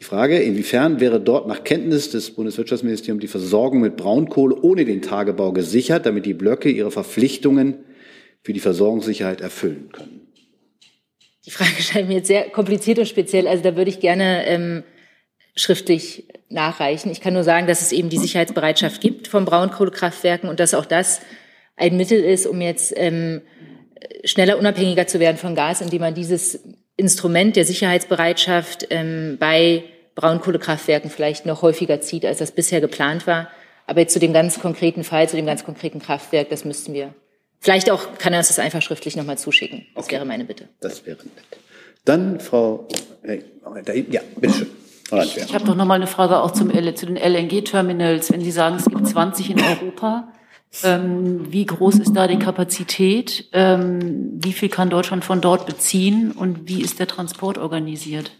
Die 0.00 0.04
Frage, 0.04 0.38
inwiefern 0.38 1.00
wäre 1.00 1.20
dort 1.20 1.48
nach 1.48 1.64
Kenntnis 1.64 2.10
des 2.10 2.30
Bundeswirtschaftsministeriums 2.32 3.22
die 3.22 3.28
Versorgung 3.28 3.80
mit 3.80 3.96
Braunkohle 3.96 4.54
ohne 4.60 4.84
den 4.84 5.00
Tagebau 5.00 5.52
gesichert, 5.52 6.04
damit 6.04 6.26
die 6.26 6.34
Blöcke 6.34 6.68
ihre 6.68 6.90
Verpflichtungen 6.90 7.84
für 8.42 8.52
die 8.52 8.60
Versorgungssicherheit 8.60 9.40
erfüllen 9.40 9.88
können? 9.92 10.20
Die 11.46 11.50
Frage 11.50 11.70
scheint 11.82 12.08
mir 12.08 12.16
jetzt 12.16 12.28
sehr 12.28 12.50
kompliziert 12.50 12.98
und 12.98 13.06
speziell. 13.06 13.48
Also 13.48 13.62
da 13.62 13.76
würde 13.76 13.90
ich 13.90 14.00
gerne 14.00 14.46
ähm, 14.46 14.84
schriftlich 15.54 16.28
nachreichen. 16.50 17.10
Ich 17.10 17.20
kann 17.20 17.32
nur 17.32 17.44
sagen, 17.44 17.66
dass 17.66 17.80
es 17.80 17.92
eben 17.92 18.10
die 18.10 18.18
Sicherheitsbereitschaft 18.18 19.00
gibt 19.00 19.28
von 19.28 19.46
Braunkohlekraftwerken 19.46 20.48
und 20.48 20.60
dass 20.60 20.74
auch 20.74 20.86
das 20.86 21.20
ein 21.76 21.96
Mittel 21.96 22.22
ist, 22.22 22.46
um 22.46 22.60
jetzt 22.60 22.92
ähm, 22.96 23.42
schneller 24.24 24.58
unabhängiger 24.58 25.06
zu 25.06 25.20
werden 25.20 25.38
von 25.38 25.54
Gas, 25.54 25.80
indem 25.80 26.00
man 26.00 26.14
dieses 26.14 26.60
Instrument 26.96 27.56
der 27.56 27.64
Sicherheitsbereitschaft 27.64 28.86
ähm, 28.90 29.36
bei 29.38 29.84
Braunkohlekraftwerken 30.14 31.10
vielleicht 31.10 31.46
noch 31.46 31.62
häufiger 31.62 32.00
zieht, 32.00 32.24
als 32.24 32.38
das 32.38 32.52
bisher 32.52 32.80
geplant 32.80 33.26
war. 33.26 33.48
Aber 33.86 34.00
jetzt 34.00 34.12
zu 34.12 34.18
dem 34.18 34.32
ganz 34.32 34.58
konkreten 34.58 35.04
Fall, 35.04 35.28
zu 35.28 35.36
dem 35.36 35.46
ganz 35.46 35.64
konkreten 35.64 36.00
Kraftwerk, 36.00 36.48
das 36.48 36.64
müssten 36.64 36.94
wir. 36.94 37.14
Vielleicht 37.60 37.90
auch 37.90 38.18
kann 38.18 38.32
er 38.32 38.40
uns 38.40 38.48
das 38.48 38.58
einfach 38.58 38.82
schriftlich 38.82 39.16
nochmal 39.16 39.38
zuschicken. 39.38 39.86
Das 39.94 40.04
okay. 40.04 40.16
wäre 40.16 40.24
meine 40.24 40.44
Bitte. 40.44 40.68
Das 40.80 41.06
wäre 41.06 41.18
nett. 41.18 41.60
Dann 42.04 42.40
Frau, 42.40 42.86
äh, 43.22 43.40
ja, 44.10 44.20
bitteschön. 44.36 44.68
Ich, 45.22 45.36
ich 45.36 45.54
habe 45.54 45.64
doch 45.64 45.76
noch 45.76 45.84
mal 45.84 45.94
eine 45.94 46.08
Frage 46.08 46.38
auch 46.40 46.50
zum, 46.50 46.70
zu 46.96 47.06
den 47.06 47.16
LNG-Terminals. 47.16 48.32
Wenn 48.32 48.40
Sie 48.40 48.50
sagen, 48.50 48.76
es 48.76 48.86
gibt 48.86 49.06
20 49.06 49.50
in 49.50 49.60
Europa, 49.60 50.32
ähm, 50.84 51.52
wie 51.52 51.66
groß 51.66 51.96
ist 51.96 52.12
da 52.14 52.26
die 52.26 52.38
Kapazität? 52.38 53.48
Ähm, 53.52 54.32
wie 54.42 54.52
viel 54.52 54.68
kann 54.68 54.90
Deutschland 54.90 55.24
von 55.24 55.40
dort 55.40 55.66
beziehen 55.66 56.32
und 56.32 56.68
wie 56.68 56.82
ist 56.82 56.98
der 56.98 57.06
Transport 57.06 57.58
organisiert? 57.58 58.32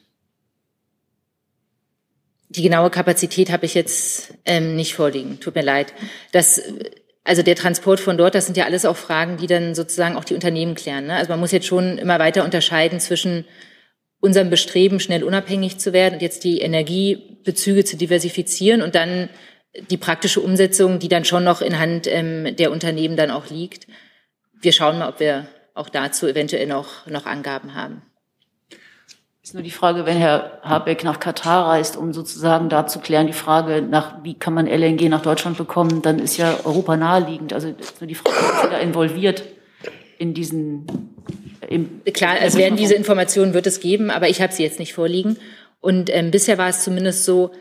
Die 2.48 2.62
genaue 2.62 2.90
Kapazität 2.90 3.50
habe 3.50 3.66
ich 3.66 3.74
jetzt 3.74 4.34
ähm, 4.44 4.76
nicht 4.76 4.94
vorliegen. 4.94 5.40
Tut 5.40 5.54
mir 5.54 5.62
leid. 5.62 5.92
Das, 6.32 6.62
also 7.24 7.42
der 7.42 7.56
Transport 7.56 7.98
von 7.98 8.16
dort, 8.16 8.34
das 8.34 8.46
sind 8.46 8.56
ja 8.56 8.64
alles 8.64 8.84
auch 8.84 8.96
Fragen, 8.96 9.36
die 9.36 9.48
dann 9.48 9.74
sozusagen 9.74 10.16
auch 10.16 10.24
die 10.24 10.34
Unternehmen 10.34 10.74
klären. 10.74 11.06
Ne? 11.06 11.16
Also 11.16 11.30
man 11.30 11.40
muss 11.40 11.52
jetzt 11.52 11.66
schon 11.66 11.98
immer 11.98 12.18
weiter 12.18 12.44
unterscheiden 12.44 13.00
zwischen 13.00 13.44
unserem 14.20 14.48
Bestreben, 14.48 15.00
schnell 15.00 15.24
unabhängig 15.24 15.78
zu 15.78 15.92
werden 15.92 16.14
und 16.14 16.22
jetzt 16.22 16.44
die 16.44 16.60
Energiebezüge 16.60 17.84
zu 17.84 17.96
diversifizieren 17.96 18.80
und 18.82 18.94
dann 18.94 19.28
die 19.90 19.96
praktische 19.96 20.40
Umsetzung, 20.40 20.98
die 20.98 21.08
dann 21.08 21.24
schon 21.24 21.44
noch 21.44 21.60
in 21.60 21.78
Hand 21.78 22.06
ähm, 22.06 22.56
der 22.56 22.70
Unternehmen 22.70 23.16
dann 23.16 23.30
auch 23.30 23.50
liegt. 23.50 23.86
Wir 24.60 24.72
schauen 24.72 24.98
mal, 24.98 25.08
ob 25.08 25.20
wir 25.20 25.46
auch 25.74 25.88
dazu 25.88 26.26
eventuell 26.26 26.66
noch, 26.66 27.06
noch 27.06 27.26
Angaben 27.26 27.74
haben. 27.74 28.02
Ist 29.42 29.54
nur 29.54 29.62
die 29.62 29.70
Frage, 29.70 30.06
wenn 30.06 30.16
Herr 30.16 30.58
Habeck 30.62 31.04
nach 31.04 31.20
Katar 31.20 31.68
reist, 31.68 31.96
um 31.96 32.12
sozusagen 32.12 32.68
da 32.68 32.86
zu 32.86 32.98
klären, 32.98 33.28
die 33.28 33.32
Frage 33.32 33.80
nach, 33.80 34.24
wie 34.24 34.34
kann 34.34 34.54
man 34.54 34.66
LNG 34.66 35.08
nach 35.08 35.22
Deutschland 35.22 35.56
bekommen, 35.56 36.02
dann 36.02 36.18
ist 36.18 36.36
ja 36.36 36.58
Europa 36.64 36.96
naheliegend. 36.96 37.52
Also 37.52 37.68
ist 37.68 38.00
nur 38.00 38.08
die 38.08 38.16
Frage, 38.16 38.36
ist 38.36 38.64
er 38.64 38.70
da 38.70 38.78
involviert 38.78 39.44
in 40.18 40.34
diesen 40.34 40.86
im 41.68 42.02
Klar, 42.12 42.36
es 42.40 42.56
werden 42.56 42.76
diese 42.76 42.94
Informationen 42.94 43.54
wird 43.54 43.66
es 43.66 43.80
geben, 43.80 44.10
aber 44.10 44.28
ich 44.28 44.40
habe 44.40 44.52
sie 44.52 44.62
jetzt 44.62 44.78
nicht 44.78 44.94
vorliegen. 44.94 45.36
Und 45.80 46.10
ähm, 46.12 46.30
bisher 46.30 46.58
war 46.58 46.68
es 46.68 46.82
zumindest 46.82 47.24
so, 47.24 47.52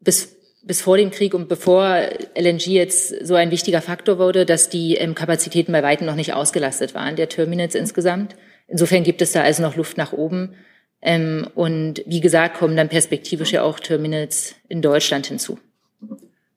bis, 0.00 0.33
bis 0.66 0.80
vor 0.80 0.96
dem 0.96 1.10
Krieg 1.10 1.34
und 1.34 1.48
bevor 1.48 2.08
LNG 2.34 2.66
jetzt 2.66 3.26
so 3.26 3.34
ein 3.34 3.50
wichtiger 3.50 3.82
Faktor 3.82 4.18
wurde, 4.18 4.46
dass 4.46 4.68
die 4.68 4.94
ähm, 4.94 5.14
Kapazitäten 5.14 5.72
bei 5.72 5.82
weitem 5.82 6.06
noch 6.06 6.14
nicht 6.14 6.32
ausgelastet 6.32 6.94
waren, 6.94 7.16
der 7.16 7.28
Terminals 7.28 7.74
insgesamt. 7.74 8.34
Insofern 8.66 9.04
gibt 9.04 9.20
es 9.20 9.32
da 9.32 9.42
also 9.42 9.62
noch 9.62 9.76
Luft 9.76 9.98
nach 9.98 10.12
oben. 10.12 10.54
Ähm, 11.02 11.46
und 11.54 12.02
wie 12.06 12.20
gesagt, 12.20 12.56
kommen 12.56 12.76
dann 12.76 12.88
perspektivisch 12.88 13.52
ja 13.52 13.62
auch 13.62 13.78
Terminals 13.78 14.54
in 14.68 14.80
Deutschland 14.80 15.26
hinzu. 15.26 15.58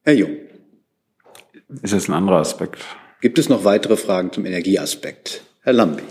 Herr 0.03 0.13
Jung. 0.13 0.37
Ist 1.81 1.93
das 1.93 2.07
ein 2.07 2.13
anderer 2.13 2.37
Aspekt? 2.37 2.79
Gibt 3.19 3.39
es 3.39 3.49
noch 3.49 3.65
weitere 3.65 3.97
Fragen 3.97 4.31
zum 4.31 4.45
Energieaspekt? 4.45 5.41
Herr 5.63 5.73
Lambi. 5.73 6.03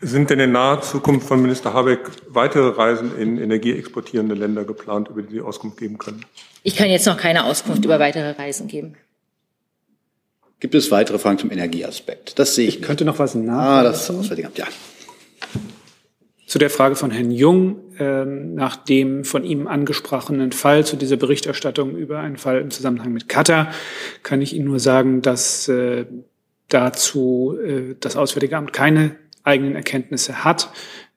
Sind 0.00 0.28
denn 0.28 0.40
in 0.40 0.52
naher 0.52 0.82
Zukunft 0.82 1.26
von 1.26 1.40
Minister 1.40 1.72
Habeck 1.72 2.10
weitere 2.28 2.68
Reisen 2.68 3.16
in 3.18 3.38
energieexportierende 3.38 4.34
Länder 4.34 4.64
geplant, 4.64 5.08
über 5.08 5.22
die 5.22 5.34
Sie 5.34 5.40
Auskunft 5.40 5.78
geben 5.78 5.96
können? 5.96 6.24
Ich 6.62 6.76
kann 6.76 6.90
jetzt 6.90 7.06
noch 7.06 7.16
keine 7.16 7.44
Auskunft 7.44 7.84
über 7.84 7.98
weitere 7.98 8.32
Reisen 8.32 8.68
geben. 8.68 8.96
Gibt 10.60 10.74
es 10.74 10.90
weitere 10.90 11.18
Fragen 11.18 11.38
zum 11.38 11.50
Energieaspekt? 11.50 12.38
Das 12.38 12.54
sehe 12.54 12.68
ich. 12.68 12.76
Ich 12.76 12.82
könnte 12.82 13.04
noch 13.04 13.18
was 13.18 13.34
nach. 13.34 13.58
Ah, 13.58 13.82
das 13.82 14.10
Auswärtige 14.10 14.48
Amt, 14.48 14.58
ja. 14.58 14.66
Zu 16.46 16.58
der 16.58 16.70
Frage 16.70 16.94
von 16.94 17.10
Herrn 17.10 17.30
Jung, 17.30 17.80
ähm, 17.98 18.54
nach 18.54 18.76
dem 18.76 19.24
von 19.24 19.44
ihm 19.44 19.66
angesprochenen 19.66 20.52
Fall, 20.52 20.84
zu 20.84 20.96
dieser 20.96 21.16
Berichterstattung 21.16 21.96
über 21.96 22.20
einen 22.20 22.36
Fall 22.36 22.60
im 22.60 22.70
Zusammenhang 22.70 23.12
mit 23.12 23.28
Katar, 23.28 23.72
kann 24.22 24.40
ich 24.42 24.54
Ihnen 24.54 24.66
nur 24.66 24.78
sagen, 24.78 25.22
dass 25.22 25.68
äh, 25.68 26.06
dazu 26.68 27.58
äh, 27.62 27.96
das 27.98 28.16
Auswärtige 28.16 28.56
Amt 28.56 28.72
keine 28.72 29.16
eigenen 29.46 29.74
Erkenntnisse 29.74 30.44
hat. 30.44 30.70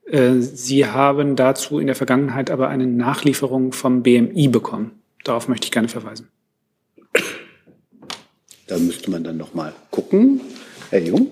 Äh, 0.06 0.36
Sie 0.40 0.86
haben 0.86 1.36
dazu 1.36 1.80
in 1.80 1.88
der 1.88 1.96
Vergangenheit 1.96 2.52
aber 2.52 2.70
eine 2.70 2.88
Nachlieferung 2.88 3.74
vom 3.74 4.04
BMI 4.04 4.48
bekommen. 4.48 4.92
Darauf 5.24 5.48
möchte 5.48 5.66
ich 5.66 5.72
gerne 5.72 5.88
verweisen. 5.88 6.30
Da 8.68 8.78
müsste 8.78 9.10
man 9.10 9.24
dann 9.24 9.38
noch 9.38 9.54
mal 9.54 9.74
gucken. 9.90 10.42
Herr 10.92 11.02
Jung? 11.02 11.28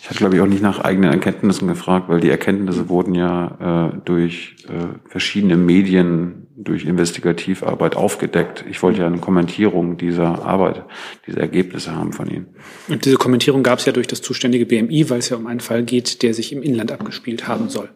Ich 0.00 0.08
hatte, 0.08 0.18
glaube 0.18 0.34
ich, 0.34 0.40
auch 0.40 0.46
nicht 0.46 0.62
nach 0.62 0.80
eigenen 0.80 1.12
Erkenntnissen 1.12 1.68
gefragt, 1.68 2.08
weil 2.08 2.20
die 2.20 2.30
Erkenntnisse 2.30 2.88
wurden 2.88 3.14
ja 3.14 3.92
äh, 3.92 3.98
durch 4.04 4.56
äh, 4.68 5.08
verschiedene 5.08 5.56
Medien, 5.56 6.41
durch 6.56 6.84
Investigativarbeit 6.84 7.96
aufgedeckt. 7.96 8.64
Ich 8.68 8.82
wollte 8.82 9.00
ja 9.00 9.06
eine 9.06 9.18
Kommentierung 9.18 9.96
dieser 9.96 10.44
Arbeit, 10.44 10.84
dieser 11.26 11.40
Ergebnisse 11.40 11.94
haben 11.94 12.12
von 12.12 12.28
Ihnen. 12.28 12.54
Und 12.88 13.04
diese 13.04 13.16
Kommentierung 13.16 13.62
gab 13.62 13.78
es 13.78 13.84
ja 13.84 13.92
durch 13.92 14.06
das 14.06 14.22
zuständige 14.22 14.66
BMI, 14.66 15.10
weil 15.10 15.18
es 15.18 15.30
ja 15.30 15.36
um 15.36 15.46
einen 15.46 15.60
Fall 15.60 15.82
geht, 15.82 16.22
der 16.22 16.34
sich 16.34 16.52
im 16.52 16.62
Inland 16.62 16.92
abgespielt 16.92 17.48
haben 17.48 17.68
soll. 17.68 17.88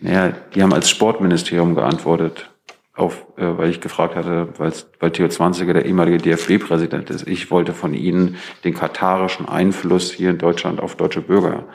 Naja, 0.00 0.34
die 0.54 0.62
haben 0.62 0.72
als 0.72 0.90
Sportministerium 0.90 1.74
geantwortet, 1.74 2.50
auf, 2.94 3.26
äh, 3.36 3.56
weil 3.56 3.70
ich 3.70 3.80
gefragt 3.80 4.16
hatte, 4.16 4.48
weil 4.58 5.10
Theo 5.10 5.28
Zwanziger 5.28 5.74
der 5.74 5.86
ehemalige 5.86 6.18
DFB-Präsident 6.18 7.10
ist. 7.10 7.26
Ich 7.26 7.50
wollte 7.50 7.72
von 7.72 7.94
Ihnen 7.94 8.36
den 8.64 8.74
katarischen 8.74 9.48
Einfluss 9.48 10.10
hier 10.12 10.30
in 10.30 10.38
Deutschland 10.38 10.80
auf 10.80 10.96
deutsche 10.96 11.20
Bürger 11.20 11.68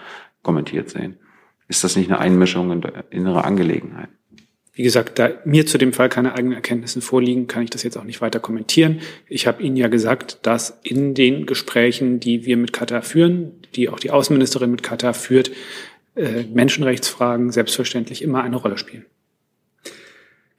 kommentiert 0.43 0.89
sehen. 0.89 1.19
Ist 1.67 1.83
das 1.83 1.95
nicht 1.95 2.09
eine 2.09 2.19
Einmischung 2.19 2.71
in 2.71 2.81
innere 3.09 3.43
Angelegenheiten? 3.43 4.16
Wie 4.77 4.83
gesagt, 4.83 5.17
da 5.17 5.31
mir 5.43 5.65
zu 5.65 5.79
dem 5.79 5.91
Fall 5.91 6.07
keine 6.07 6.35
eigenen 6.35 6.53
Erkenntnisse 6.53 7.01
vorliegen, 7.01 7.47
kann 7.47 7.63
ich 7.63 7.71
das 7.71 7.81
jetzt 7.81 7.97
auch 7.97 8.03
nicht 8.03 8.21
weiter 8.21 8.39
kommentieren. 8.39 9.01
Ich 9.27 9.47
habe 9.47 9.63
Ihnen 9.63 9.75
ja 9.75 9.87
gesagt, 9.87 10.37
dass 10.43 10.77
in 10.83 11.15
den 11.15 11.47
Gesprächen, 11.47 12.19
die 12.19 12.45
wir 12.45 12.57
mit 12.57 12.73
Katar 12.73 13.01
führen, 13.01 13.53
die 13.73 13.89
auch 13.89 13.99
die 13.99 14.11
Außenministerin 14.11 14.69
mit 14.69 14.83
Katar 14.83 15.15
führt, 15.15 15.49
äh, 16.15 16.43
Menschenrechtsfragen 16.53 17.51
selbstverständlich 17.51 18.21
immer 18.21 18.43
eine 18.43 18.57
Rolle 18.57 18.77
spielen. 18.77 19.07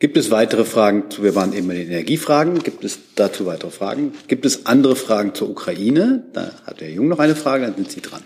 Gibt 0.01 0.17
es 0.17 0.33
weitere 0.33 0.65
Fragen? 0.65 1.05
Wir 1.21 1.37
waren 1.37 1.53
eben 1.53 1.69
bei 1.69 1.75
den 1.75 1.87
Energiefragen. 1.87 2.65
Gibt 2.65 2.83
es 2.83 2.99
dazu 3.15 3.47
weitere 3.47 3.71
Fragen? 3.71 4.15
Gibt 4.27 4.45
es 4.45 4.67
andere 4.67 4.97
Fragen 4.97 5.33
zur 5.37 5.49
Ukraine? 5.49 6.25
Da 6.33 6.51
hat 6.67 6.81
Herr 6.81 6.91
Jung 6.91 7.07
noch 7.07 7.21
eine 7.21 7.37
Frage, 7.37 7.67
dann 7.67 7.77
sind 7.77 7.93
Sie 7.93 8.01
dran 8.01 8.25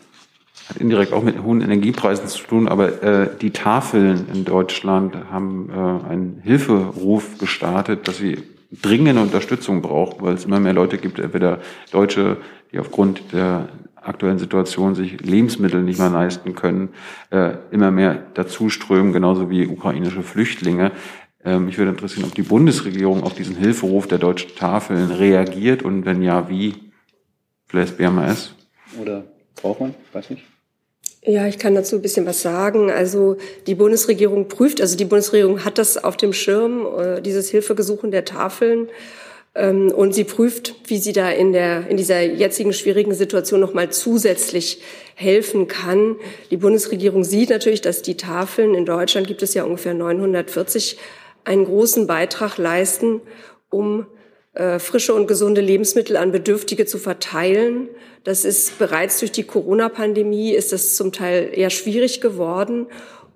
hat 0.68 0.76
indirekt 0.76 1.12
auch 1.12 1.22
mit 1.22 1.42
hohen 1.42 1.60
Energiepreisen 1.60 2.26
zu 2.28 2.44
tun, 2.44 2.68
aber 2.68 3.02
äh, 3.02 3.28
die 3.40 3.50
Tafeln 3.50 4.26
in 4.32 4.44
Deutschland 4.44 5.16
haben 5.30 5.70
äh, 5.70 6.08
einen 6.08 6.40
Hilferuf 6.42 7.38
gestartet, 7.38 8.08
dass 8.08 8.18
sie 8.18 8.38
dringende 8.70 9.20
Unterstützung 9.20 9.82
brauchen, 9.82 10.22
weil 10.22 10.34
es 10.34 10.44
immer 10.44 10.60
mehr 10.60 10.72
Leute 10.72 10.98
gibt, 10.98 11.18
entweder 11.18 11.60
Deutsche, 11.90 12.38
die 12.72 12.78
aufgrund 12.78 13.32
der 13.32 13.68
aktuellen 13.96 14.38
Situation 14.38 14.94
sich 14.94 15.20
Lebensmittel 15.20 15.82
nicht 15.82 15.98
mehr 15.98 16.10
leisten 16.10 16.54
können, 16.54 16.90
äh, 17.30 17.54
immer 17.70 17.90
mehr 17.90 18.22
dazu 18.34 18.68
strömen, 18.68 19.12
genauso 19.12 19.50
wie 19.50 19.66
ukrainische 19.66 20.22
Flüchtlinge. 20.22 20.92
Ähm, 21.44 21.66
mich 21.66 21.78
würde 21.78 21.90
interessieren, 21.90 22.24
ob 22.26 22.34
die 22.34 22.42
Bundesregierung 22.42 23.22
auf 23.22 23.34
diesen 23.34 23.56
Hilferuf 23.56 24.06
der 24.06 24.18
deutschen 24.18 24.54
Tafeln 24.56 25.10
reagiert 25.10 25.82
und 25.82 26.04
wenn 26.04 26.22
ja, 26.22 26.48
wie? 26.48 26.74
Vielleicht 27.66 27.96
BMS? 27.96 28.54
Oder 29.00 29.24
braucht 29.60 29.80
man? 29.80 29.94
Weiß 30.12 30.30
nicht. 30.30 30.42
Ja, 31.24 31.46
ich 31.46 31.58
kann 31.58 31.76
dazu 31.76 31.96
ein 31.96 32.02
bisschen 32.02 32.26
was 32.26 32.42
sagen. 32.42 32.90
Also 32.90 33.36
die 33.68 33.76
Bundesregierung 33.76 34.48
prüft, 34.48 34.80
also 34.80 34.96
die 34.96 35.04
Bundesregierung 35.04 35.64
hat 35.64 35.78
das 35.78 36.02
auf 36.02 36.16
dem 36.16 36.32
Schirm, 36.32 36.84
äh, 36.98 37.20
dieses 37.20 37.48
Hilfegesuchen 37.48 38.10
der 38.10 38.24
Tafeln. 38.24 38.88
Ähm, 39.54 39.92
und 39.92 40.14
sie 40.14 40.24
prüft, 40.24 40.74
wie 40.86 40.98
sie 40.98 41.12
da 41.12 41.30
in, 41.30 41.52
der, 41.52 41.86
in 41.86 41.96
dieser 41.96 42.22
jetzigen 42.22 42.72
schwierigen 42.72 43.14
Situation 43.14 43.60
nochmal 43.60 43.90
zusätzlich 43.90 44.82
helfen 45.14 45.68
kann. 45.68 46.16
Die 46.50 46.56
Bundesregierung 46.56 47.22
sieht 47.22 47.50
natürlich, 47.50 47.82
dass 47.82 48.02
die 48.02 48.16
Tafeln, 48.16 48.74
in 48.74 48.84
Deutschland 48.84 49.28
gibt 49.28 49.42
es 49.42 49.54
ja 49.54 49.62
ungefähr 49.62 49.94
940, 49.94 50.98
einen 51.44 51.66
großen 51.66 52.08
Beitrag 52.08 52.58
leisten, 52.58 53.20
um 53.70 54.06
äh, 54.54 54.78
frische 54.78 55.14
und 55.14 55.26
gesunde 55.26 55.62
Lebensmittel 55.62 56.16
an 56.16 56.30
Bedürftige 56.30 56.84
zu 56.84 56.98
verteilen. 56.98 57.88
Das 58.22 58.44
ist 58.44 58.78
bereits 58.78 59.18
durch 59.18 59.32
die 59.32 59.44
Corona-Pandemie 59.44 60.52
ist 60.52 60.72
das 60.72 60.96
zum 60.96 61.10
Teil 61.10 61.50
eher 61.54 61.70
schwierig 61.70 62.20
geworden. 62.20 62.86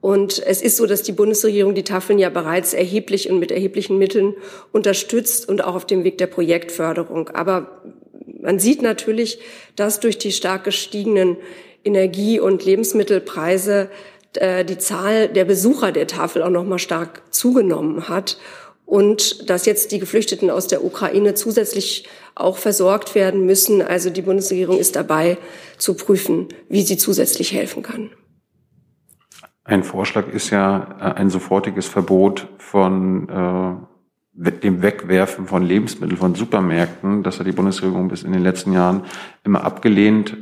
Und 0.03 0.43
es 0.47 0.61
ist 0.61 0.77
so, 0.77 0.87
dass 0.87 1.03
die 1.03 1.13
Bundesregierung 1.13 1.75
die 1.75 1.85
Tafeln 1.85 2.19
ja 2.19 2.29
bereits 2.29 2.75
erheblich 2.75 3.31
und 3.31 3.39
mit 3.39 3.51
erheblichen 3.51 3.99
Mitteln 3.99 4.35
unterstützt 4.73 5.49
und 5.49 5.65
auch 5.65 5.75
auf 5.75 5.87
dem 5.87 6.05
Weg 6.05 6.19
der 6.19 6.27
Projektförderung. 6.27 7.31
Aber 7.31 7.83
man 8.41 8.59
sieht 8.59 8.83
natürlich, 8.83 9.41
dass 9.75 10.01
durch 10.01 10.19
die 10.19 10.33
stark 10.33 10.65
gestiegenen 10.65 11.39
Energie- 11.83 12.41
und 12.41 12.65
Lebensmittelpreise 12.65 13.89
äh, 14.35 14.65
die 14.65 14.79
Zahl 14.79 15.29
der 15.29 15.45
Besucher 15.45 15.93
der 15.93 16.07
Tafel 16.07 16.43
auch 16.43 16.51
noch 16.51 16.65
mal 16.65 16.79
stark 16.79 17.23
zugenommen 17.31 18.09
hat 18.09 18.39
und 18.87 19.51
dass 19.51 19.67
jetzt 19.67 19.91
die 19.93 19.99
Geflüchteten 19.99 20.49
aus 20.49 20.69
der 20.69 20.85
Ukraine 20.85 21.35
zusätzlich 21.35 22.09
auch 22.37 22.57
versorgt 22.57 23.15
werden 23.15 23.45
müssen. 23.45 23.83
Also 23.83 24.11
die 24.11 24.23
Bundesregierung 24.23 24.79
ist 24.79 24.97
dabei 24.97 25.37
zu 25.77 25.95
prüfen, 25.95 26.49
wie 26.69 26.83
sie 26.83 26.97
zusätzlich 26.97 27.53
helfen 27.53 27.83
kann. 27.83 28.11
Ein 29.65 29.83
Vorschlag 29.83 30.33
ist 30.33 30.51
ja 30.51 30.97
äh, 31.01 31.19
ein 31.19 31.29
sofortiges 31.29 31.87
Verbot 31.87 32.47
von 32.59 33.29
äh, 33.29 34.51
dem 34.63 34.83
Wegwerfen 34.83 35.49
von 35.49 35.65
Lebensmitteln 35.65 36.19
von 36.19 36.35
Supermärkten. 36.37 37.25
Das 37.25 37.41
hat 37.41 37.47
die 37.47 37.53
Bundesregierung 37.53 38.09
bis 38.09 38.23
in 38.23 38.33
den 38.33 38.43
letzten 38.43 38.73
Jahren 38.73 39.03
immer 39.43 39.65
abgelehnt. 39.65 40.37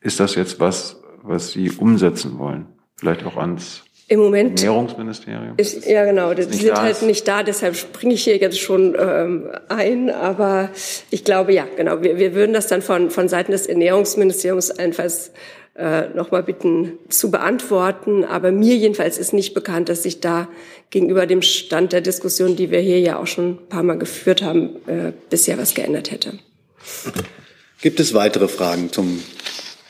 Ist 0.00 0.20
das 0.20 0.36
jetzt 0.36 0.60
was, 0.60 1.02
was 1.22 1.50
Sie 1.50 1.70
umsetzen 1.70 2.38
wollen? 2.38 2.66
Vielleicht 2.96 3.24
auch 3.24 3.36
ans 3.38 3.82
im 4.10 4.18
Moment. 4.18 4.60
Ernährungsministerium? 4.60 5.54
Ist, 5.56 5.86
ja, 5.86 6.04
genau. 6.04 6.34
Die 6.34 6.42
sind 6.42 6.74
halt 6.74 6.96
ist. 6.96 7.02
nicht 7.02 7.28
da, 7.28 7.44
deshalb 7.44 7.76
springe 7.76 8.14
ich 8.14 8.24
hier 8.24 8.36
jetzt 8.38 8.58
schon 8.58 8.96
ähm, 8.98 9.50
ein. 9.68 10.10
Aber 10.10 10.70
ich 11.10 11.22
glaube, 11.22 11.52
ja, 11.52 11.64
genau. 11.76 12.02
Wir, 12.02 12.18
wir 12.18 12.34
würden 12.34 12.52
das 12.52 12.66
dann 12.66 12.82
von, 12.82 13.10
von 13.10 13.28
Seiten 13.28 13.52
des 13.52 13.66
Ernährungsministeriums 13.66 14.72
allenfalls 14.72 15.30
äh, 15.76 16.08
nochmal 16.08 16.42
bitten 16.42 16.98
zu 17.08 17.30
beantworten. 17.30 18.24
Aber 18.24 18.50
mir 18.50 18.74
jedenfalls 18.74 19.16
ist 19.16 19.32
nicht 19.32 19.54
bekannt, 19.54 19.88
dass 19.88 20.02
sich 20.02 20.18
da 20.18 20.48
gegenüber 20.90 21.26
dem 21.26 21.40
Stand 21.40 21.92
der 21.92 22.00
Diskussion, 22.00 22.56
die 22.56 22.72
wir 22.72 22.80
hier 22.80 22.98
ja 22.98 23.16
auch 23.16 23.28
schon 23.28 23.50
ein 23.50 23.68
paar 23.68 23.84
Mal 23.84 23.96
geführt 23.96 24.42
haben, 24.42 24.70
äh, 24.88 25.12
bisher 25.30 25.56
was 25.56 25.72
geändert 25.74 26.10
hätte. 26.10 26.32
Gibt 27.80 28.00
es 28.00 28.12
weitere 28.12 28.48
Fragen 28.48 28.90
zum 28.90 29.22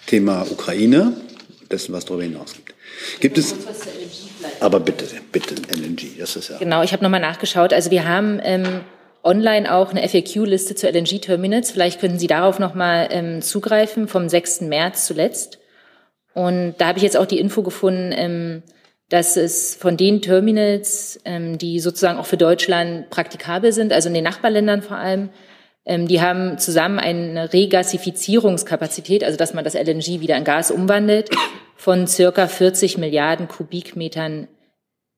Thema 0.06 0.46
Ukraine, 0.50 1.16
dessen, 1.70 1.94
was 1.94 2.04
darüber 2.04 2.24
hinaus 2.24 2.52
gibt? 2.52 2.74
Gibt 3.20 3.38
es. 3.38 3.54
Aber 4.60 4.80
bitte, 4.80 5.06
bitte, 5.32 5.54
LNG, 5.54 6.18
das 6.18 6.36
ist 6.36 6.50
ja. 6.50 6.58
Genau, 6.58 6.82
ich 6.82 6.92
habe 6.92 7.02
nochmal 7.02 7.20
nachgeschaut. 7.20 7.72
Also 7.72 7.90
wir 7.90 8.06
haben 8.06 8.40
ähm, 8.42 8.80
online 9.22 9.72
auch 9.72 9.90
eine 9.90 10.06
FAQ-Liste 10.06 10.74
zu 10.74 10.88
LNG-Terminals. 10.88 11.70
Vielleicht 11.70 12.00
könnten 12.00 12.18
Sie 12.18 12.26
darauf 12.26 12.58
nochmal 12.58 13.08
ähm, 13.10 13.42
zugreifen, 13.42 14.08
vom 14.08 14.28
6. 14.28 14.62
März 14.62 15.06
zuletzt. 15.06 15.58
Und 16.34 16.74
da 16.78 16.88
habe 16.88 16.98
ich 16.98 17.02
jetzt 17.02 17.16
auch 17.16 17.26
die 17.26 17.38
Info 17.38 17.62
gefunden, 17.62 18.12
ähm, 18.14 18.62
dass 19.08 19.36
es 19.36 19.74
von 19.74 19.96
den 19.96 20.22
Terminals, 20.22 21.20
ähm, 21.24 21.58
die 21.58 21.80
sozusagen 21.80 22.18
auch 22.18 22.26
für 22.26 22.36
Deutschland 22.36 23.10
praktikabel 23.10 23.72
sind, 23.72 23.92
also 23.92 24.08
in 24.08 24.14
den 24.14 24.24
Nachbarländern 24.24 24.82
vor 24.82 24.96
allem, 24.96 25.30
die 25.86 26.20
haben 26.20 26.58
zusammen 26.58 26.98
eine 26.98 27.52
Regasifizierungskapazität, 27.52 29.24
also 29.24 29.36
dass 29.36 29.54
man 29.54 29.64
das 29.64 29.74
LNG 29.74 30.20
wieder 30.20 30.36
in 30.36 30.44
Gas 30.44 30.70
umwandelt, 30.70 31.30
von 31.76 32.06
circa 32.06 32.46
40 32.46 32.98
Milliarden 32.98 33.48
Kubikmetern 33.48 34.48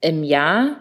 im 0.01 0.23
Jahr. 0.23 0.77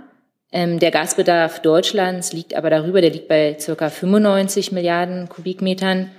Ähm, 0.52 0.80
der 0.80 0.92
Gasbedarf 0.92 1.62
Deutschlands 1.62 2.34
liegt 2.34 2.56
aber 2.56 2.70
darüber, 2.70 3.02
der 3.02 3.10
liegt 3.10 3.28
bei 3.28 3.58
circa 3.60 3.90
95 3.90 4.72
Milliarden 4.72 5.30
Kubikmetern. 5.30 6.12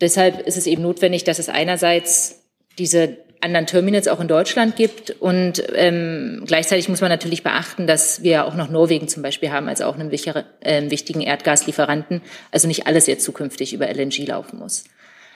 Deshalb 0.00 0.40
ist 0.46 0.56
es 0.56 0.66
eben 0.66 0.82
notwendig, 0.82 1.24
dass 1.24 1.38
es 1.38 1.48
einerseits 1.48 2.44
diese 2.78 3.16
anderen 3.42 3.66
Terminals 3.66 4.08
auch 4.08 4.20
in 4.20 4.28
Deutschland 4.28 4.76
gibt. 4.76 5.10
Und 5.10 5.62
ähm, 5.74 6.44
gleichzeitig 6.46 6.88
muss 6.88 7.00
man 7.00 7.10
natürlich 7.10 7.42
beachten, 7.42 7.86
dass 7.86 8.22
wir 8.22 8.46
auch 8.46 8.54
noch 8.54 8.70
Norwegen 8.70 9.08
zum 9.08 9.22
Beispiel 9.22 9.50
haben, 9.50 9.68
also 9.68 9.84
auch 9.84 9.98
einen 9.98 10.10
wichtigen, 10.10 10.44
äh, 10.60 10.90
wichtigen 10.90 11.20
Erdgaslieferanten. 11.20 12.22
Also 12.50 12.68
nicht 12.68 12.86
alles 12.86 13.06
jetzt 13.06 13.24
zukünftig 13.24 13.74
über 13.74 13.88
LNG 13.88 14.26
laufen 14.26 14.58
muss. 14.58 14.84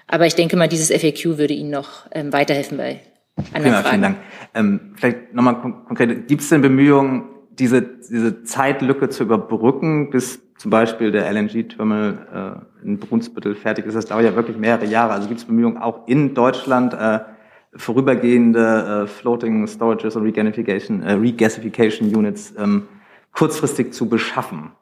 Aber 0.06 0.26
ich 0.26 0.34
denke 0.34 0.56
mal, 0.56 0.68
dieses 0.68 0.90
FAQ 0.90 1.38
würde 1.38 1.54
Ihnen 1.54 1.70
noch 1.70 2.06
ähm, 2.12 2.32
weiterhelfen 2.32 2.78
bei 2.78 3.00
anderen 3.52 3.62
Prima, 3.62 3.82
Fragen. 3.82 3.88
Vielen 3.90 4.02
Dank. 4.02 4.16
Ähm, 4.54 4.80
vielleicht 4.94 5.34
nochmal 5.34 5.60
konkret, 5.60 6.28
gibt 6.28 6.42
es 6.42 6.48
denn 6.48 6.62
Bemühungen, 6.62 7.24
diese, 7.50 7.82
diese 7.82 8.44
Zeitlücke 8.44 9.08
zu 9.08 9.24
überbrücken, 9.24 10.10
bis 10.10 10.40
zum 10.58 10.70
Beispiel 10.70 11.10
der 11.10 11.30
LNG-Terminal 11.32 12.66
äh, 12.82 12.86
in 12.86 12.98
Brunsbüttel 12.98 13.54
fertig 13.54 13.86
ist? 13.86 13.94
Das 13.94 14.06
dauert 14.06 14.24
ja 14.24 14.36
wirklich 14.36 14.56
mehrere 14.56 14.86
Jahre. 14.86 15.12
Also 15.12 15.28
gibt 15.28 15.40
es 15.40 15.46
Bemühungen 15.46 15.78
auch 15.78 16.06
in 16.06 16.34
Deutschland, 16.34 16.94
äh, 16.94 17.20
vorübergehende 17.76 19.04
äh, 19.04 19.06
Floating 19.06 19.66
Storages 19.66 20.16
und 20.16 20.22
Regasification, 20.24 21.02
äh, 21.02 21.12
Regasification 21.12 22.14
Units 22.14 22.54
ähm, 22.58 22.88
kurzfristig 23.32 23.92
zu 23.92 24.08
beschaffen? 24.08 24.72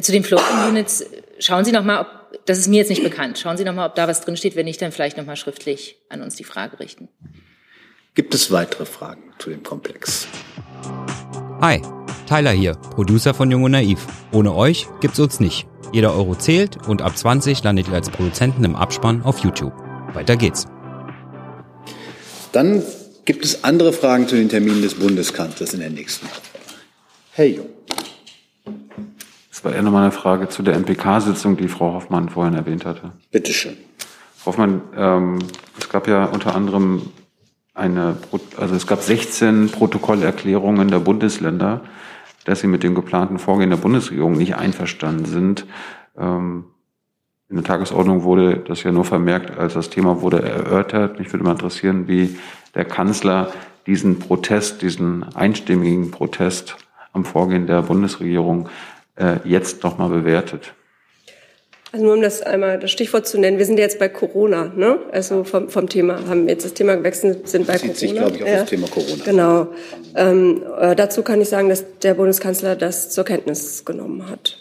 Zu 0.00 0.12
den 0.12 0.22
Floating 0.22 0.68
Units 0.68 1.04
schauen 1.40 1.64
Sie 1.64 1.72
noch 1.72 1.84
mal, 1.84 2.02
ob 2.02 2.18
das 2.44 2.58
ist 2.58 2.68
mir 2.68 2.78
jetzt 2.78 2.90
nicht 2.90 3.02
bekannt. 3.02 3.38
Schauen 3.38 3.56
Sie 3.56 3.64
noch 3.64 3.74
mal, 3.74 3.86
ob 3.86 3.94
da 3.94 4.06
was 4.06 4.20
drin 4.20 4.36
steht. 4.36 4.54
Wenn 4.54 4.66
nicht, 4.66 4.80
dann 4.80 4.92
vielleicht 4.92 5.16
noch 5.16 5.26
mal 5.26 5.36
schriftlich 5.36 5.96
an 6.08 6.22
uns 6.22 6.36
die 6.36 6.44
Frage 6.44 6.78
richten. 6.78 7.08
Gibt 8.14 8.34
es 8.34 8.50
weitere 8.50 8.84
Fragen 8.84 9.32
zu 9.38 9.50
dem 9.50 9.62
Komplex? 9.62 10.28
Hi, 11.60 11.80
Tyler 12.28 12.50
hier, 12.50 12.74
Producer 12.74 13.34
von 13.34 13.50
Jung 13.50 13.64
und 13.64 13.72
Naiv. 13.72 14.06
Ohne 14.32 14.54
euch 14.54 14.86
gibt's 15.00 15.18
uns 15.18 15.40
nicht. 15.40 15.66
Jeder 15.92 16.14
Euro 16.14 16.34
zählt 16.34 16.86
und 16.86 17.02
ab 17.02 17.16
20 17.16 17.62
landet 17.64 17.88
ihr 17.88 17.94
als 17.94 18.10
Produzenten 18.10 18.64
im 18.64 18.76
Abspann 18.76 19.22
auf 19.22 19.38
YouTube. 19.40 19.72
Weiter 20.14 20.36
geht's. 20.36 20.66
Dann 22.52 22.82
gibt 23.24 23.44
es 23.44 23.64
andere 23.64 23.92
Fragen 23.92 24.26
zu 24.26 24.36
den 24.36 24.48
Terminen 24.48 24.82
des 24.82 24.94
Bundeskanzlers 24.94 25.74
in 25.74 25.80
der 25.80 25.90
nächsten 25.90 26.26
Woche. 26.26 26.40
Herr 27.32 27.46
Jung. 27.46 27.66
Das 29.50 29.64
war 29.64 29.74
eher 29.74 29.82
nochmal 29.82 30.04
eine 30.04 30.12
Frage 30.12 30.48
zu 30.48 30.62
der 30.62 30.76
MPK-Sitzung, 30.78 31.56
die 31.56 31.68
Frau 31.68 31.94
Hoffmann 31.94 32.28
vorhin 32.28 32.54
erwähnt 32.54 32.84
hatte. 32.84 33.12
Bitte 33.30 33.52
schön. 33.52 33.76
Frau 34.36 34.52
Hoffmann, 34.52 34.82
ähm, 34.96 35.38
es 35.78 35.88
gab 35.88 36.06
ja 36.06 36.26
unter 36.26 36.54
anderem 36.54 37.10
eine, 37.74 38.16
also 38.56 38.74
es 38.74 38.86
gab 38.86 39.02
16 39.02 39.70
Protokollerklärungen 39.70 40.88
der 40.88 41.00
Bundesländer, 41.00 41.82
dass 42.44 42.60
sie 42.60 42.66
mit 42.66 42.82
dem 42.82 42.94
geplanten 42.94 43.38
Vorgehen 43.38 43.70
der 43.70 43.76
Bundesregierung 43.76 44.38
nicht 44.38 44.56
einverstanden 44.56 45.26
sind. 45.26 45.66
Ähm, 46.16 46.64
in 47.50 47.56
der 47.56 47.64
Tagesordnung 47.64 48.24
wurde 48.24 48.58
das 48.66 48.82
ja 48.82 48.92
nur 48.92 49.04
vermerkt, 49.04 49.58
als 49.58 49.74
das 49.74 49.88
Thema 49.88 50.20
wurde 50.20 50.42
erörtert. 50.42 51.18
Mich 51.18 51.32
würde 51.32 51.44
mal 51.44 51.52
interessieren, 51.52 52.06
wie 52.06 52.38
der 52.74 52.84
Kanzler 52.84 53.52
diesen 53.86 54.18
Protest, 54.18 54.82
diesen 54.82 55.24
einstimmigen 55.34 56.10
Protest 56.10 56.76
am 57.14 57.24
Vorgehen 57.24 57.66
der 57.66 57.82
Bundesregierung 57.82 58.68
äh, 59.16 59.36
jetzt 59.44 59.82
nochmal 59.82 60.10
bewertet. 60.10 60.74
Also 61.90 62.04
nur 62.04 62.14
um 62.16 62.20
das 62.20 62.42
einmal 62.42 62.78
das 62.78 62.90
Stichwort 62.90 63.26
zu 63.26 63.40
nennen, 63.40 63.56
wir 63.56 63.64
sind 63.64 63.78
jetzt 63.78 63.98
bei 63.98 64.10
Corona, 64.10 64.70
ne? 64.76 64.98
Also 65.10 65.42
vom, 65.44 65.70
vom 65.70 65.88
Thema, 65.88 66.20
haben 66.28 66.46
jetzt 66.46 66.66
das 66.66 66.74
Thema 66.74 66.96
gewechselt, 66.96 67.48
sind 67.48 67.66
bei 67.66 67.78
das 67.78 67.94
zieht 67.94 68.14
Corona. 68.14 68.28
sich, 68.28 68.36
glaube 68.36 68.36
ich, 68.36 68.42
auf 68.42 68.48
ja. 68.48 68.60
das 68.60 68.68
Thema 68.68 68.88
Corona. 68.88 69.24
Genau. 69.24 69.68
Ähm, 70.14 70.62
äh, 70.78 70.94
dazu 70.94 71.22
kann 71.22 71.40
ich 71.40 71.48
sagen, 71.48 71.70
dass 71.70 71.98
der 72.00 72.12
Bundeskanzler 72.12 72.76
das 72.76 73.08
zur 73.08 73.24
Kenntnis 73.24 73.86
genommen 73.86 74.28
hat. 74.28 74.58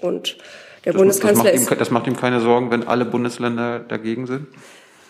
Und 0.00 0.36
der 0.84 0.92
Das, 0.92 1.00
Bundeskanzler 1.00 1.44
das, 1.44 1.54
ist 1.54 1.60
macht 1.62 1.72
ihm, 1.72 1.78
das 1.78 1.90
macht 1.90 2.06
ihm 2.06 2.16
keine 2.16 2.40
Sorgen, 2.40 2.70
wenn 2.70 2.86
alle 2.86 3.04
Bundesländer 3.04 3.80
dagegen 3.80 4.26
sind? 4.26 4.46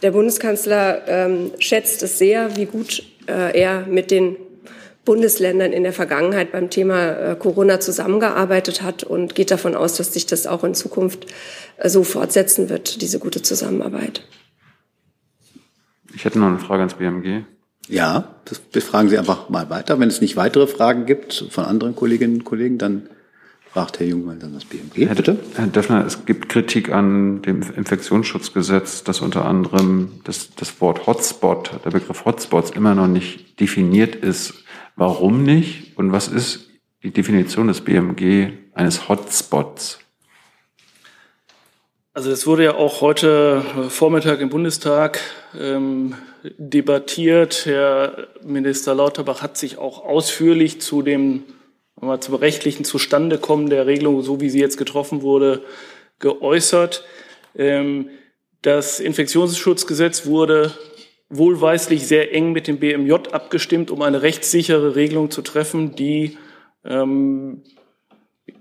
Der 0.03 0.11
Bundeskanzler 0.11 1.09
ähm, 1.09 1.53
schätzt 1.59 2.03
es 2.03 2.19
sehr, 2.19 2.57
wie 2.57 2.67
gut 2.67 3.03
äh, 3.27 3.59
er 3.59 3.87
mit 3.87 4.11
den 4.11 4.37
Bundesländern 5.05 5.73
in 5.73 5.83
der 5.83 5.93
Vergangenheit 5.93 6.53
beim 6.53 6.71
Thema 6.71 7.11
äh, 7.11 7.37
Corona 7.37 7.81
zusammengearbeitet 7.81 8.83
hat 8.83 9.05
und 9.05 9.35
geht 9.35 9.51
davon 9.51 9.75
aus, 9.75 9.97
dass 9.97 10.13
sich 10.13 10.27
das 10.27 10.47
auch 10.47 10.65
in 10.65 10.75
Zukunft 10.75 11.27
äh, 11.77 11.89
so 11.89 12.05
fortsetzen 12.05 12.69
wird, 12.69 13.03
diese 13.03 13.19
gute 13.19 13.43
Zusammenarbeit. 13.43 14.23
Ich 16.15 16.25
hätte 16.25 16.39
noch 16.39 16.47
eine 16.47 16.59
Frage 16.59 16.81
ans 16.81 16.95
BMG. 16.95 17.45
Ja, 17.89 18.35
das 18.47 18.61
befragen 18.61 19.11
Sie 19.11 19.19
einfach 19.19 19.51
mal 19.51 19.69
weiter. 19.69 20.01
Wenn 20.01 20.09
es 20.09 20.21
nicht 20.21 20.37
weitere 20.37 20.67
Fragen 20.67 21.05
gibt 21.05 21.47
von 21.51 21.65
anderen 21.65 21.95
Kolleginnen 21.95 22.37
und 22.37 22.45
Kollegen, 22.45 22.79
dann 22.79 23.09
fragt 23.75 23.99
Herr 23.99 24.07
Jungmann 24.07 24.39
dann 24.39 24.55
das 24.55 24.65
BMG. 24.65 25.09
Herr, 25.09 25.17
Bitte. 25.17 25.37
Herr 25.57 25.67
Döffner, 25.67 26.07
es 26.07 26.25
gibt 26.27 26.49
Kritik 26.49 26.93
an 26.93 27.43
dem 27.43 27.61
Infektionsschutzgesetz, 27.77 29.03
dass 29.03 29.21
unter 29.21 29.47
anderem 29.47 30.21
das, 30.23 30.55
das 30.55 30.81
Wort 30.81 31.09
Hotspot, 31.09 31.81
der 31.85 31.91
Begriff 31.91 32.25
Hotspots 32.25 32.71
immer 32.71 32.95
noch 32.95 33.09
nicht 33.09 33.59
definiert 33.59 34.15
ist. 34.15 34.55
Warum 34.95 35.43
nicht? 35.43 35.99
Und 35.99 36.13
was 36.13 36.29
ist 36.29 36.69
die 37.03 37.11
Definition 37.11 37.67
des 37.67 37.81
BMG 37.81 38.53
eines 38.75 39.09
Hotspots? 39.09 39.99
Also 42.13 42.31
es 42.31 42.47
wurde 42.47 42.63
ja 42.63 42.77
auch 42.77 43.01
heute 43.01 43.61
Vormittag 43.89 44.39
im 44.39 44.51
Bundestag 44.51 45.19
ähm, 45.59 46.15
debattiert. 46.45 47.67
Herr 47.67 48.29
Minister 48.45 48.95
Lauterbach 48.95 49.43
hat 49.43 49.59
sich 49.59 49.79
auch 49.79 50.05
ausführlich 50.05 50.81
zu 50.81 51.03
dem 51.03 51.43
mal, 52.01 52.21
zum 52.21 52.35
rechtlichen 52.35 52.85
Zustandekommen 52.85 53.71
der 53.71 53.87
Regelung, 53.87 54.23
so 54.23 54.41
wie 54.41 54.51
sie 54.51 54.61
jetzt 54.61 54.77
getroffen 54.77 55.23
wurde, 55.23 55.63
geäußert. 56.19 57.05
Ähm, 57.57 58.11
das 58.63 59.01
Infektionsschutzgesetz 59.01 60.27
wurde 60.27 60.73
wohlweislich 61.29 62.07
sehr 62.07 62.35
eng 62.35 62.53
mit 62.53 62.67
dem 62.67 62.79
BMJ 62.79 63.13
abgestimmt, 63.33 63.91
um 63.91 64.03
eine 64.03 64.23
rechtssichere 64.23 64.95
Regelung 64.95 65.31
zu 65.31 65.43
treffen, 65.43 65.95
die 65.95 66.39
ähm, 66.85 67.63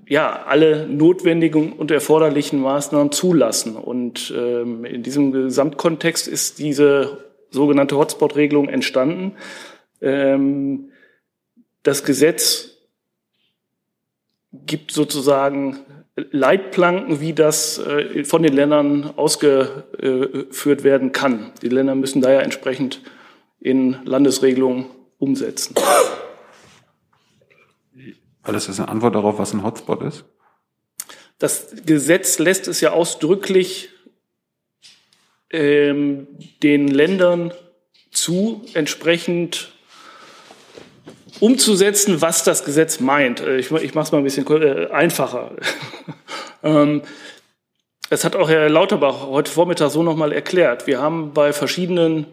ja, 0.07 0.43
alle 0.45 0.87
notwendigen 0.87 1.73
und 1.73 1.91
erforderlichen 1.91 2.61
Maßnahmen 2.61 3.11
zulassen. 3.11 3.75
Und 3.75 4.33
ähm, 4.35 4.85
in 4.85 5.03
diesem 5.03 5.31
Gesamtkontext 5.31 6.27
ist 6.27 6.59
diese 6.59 7.25
sogenannte 7.49 7.97
Hotspot-Regelung 7.97 8.67
entstanden. 8.69 9.33
Ähm, 10.01 10.91
das 11.83 12.03
Gesetz 12.03 12.72
gibt 14.53 14.91
sozusagen 14.91 15.79
Leitplanken, 16.15 17.19
wie 17.19 17.33
das 17.33 17.79
äh, 17.79 18.23
von 18.23 18.43
den 18.43 18.53
Ländern 18.53 19.13
ausgeführt 19.15 20.83
werden 20.83 21.11
kann. 21.11 21.51
Die 21.61 21.69
Länder 21.69 21.95
müssen 21.95 22.21
daher 22.21 22.43
entsprechend 22.43 23.01
in 23.59 23.97
Landesregelungen 24.05 24.85
umsetzen. 25.17 25.75
Weil 28.43 28.53
das 28.53 28.69
ist 28.69 28.79
eine 28.79 28.89
Antwort 28.89 29.15
darauf, 29.15 29.39
was 29.39 29.53
ein 29.53 29.63
Hotspot 29.63 30.03
ist? 30.03 30.25
Das 31.39 31.73
Gesetz 31.85 32.39
lässt 32.39 32.67
es 32.67 32.81
ja 32.81 32.91
ausdrücklich 32.91 33.89
ähm, 35.49 36.27
den 36.61 36.87
Ländern 36.87 37.53
zu, 38.11 38.63
entsprechend 38.73 39.72
umzusetzen, 41.39 42.21
was 42.21 42.43
das 42.43 42.63
Gesetz 42.63 42.99
meint. 42.99 43.41
Äh, 43.41 43.57
Ich, 43.57 43.71
ich 43.71 43.93
mache 43.93 44.05
es 44.05 44.11
mal 44.11 44.19
ein 44.19 44.23
bisschen 44.23 44.47
äh, 44.47 44.89
einfacher. 44.91 45.51
ähm, 46.63 47.01
das 48.09 48.23
hat 48.23 48.35
auch 48.35 48.49
Herr 48.49 48.69
Lauterbach 48.69 49.27
heute 49.27 49.51
Vormittag 49.51 49.89
so 49.89 50.03
nochmal 50.03 50.31
erklärt. 50.31 50.87
Wir 50.87 51.01
haben 51.01 51.33
bei 51.33 51.53
verschiedenen 51.53 52.27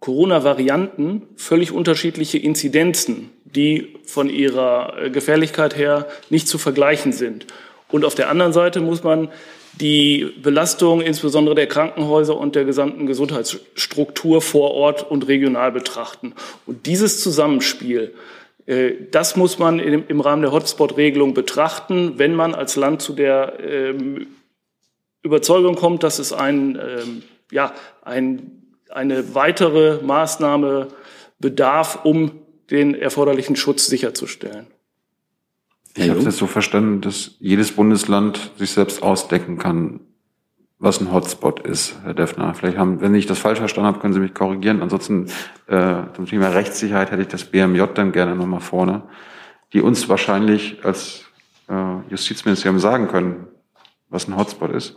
Corona-Varianten 0.00 1.22
völlig 1.36 1.72
unterschiedliche 1.72 2.38
Inzidenzen, 2.38 3.30
die 3.44 3.96
von 4.04 4.30
ihrer 4.30 4.94
äh, 4.98 5.10
Gefährlichkeit 5.10 5.76
her 5.76 6.06
nicht 6.30 6.48
zu 6.48 6.58
vergleichen 6.58 7.12
sind. 7.12 7.46
Und 7.90 8.04
auf 8.04 8.14
der 8.14 8.28
anderen 8.28 8.52
Seite 8.52 8.80
muss 8.80 9.02
man 9.02 9.28
die 9.80 10.32
Belastung 10.42 11.00
insbesondere 11.00 11.54
der 11.54 11.66
Krankenhäuser 11.66 12.36
und 12.36 12.54
der 12.54 12.64
gesamten 12.64 13.06
Gesundheitsstruktur 13.06 14.42
vor 14.42 14.72
Ort 14.72 15.08
und 15.08 15.28
regional 15.28 15.72
betrachten. 15.72 16.34
Und 16.66 16.86
dieses 16.86 17.22
Zusammenspiel, 17.22 18.14
das 19.10 19.34
muss 19.34 19.58
man 19.58 19.78
im 19.78 20.20
Rahmen 20.20 20.42
der 20.42 20.52
Hotspot-Regelung 20.52 21.32
betrachten, 21.32 22.18
wenn 22.18 22.34
man 22.34 22.54
als 22.54 22.76
Land 22.76 23.00
zu 23.00 23.14
der 23.14 23.58
ähm, 23.60 24.26
Überzeugung 25.22 25.74
kommt, 25.74 26.02
dass 26.02 26.18
es 26.18 26.34
ein, 26.34 26.78
ähm, 26.80 27.22
ja, 27.50 27.72
ein, 28.02 28.62
eine 28.90 29.34
weitere 29.34 30.02
Maßnahme 30.02 30.88
bedarf, 31.38 32.00
um 32.04 32.32
den 32.70 32.94
erforderlichen 32.94 33.56
Schutz 33.56 33.86
sicherzustellen. 33.86 34.66
Ich 35.96 36.08
habe 36.08 36.18
es 36.18 36.26
jetzt 36.26 36.38
so 36.38 36.46
verstanden, 36.46 37.00
dass 37.00 37.36
jedes 37.40 37.72
Bundesland 37.72 38.52
sich 38.58 38.70
selbst 38.70 39.02
ausdecken 39.02 39.58
kann, 39.58 40.00
was 40.78 41.00
ein 41.00 41.12
Hotspot 41.12 41.60
ist, 41.60 41.96
Herr 42.04 42.14
Deffner. 42.14 42.54
Vielleicht 42.54 42.78
haben, 42.78 43.00
wenn 43.00 43.14
ich 43.14 43.26
das 43.26 43.38
falsch 43.38 43.58
verstanden 43.58 43.88
habe, 43.88 43.98
können 43.98 44.14
Sie 44.14 44.20
mich 44.20 44.34
korrigieren. 44.34 44.80
Ansonsten 44.80 45.26
äh, 45.66 46.02
zum 46.14 46.26
Thema 46.26 46.48
Rechtssicherheit 46.48 47.10
hätte 47.10 47.22
ich 47.22 47.28
das 47.28 47.44
BMJ 47.44 47.82
dann 47.94 48.12
gerne 48.12 48.36
nochmal 48.36 48.60
vorne, 48.60 49.02
die 49.72 49.80
uns 49.80 50.08
wahrscheinlich 50.08 50.84
als 50.84 51.24
äh, 51.68 52.10
Justizministerium 52.10 52.78
sagen 52.78 53.08
können, 53.08 53.48
was 54.08 54.28
ein 54.28 54.36
Hotspot 54.36 54.70
ist. 54.70 54.96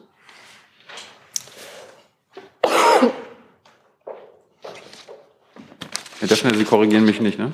Herr 6.20 6.28
Deffner, 6.28 6.54
Sie 6.54 6.64
korrigieren 6.64 7.06
mich 7.06 7.20
nicht, 7.20 7.40
ne? 7.40 7.52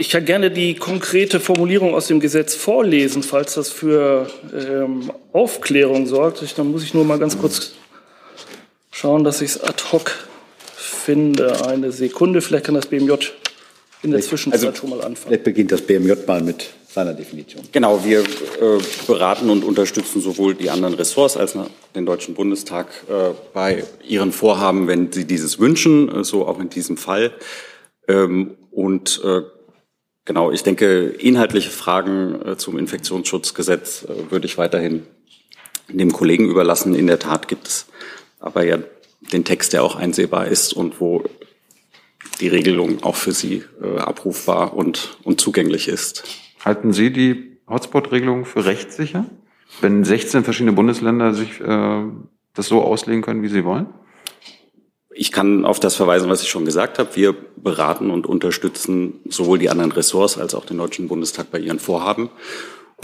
Ich 0.00 0.10
kann 0.10 0.24
gerne 0.24 0.52
die 0.52 0.76
konkrete 0.76 1.40
Formulierung 1.40 1.92
aus 1.92 2.06
dem 2.06 2.20
Gesetz 2.20 2.54
vorlesen, 2.54 3.24
falls 3.24 3.54
das 3.54 3.68
für 3.70 4.30
ähm, 4.54 5.10
Aufklärung 5.32 6.06
sorgt. 6.06 6.40
Ich, 6.42 6.54
dann 6.54 6.70
muss 6.70 6.84
ich 6.84 6.94
nur 6.94 7.04
mal 7.04 7.18
ganz 7.18 7.36
kurz 7.36 7.72
schauen, 8.92 9.24
dass 9.24 9.40
ich 9.40 9.50
es 9.50 9.60
ad 9.60 9.82
hoc 9.90 10.12
finde. 10.76 11.66
Eine 11.66 11.90
Sekunde, 11.90 12.40
vielleicht 12.40 12.66
kann 12.66 12.76
das 12.76 12.86
BMJ 12.86 13.12
in 14.04 14.12
der 14.12 14.20
Zwischenzeit 14.20 14.68
Also, 14.68 14.78
schon 14.78 14.90
mal 14.90 15.00
anfangen. 15.00 15.16
Vielleicht 15.26 15.42
beginnt 15.42 15.72
das 15.72 15.82
BMJ 15.82 16.12
mal 16.28 16.42
mit 16.42 16.68
seiner 16.86 17.12
Definition. 17.12 17.64
Genau, 17.72 18.04
wir 18.04 18.20
äh, 18.20 18.78
beraten 19.08 19.50
und 19.50 19.64
unterstützen 19.64 20.20
sowohl 20.20 20.54
die 20.54 20.70
anderen 20.70 20.94
Ressorts 20.94 21.36
als 21.36 21.56
auch 21.56 21.66
den 21.96 22.06
Deutschen 22.06 22.34
Bundestag 22.34 22.86
äh, 23.08 23.34
bei 23.52 23.82
ihren 24.06 24.30
Vorhaben, 24.30 24.86
wenn 24.86 25.10
sie 25.10 25.24
dieses 25.24 25.58
wünschen, 25.58 26.20
äh, 26.20 26.22
so 26.22 26.46
auch 26.46 26.60
in 26.60 26.70
diesem 26.70 26.96
Fall. 26.96 27.32
Ähm, 28.06 28.56
und 28.70 29.20
äh, 29.24 29.42
genau, 30.28 30.52
ich 30.52 30.62
denke, 30.62 31.06
inhaltliche 31.06 31.70
Fragen 31.70 32.40
äh, 32.46 32.56
zum 32.56 32.78
Infektionsschutzgesetz 32.78 34.04
äh, 34.04 34.30
würde 34.30 34.46
ich 34.46 34.58
weiterhin 34.58 35.02
dem 35.88 36.12
Kollegen 36.12 36.48
überlassen. 36.48 36.94
In 36.94 37.06
der 37.06 37.18
Tat 37.18 37.48
gibt 37.48 37.66
es 37.66 37.86
aber 38.38 38.64
ja 38.64 38.78
den 39.32 39.44
Text, 39.44 39.72
der 39.72 39.82
auch 39.82 39.96
einsehbar 39.96 40.46
ist 40.46 40.74
und 40.74 41.00
wo 41.00 41.24
die 42.40 42.48
Regelung 42.48 43.02
auch 43.02 43.16
für 43.16 43.32
Sie 43.32 43.64
äh, 43.82 43.98
abrufbar 43.98 44.74
und, 44.74 45.16
und 45.24 45.40
zugänglich 45.40 45.88
ist. 45.88 46.24
Halten 46.64 46.92
Sie 46.92 47.10
die 47.10 47.58
Hotspot-Regelung 47.66 48.44
für 48.44 48.66
rechtssicher, 48.66 49.24
wenn 49.80 50.04
16 50.04 50.44
verschiedene 50.44 50.72
Bundesländer 50.72 51.32
sich 51.32 51.58
äh, 51.60 52.02
das 52.54 52.66
so 52.66 52.82
auslegen 52.82 53.22
können, 53.22 53.42
wie 53.42 53.48
sie 53.48 53.64
wollen? 53.64 53.86
Ich 55.20 55.32
kann 55.32 55.64
auf 55.64 55.80
das 55.80 55.96
verweisen, 55.96 56.30
was 56.30 56.42
ich 56.42 56.48
schon 56.48 56.64
gesagt 56.64 57.00
habe. 57.00 57.16
Wir 57.16 57.34
beraten 57.56 58.12
und 58.12 58.24
unterstützen 58.24 59.14
sowohl 59.28 59.58
die 59.58 59.68
anderen 59.68 59.90
Ressorts 59.90 60.38
als 60.38 60.54
auch 60.54 60.64
den 60.64 60.78
Deutschen 60.78 61.08
Bundestag 61.08 61.50
bei 61.50 61.58
ihren 61.58 61.80
Vorhaben. 61.80 62.30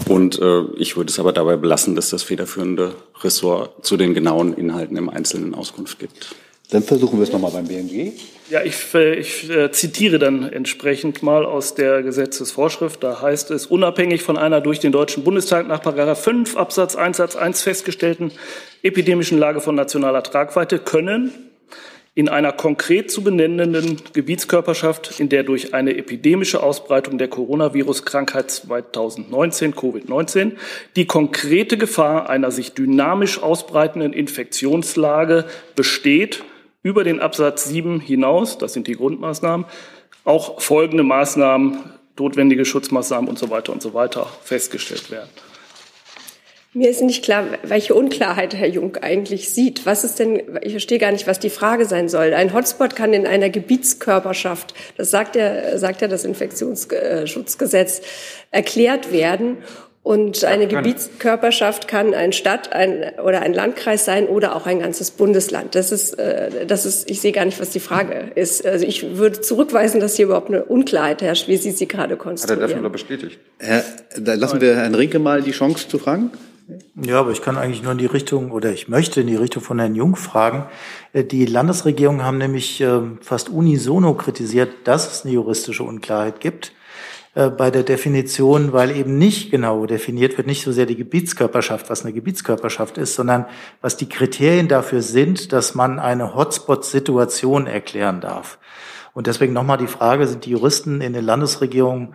Und 0.08 0.40
äh, 0.40 0.62
ich 0.76 0.96
würde 0.96 1.10
es 1.10 1.18
aber 1.18 1.32
dabei 1.32 1.56
belassen, 1.56 1.96
dass 1.96 2.10
das 2.10 2.22
federführende 2.22 2.94
Ressort 3.20 3.84
zu 3.84 3.96
den 3.96 4.14
genauen 4.14 4.54
Inhalten 4.54 4.96
im 4.96 5.08
Einzelnen 5.08 5.56
Auskunft 5.56 5.98
gibt. 5.98 6.36
Dann 6.70 6.84
versuchen 6.84 7.18
wir 7.18 7.24
es 7.24 7.32
nochmal 7.32 7.50
beim 7.50 7.66
BMG. 7.66 8.12
Ja, 8.48 8.62
ich, 8.62 8.94
äh, 8.94 9.16
ich 9.16 9.50
äh, 9.50 9.72
zitiere 9.72 10.20
dann 10.20 10.44
entsprechend 10.44 11.24
mal 11.24 11.44
aus 11.44 11.74
der 11.74 12.04
Gesetzesvorschrift. 12.04 13.02
Da 13.02 13.22
heißt 13.22 13.50
es, 13.50 13.66
unabhängig 13.66 14.22
von 14.22 14.38
einer 14.38 14.60
durch 14.60 14.78
den 14.78 14.92
Deutschen 14.92 15.24
Bundestag 15.24 15.66
nach§ 15.66 15.82
5 16.14 16.56
Absatz 16.56 16.94
1 16.94 17.16
Satz 17.16 17.34
1 17.34 17.60
festgestellten 17.60 18.30
epidemischen 18.84 19.36
Lage 19.36 19.60
von 19.60 19.74
nationaler 19.74 20.22
Tragweite 20.22 20.78
können 20.78 21.32
in 22.16 22.28
einer 22.28 22.52
konkret 22.52 23.10
zu 23.10 23.24
benennenden 23.24 23.96
Gebietskörperschaft, 24.12 25.18
in 25.18 25.28
der 25.28 25.42
durch 25.42 25.74
eine 25.74 25.96
epidemische 25.96 26.62
Ausbreitung 26.62 27.18
der 27.18 27.28
Coronavirus-Krankheit 27.28 28.50
2019, 28.50 29.74
Covid-19, 29.74 30.52
die 30.94 31.06
konkrete 31.06 31.76
Gefahr 31.76 32.30
einer 32.30 32.52
sich 32.52 32.72
dynamisch 32.72 33.42
ausbreitenden 33.42 34.12
Infektionslage 34.12 35.44
besteht, 35.74 36.44
über 36.84 37.02
den 37.02 37.18
Absatz 37.18 37.64
7 37.64 37.98
hinaus, 37.98 38.58
das 38.58 38.74
sind 38.74 38.86
die 38.86 38.94
Grundmaßnahmen, 38.94 39.66
auch 40.24 40.60
folgende 40.60 41.02
Maßnahmen, 41.02 41.78
notwendige 42.16 42.64
Schutzmaßnahmen 42.64 43.28
und 43.28 43.38
so 43.38 43.50
weiter 43.50 43.72
und 43.72 43.82
so 43.82 43.92
weiter 43.92 44.26
festgestellt 44.42 45.10
werden. 45.10 45.30
Mir 46.76 46.90
ist 46.90 47.02
nicht 47.02 47.24
klar, 47.24 47.44
welche 47.62 47.94
Unklarheit 47.94 48.52
Herr 48.56 48.66
Jung 48.66 48.96
eigentlich 48.96 49.50
sieht. 49.50 49.86
Was 49.86 50.02
ist 50.02 50.18
denn, 50.18 50.42
ich 50.60 50.72
verstehe 50.72 50.98
gar 50.98 51.12
nicht, 51.12 51.28
was 51.28 51.38
die 51.38 51.50
Frage 51.50 51.86
sein 51.86 52.08
soll. 52.08 52.34
Ein 52.34 52.52
Hotspot 52.52 52.96
kann 52.96 53.12
in 53.12 53.28
einer 53.28 53.48
Gebietskörperschaft, 53.48 54.74
das 54.96 55.08
sagt 55.10 55.36
ja, 55.36 55.78
sagt 55.78 56.00
ja 56.00 56.08
das 56.08 56.24
Infektionsschutzgesetz, 56.24 58.02
erklärt 58.50 59.12
werden. 59.12 59.58
Und 60.02 60.44
eine 60.44 60.66
Gebietskörperschaft 60.66 61.86
kann 61.86 62.12
ein 62.12 62.32
Stadt 62.32 62.72
ein, 62.72 63.12
oder 63.24 63.40
ein 63.40 63.54
Landkreis 63.54 64.04
sein 64.04 64.26
oder 64.26 64.54
auch 64.54 64.66
ein 64.66 64.80
ganzes 64.80 65.12
Bundesland. 65.12 65.76
Das 65.76 65.92
ist, 65.92 66.18
äh, 66.18 66.66
das 66.66 66.84
ist, 66.84 67.08
ich 67.08 67.20
sehe 67.20 67.32
gar 67.32 67.44
nicht, 67.44 67.58
was 67.58 67.70
die 67.70 67.80
Frage 67.80 68.32
ist. 68.34 68.66
Also 68.66 68.84
ich 68.84 69.16
würde 69.16 69.40
zurückweisen, 69.40 70.00
dass 70.00 70.16
hier 70.16 70.26
überhaupt 70.26 70.48
eine 70.48 70.64
Unklarheit 70.64 71.22
herrscht, 71.22 71.46
wie 71.46 71.56
Sie 71.56 71.70
sie 71.70 71.88
gerade 71.88 72.16
konstruieren. 72.16 72.62
Hat 72.64 72.70
er 72.70 72.82
das 72.82 72.92
bestätigt? 72.92 73.38
Herr, 73.60 73.82
da 74.18 74.34
lassen 74.34 74.60
wir 74.60 74.76
Herrn 74.76 74.94
Rinke 74.94 75.20
mal 75.20 75.40
die 75.40 75.52
Chance 75.52 75.88
zu 75.88 75.98
fragen. 75.98 76.32
Ja, 76.96 77.20
aber 77.20 77.30
ich 77.30 77.42
kann 77.42 77.58
eigentlich 77.58 77.82
nur 77.82 77.92
in 77.92 77.98
die 77.98 78.06
Richtung 78.06 78.50
oder 78.50 78.72
ich 78.72 78.88
möchte 78.88 79.20
in 79.20 79.26
die 79.26 79.36
Richtung 79.36 79.62
von 79.62 79.78
Herrn 79.78 79.94
Jung 79.94 80.16
fragen. 80.16 80.66
Äh, 81.12 81.24
die 81.24 81.44
Landesregierungen 81.44 82.24
haben 82.24 82.38
nämlich 82.38 82.80
ähm, 82.80 83.18
fast 83.20 83.48
unisono 83.48 84.14
kritisiert, 84.14 84.70
dass 84.84 85.10
es 85.10 85.24
eine 85.24 85.34
juristische 85.34 85.82
Unklarheit 85.82 86.40
gibt 86.40 86.72
äh, 87.34 87.50
bei 87.50 87.70
der 87.70 87.82
Definition, 87.82 88.72
weil 88.72 88.96
eben 88.96 89.18
nicht 89.18 89.50
genau 89.50 89.84
definiert 89.84 90.38
wird, 90.38 90.46
nicht 90.46 90.62
so 90.62 90.72
sehr 90.72 90.86
die 90.86 90.96
Gebietskörperschaft, 90.96 91.90
was 91.90 92.02
eine 92.02 92.14
Gebietskörperschaft 92.14 92.96
ist, 92.96 93.14
sondern 93.14 93.44
was 93.82 93.98
die 93.98 94.08
Kriterien 94.08 94.68
dafür 94.68 95.02
sind, 95.02 95.52
dass 95.52 95.74
man 95.74 95.98
eine 95.98 96.34
Hotspot-Situation 96.34 97.66
erklären 97.66 98.22
darf. 98.22 98.58
Und 99.12 99.26
deswegen 99.26 99.52
nochmal 99.52 99.78
die 99.78 99.86
Frage, 99.86 100.26
sind 100.26 100.46
die 100.46 100.50
Juristen 100.50 101.02
in 101.02 101.12
den 101.12 101.24
Landesregierungen 101.24 102.14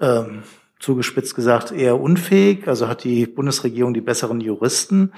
ähm, 0.00 0.42
zugespitzt 0.84 1.34
gesagt 1.34 1.72
eher 1.72 1.98
unfähig? 1.98 2.68
Also 2.68 2.88
hat 2.88 3.04
die 3.04 3.26
Bundesregierung 3.26 3.94
die 3.94 4.00
besseren 4.00 4.40
Juristen? 4.40 5.12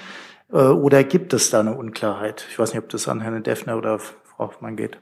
Äh, 0.52 0.58
oder 0.58 1.04
gibt 1.04 1.32
es 1.34 1.50
da 1.50 1.60
eine 1.60 1.76
Unklarheit? 1.76 2.46
Ich 2.50 2.58
weiß 2.58 2.72
nicht, 2.72 2.82
ob 2.82 2.88
das 2.88 3.08
an 3.08 3.20
Herrn 3.20 3.42
Deffner 3.42 3.76
oder 3.76 3.98
Frau 3.98 4.46
Hoffmann 4.46 4.76
geht. 4.76 4.98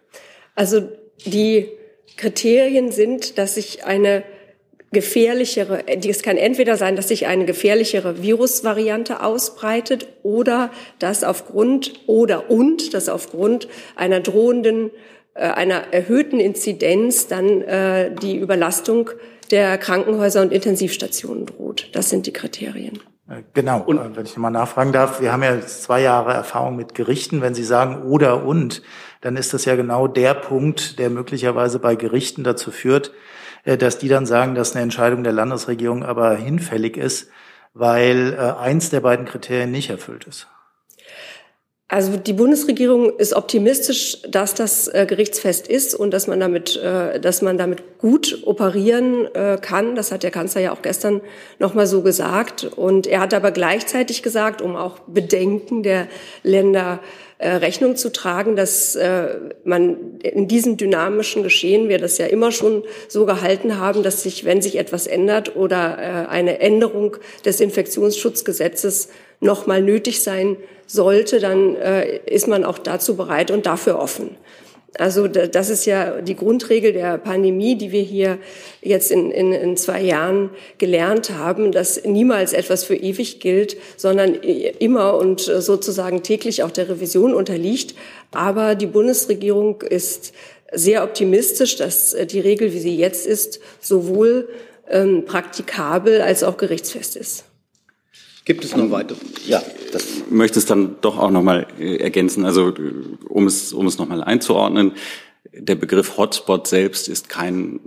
Also 0.55 0.89
die 1.27 1.69
Kriterien 2.17 2.93
sind, 2.93 3.39
dass 3.39 3.57
sich 3.57 3.85
eine 3.85 4.25
gefährlichere, 4.93 5.85
es 5.89 6.23
kann 6.23 6.37
entweder 6.37 6.77
sein, 6.77 6.97
dass 6.97 7.09
sich 7.09 7.27
eine 7.27 7.45
gefährlichere 7.45 8.23
Virusvariante 8.23 9.23
ausbreitet 9.23 10.07
oder 10.23 10.71
dass 11.01 11.25
aufgrund 11.25 11.93
oder 12.07 12.49
und 12.49 12.95
dass 12.95 13.09
aufgrund 13.09 13.69
einer 13.97 14.21
drohenden, 14.21 14.93
äh, 15.35 15.41
einer 15.41 15.93
erhöhten 15.93 16.39
Inzidenz 16.39 17.27
dann 17.27 17.63
äh, 17.63 18.15
die 18.15 18.39
Überlastung 18.39 19.11
der 19.51 19.79
Krankenhäuser 19.79 20.43
und 20.43 20.53
Intensivstationen 20.53 21.47
droht. 21.47 21.91
Das 21.93 22.11
sind 22.11 22.27
die 22.27 22.33
Kriterien. 22.33 23.01
Äh, 23.29 23.43
genau, 23.55 23.81
und, 23.81 24.17
wenn 24.17 24.27
ich 24.27 24.37
mal 24.37 24.51
nachfragen 24.51 24.93
darf, 24.93 25.21
wir 25.21 25.33
haben 25.33 25.43
ja 25.43 25.61
zwei 25.61 26.03
Jahre 26.03 26.33
Erfahrung 26.33 26.77
mit 26.77 26.95
Gerichten. 26.95 27.41
Wenn 27.41 27.55
Sie 27.55 27.65
sagen 27.65 28.03
oder 28.03 28.45
und, 28.45 28.83
dann 29.21 29.37
ist 29.37 29.55
das 29.55 29.65
ja 29.65 29.77
genau 29.77 30.07
der 30.07 30.35
Punkt, 30.35 30.99
der 30.99 31.11
möglicherweise 31.11 31.79
bei 31.79 31.95
Gerichten 31.97 32.45
dazu 32.45 32.71
führt, 32.71 33.13
äh, 33.65 33.77
dass 33.77 33.99
die 33.99 34.09
dann 34.09 34.27
sagen, 34.27 34.55
dass 34.55 34.75
eine 34.75 34.83
Entscheidung 34.83 35.25
der 35.25 35.33
Landesregierung 35.33 36.05
aber 36.05 36.35
hinfällig 36.35 36.97
ist, 36.97 37.31
weil 37.73 38.35
äh, 38.35 38.61
eins 38.61 38.91
der 38.91 39.01
beiden 39.01 39.27
Kriterien 39.27 39.71
nicht 39.71 39.91
erfüllt 39.91 40.25
ist. 40.25 40.49
Also 41.87 42.17
die 42.17 42.33
Bundesregierung 42.33 43.19
ist 43.19 43.35
optimistisch, 43.35 44.23
dass 44.23 44.55
das 44.55 44.89
äh, 44.89 45.05
gerichtsfest 45.07 45.69
ist 45.69 45.95
und 45.95 46.13
dass 46.13 46.27
man 46.27 46.41
damit, 46.41 46.77
äh, 46.77 47.21
dass 47.21 47.43
man 47.43 47.59
damit 47.59 47.99
gut 47.99 48.43
operieren 48.47 49.27
äh, 49.35 49.59
kann. 49.61 49.95
Das 49.95 50.11
hat 50.11 50.23
der 50.23 50.31
Kanzler 50.31 50.63
ja 50.63 50.73
auch 50.73 50.81
gestern 50.81 51.21
noch 51.59 51.75
mal 51.75 51.87
so 51.87 52.01
gesagt. 52.01 52.65
Und 52.65 53.07
er 53.07 53.21
hat 53.21 53.35
aber 53.35 53.51
gleichzeitig 53.51 54.23
gesagt, 54.23 54.63
um 54.63 54.77
auch 54.77 55.01
Bedenken 55.01 55.83
der 55.83 56.09
Länder 56.43 57.01
äh, 57.37 57.51
Rechnung 57.51 57.97
zu 57.97 58.11
tragen, 58.11 58.57
dass 58.57 58.97
äh, 58.97 59.37
man 59.65 60.19
in 60.21 60.49
diesem 60.49 60.79
dynamischen 60.79 61.43
Geschehen, 61.43 61.91
wir 61.91 61.99
das 61.99 62.17
ja 62.17 62.27
immer 62.27 62.51
schon 62.51 62.83
so 63.09 63.27
gehalten 63.27 63.79
haben, 63.79 64.03
dass 64.03 64.23
sich, 64.23 64.47
wenn 64.47 64.63
sich 64.63 64.77
etwas 64.79 65.07
ändert 65.07 65.55
oder 65.55 65.99
äh, 65.99 66.29
eine 66.31 66.61
Änderung 66.61 67.19
des 67.45 67.61
Infektionsschutzgesetzes 67.61 69.11
noch 69.41 69.67
mal 69.67 69.83
nötig 69.83 70.23
sein 70.23 70.57
sollte, 70.87 71.41
dann 71.41 71.77
äh, 71.77 72.19
ist 72.27 72.49
man 72.49 72.65
auch 72.65 72.79
dazu 72.79 73.17
bereit 73.17 73.51
und 73.51 73.67
dafür 73.67 73.99
offen. 73.99 74.37
Also 74.97 75.27
das 75.27 75.71
ist 75.71 75.87
ja 75.87 76.21
die 76.21 76.37
Grundregel 76.37 76.93
der 76.93 77.19
Pandemie, 77.19 77.77
die 77.77 77.91
wir 77.91 78.03
hier 78.03 78.39
jetzt 78.81 79.11
in, 79.11 79.33
in, 79.33 79.53
in 79.53 79.77
zwei 79.77 80.01
Jahren 80.01 80.51
gelernt 80.79 81.31
haben, 81.31 81.73
dass 81.73 82.05
niemals 82.05 82.53
etwas 82.53 82.85
für 82.85 82.95
ewig 82.95 83.41
gilt, 83.41 83.77
sondern 83.97 84.35
immer 84.35 85.17
und 85.17 85.41
sozusagen 85.41 86.23
täglich 86.23 86.63
auch 86.63 86.71
der 86.71 86.89
Revision 86.89 87.35
unterliegt. 87.35 87.97
Aber 88.31 88.77
die 88.77 88.87
Bundesregierung 88.87 89.83
ist 89.83 90.33
sehr 90.71 91.03
optimistisch, 91.03 91.75
dass 91.75 92.15
die 92.31 92.41
Regel, 92.41 92.73
wie 92.73 92.79
sie 92.79 92.97
jetzt 92.97 93.27
ist, 93.27 93.61
sowohl 93.81 94.49
ähm, 94.89 95.25
praktikabel 95.25 96.21
als 96.21 96.45
auch 96.45 96.57
gerichtsfest 96.57 97.17
ist. 97.17 97.45
Gibt 98.45 98.65
es 98.65 98.77
noch 98.77 98.91
weitere? 98.91 99.19
Ja, 99.47 99.63
das 99.93 100.05
möchte 100.29 100.59
es 100.59 100.67
dann 100.67 100.97
doch 101.01 101.19
auch 101.19 101.31
noch 101.31 101.43
mal 101.43 101.67
äh, 101.79 101.97
ergänzen. 101.97 102.45
Also 102.45 102.69
äh, 102.71 102.93
um 103.29 103.47
es 103.47 103.73
um 103.73 103.87
es 103.87 103.99
noch 103.99 104.09
mal 104.09 104.23
einzuordnen, 104.23 104.93
der 105.53 105.77
Begriff 105.77 106.17
Hotspot 106.17 106.67
selbst 106.67 107.09
ist 107.09 107.29
kein 107.29 107.81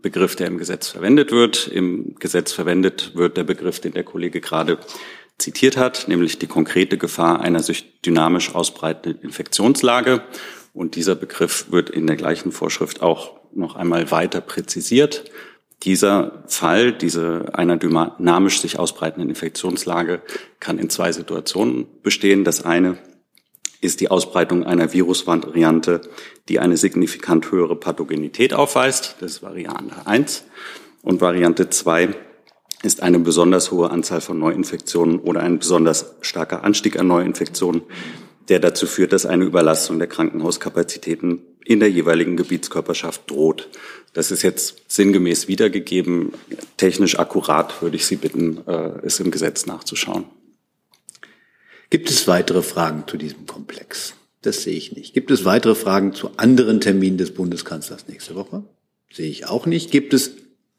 Begriff, 0.00 0.36
der 0.36 0.46
im 0.46 0.58
Gesetz 0.58 0.88
verwendet 0.88 1.32
wird. 1.32 1.68
Im 1.68 2.14
Gesetz 2.18 2.52
verwendet 2.52 3.12
wird 3.14 3.36
der 3.36 3.44
Begriff, 3.44 3.80
den 3.80 3.92
der 3.92 4.04
Kollege 4.04 4.40
gerade 4.40 4.78
zitiert 5.38 5.76
hat, 5.76 6.08
nämlich 6.08 6.38
die 6.38 6.46
konkrete 6.46 6.98
Gefahr 6.98 7.40
einer 7.40 7.62
sich 7.62 8.00
dynamisch 8.02 8.54
ausbreitenden 8.54 9.20
Infektionslage. 9.22 10.22
Und 10.74 10.94
dieser 10.94 11.14
Begriff 11.14 11.66
wird 11.70 11.90
in 11.90 12.06
der 12.06 12.16
gleichen 12.16 12.52
Vorschrift 12.52 13.02
auch 13.02 13.38
noch 13.52 13.76
einmal 13.76 14.10
weiter 14.10 14.40
präzisiert. 14.40 15.24
Dieser 15.84 16.42
Fall, 16.46 16.92
diese 16.92 17.50
einer 17.52 17.76
dynamisch 17.76 18.60
sich 18.60 18.78
ausbreitenden 18.78 19.30
Infektionslage 19.30 20.22
kann 20.58 20.78
in 20.78 20.90
zwei 20.90 21.12
Situationen 21.12 21.86
bestehen. 22.02 22.44
Das 22.44 22.64
eine 22.64 22.98
ist 23.80 24.00
die 24.00 24.10
Ausbreitung 24.10 24.64
einer 24.64 24.92
Virusvariante, 24.92 26.00
die 26.48 26.58
eine 26.58 26.76
signifikant 26.76 27.50
höhere 27.52 27.76
Pathogenität 27.76 28.54
aufweist. 28.54 29.16
Das 29.20 29.32
ist 29.32 29.42
Variante 29.42 30.04
1. 30.04 30.44
Und 31.02 31.20
Variante 31.20 31.70
2 31.70 32.14
ist 32.82 33.02
eine 33.02 33.18
besonders 33.20 33.70
hohe 33.70 33.90
Anzahl 33.90 34.20
von 34.20 34.38
Neuinfektionen 34.38 35.20
oder 35.20 35.40
ein 35.40 35.58
besonders 35.58 36.16
starker 36.22 36.64
Anstieg 36.64 36.98
an 36.98 37.06
Neuinfektionen, 37.06 37.82
der 38.48 38.60
dazu 38.60 38.86
führt, 38.86 39.12
dass 39.12 39.26
eine 39.26 39.44
Überlastung 39.44 39.98
der 39.98 40.08
Krankenhauskapazitäten 40.08 41.42
in 41.64 41.80
der 41.80 41.90
jeweiligen 41.90 42.36
Gebietskörperschaft 42.36 43.30
droht. 43.30 43.68
Das 44.12 44.30
ist 44.30 44.42
jetzt 44.42 44.82
sinngemäß 44.88 45.48
wiedergegeben. 45.48 46.32
Technisch 46.76 47.18
akkurat 47.18 47.82
würde 47.82 47.96
ich 47.96 48.06
Sie 48.06 48.16
bitten, 48.16 48.66
äh, 48.66 49.00
es 49.04 49.20
im 49.20 49.30
Gesetz 49.30 49.66
nachzuschauen. 49.66 50.24
Gibt 51.90 52.10
es 52.10 52.28
weitere 52.28 52.62
Fragen 52.62 53.04
zu 53.06 53.16
diesem 53.16 53.46
Komplex? 53.46 54.14
Das 54.42 54.62
sehe 54.62 54.76
ich 54.76 54.92
nicht. 54.94 55.14
Gibt 55.14 55.30
es 55.30 55.44
weitere 55.44 55.74
Fragen 55.74 56.14
zu 56.14 56.30
anderen 56.36 56.80
Terminen 56.80 57.18
des 57.18 57.32
Bundeskanzlers 57.32 58.08
nächste 58.08 58.34
Woche? 58.34 58.62
Sehe 59.12 59.28
ich 59.28 59.46
auch 59.46 59.66
nicht. 59.66 59.90
Gibt 59.90 60.14
es 60.14 60.32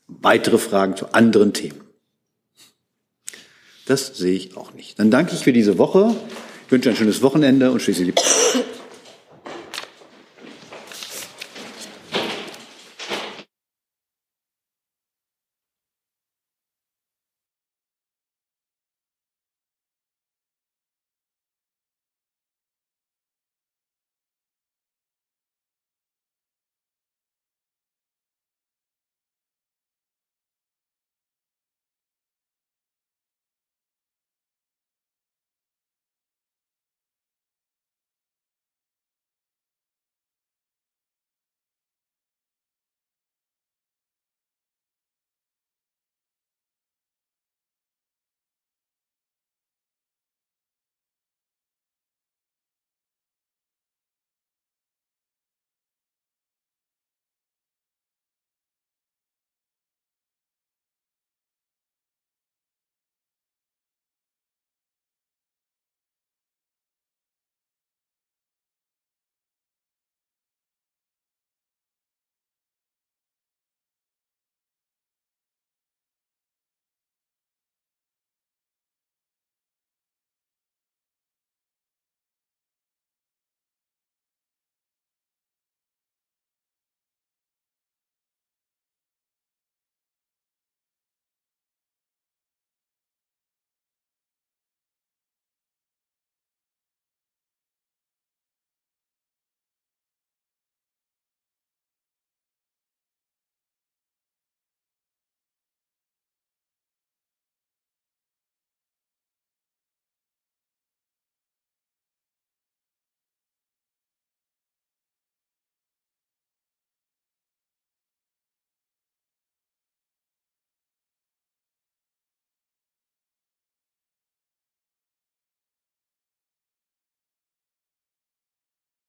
weitere 0.07 0.57
Fragen 0.57 0.95
zu 0.95 1.13
anderen 1.13 1.53
Themen? 1.53 1.82
Das 3.86 4.17
sehe 4.17 4.36
ich 4.36 4.55
auch 4.55 4.73
nicht. 4.73 4.99
Dann 4.99 5.09
danke 5.09 5.34
ich 5.34 5.43
für 5.43 5.53
diese 5.53 5.77
Woche, 5.77 6.15
ich 6.65 6.71
wünsche 6.71 6.89
ein 6.89 6.95
schönes 6.95 7.23
Wochenende 7.23 7.71
und 7.71 7.82
schließe 7.82 8.05
die 8.05 8.13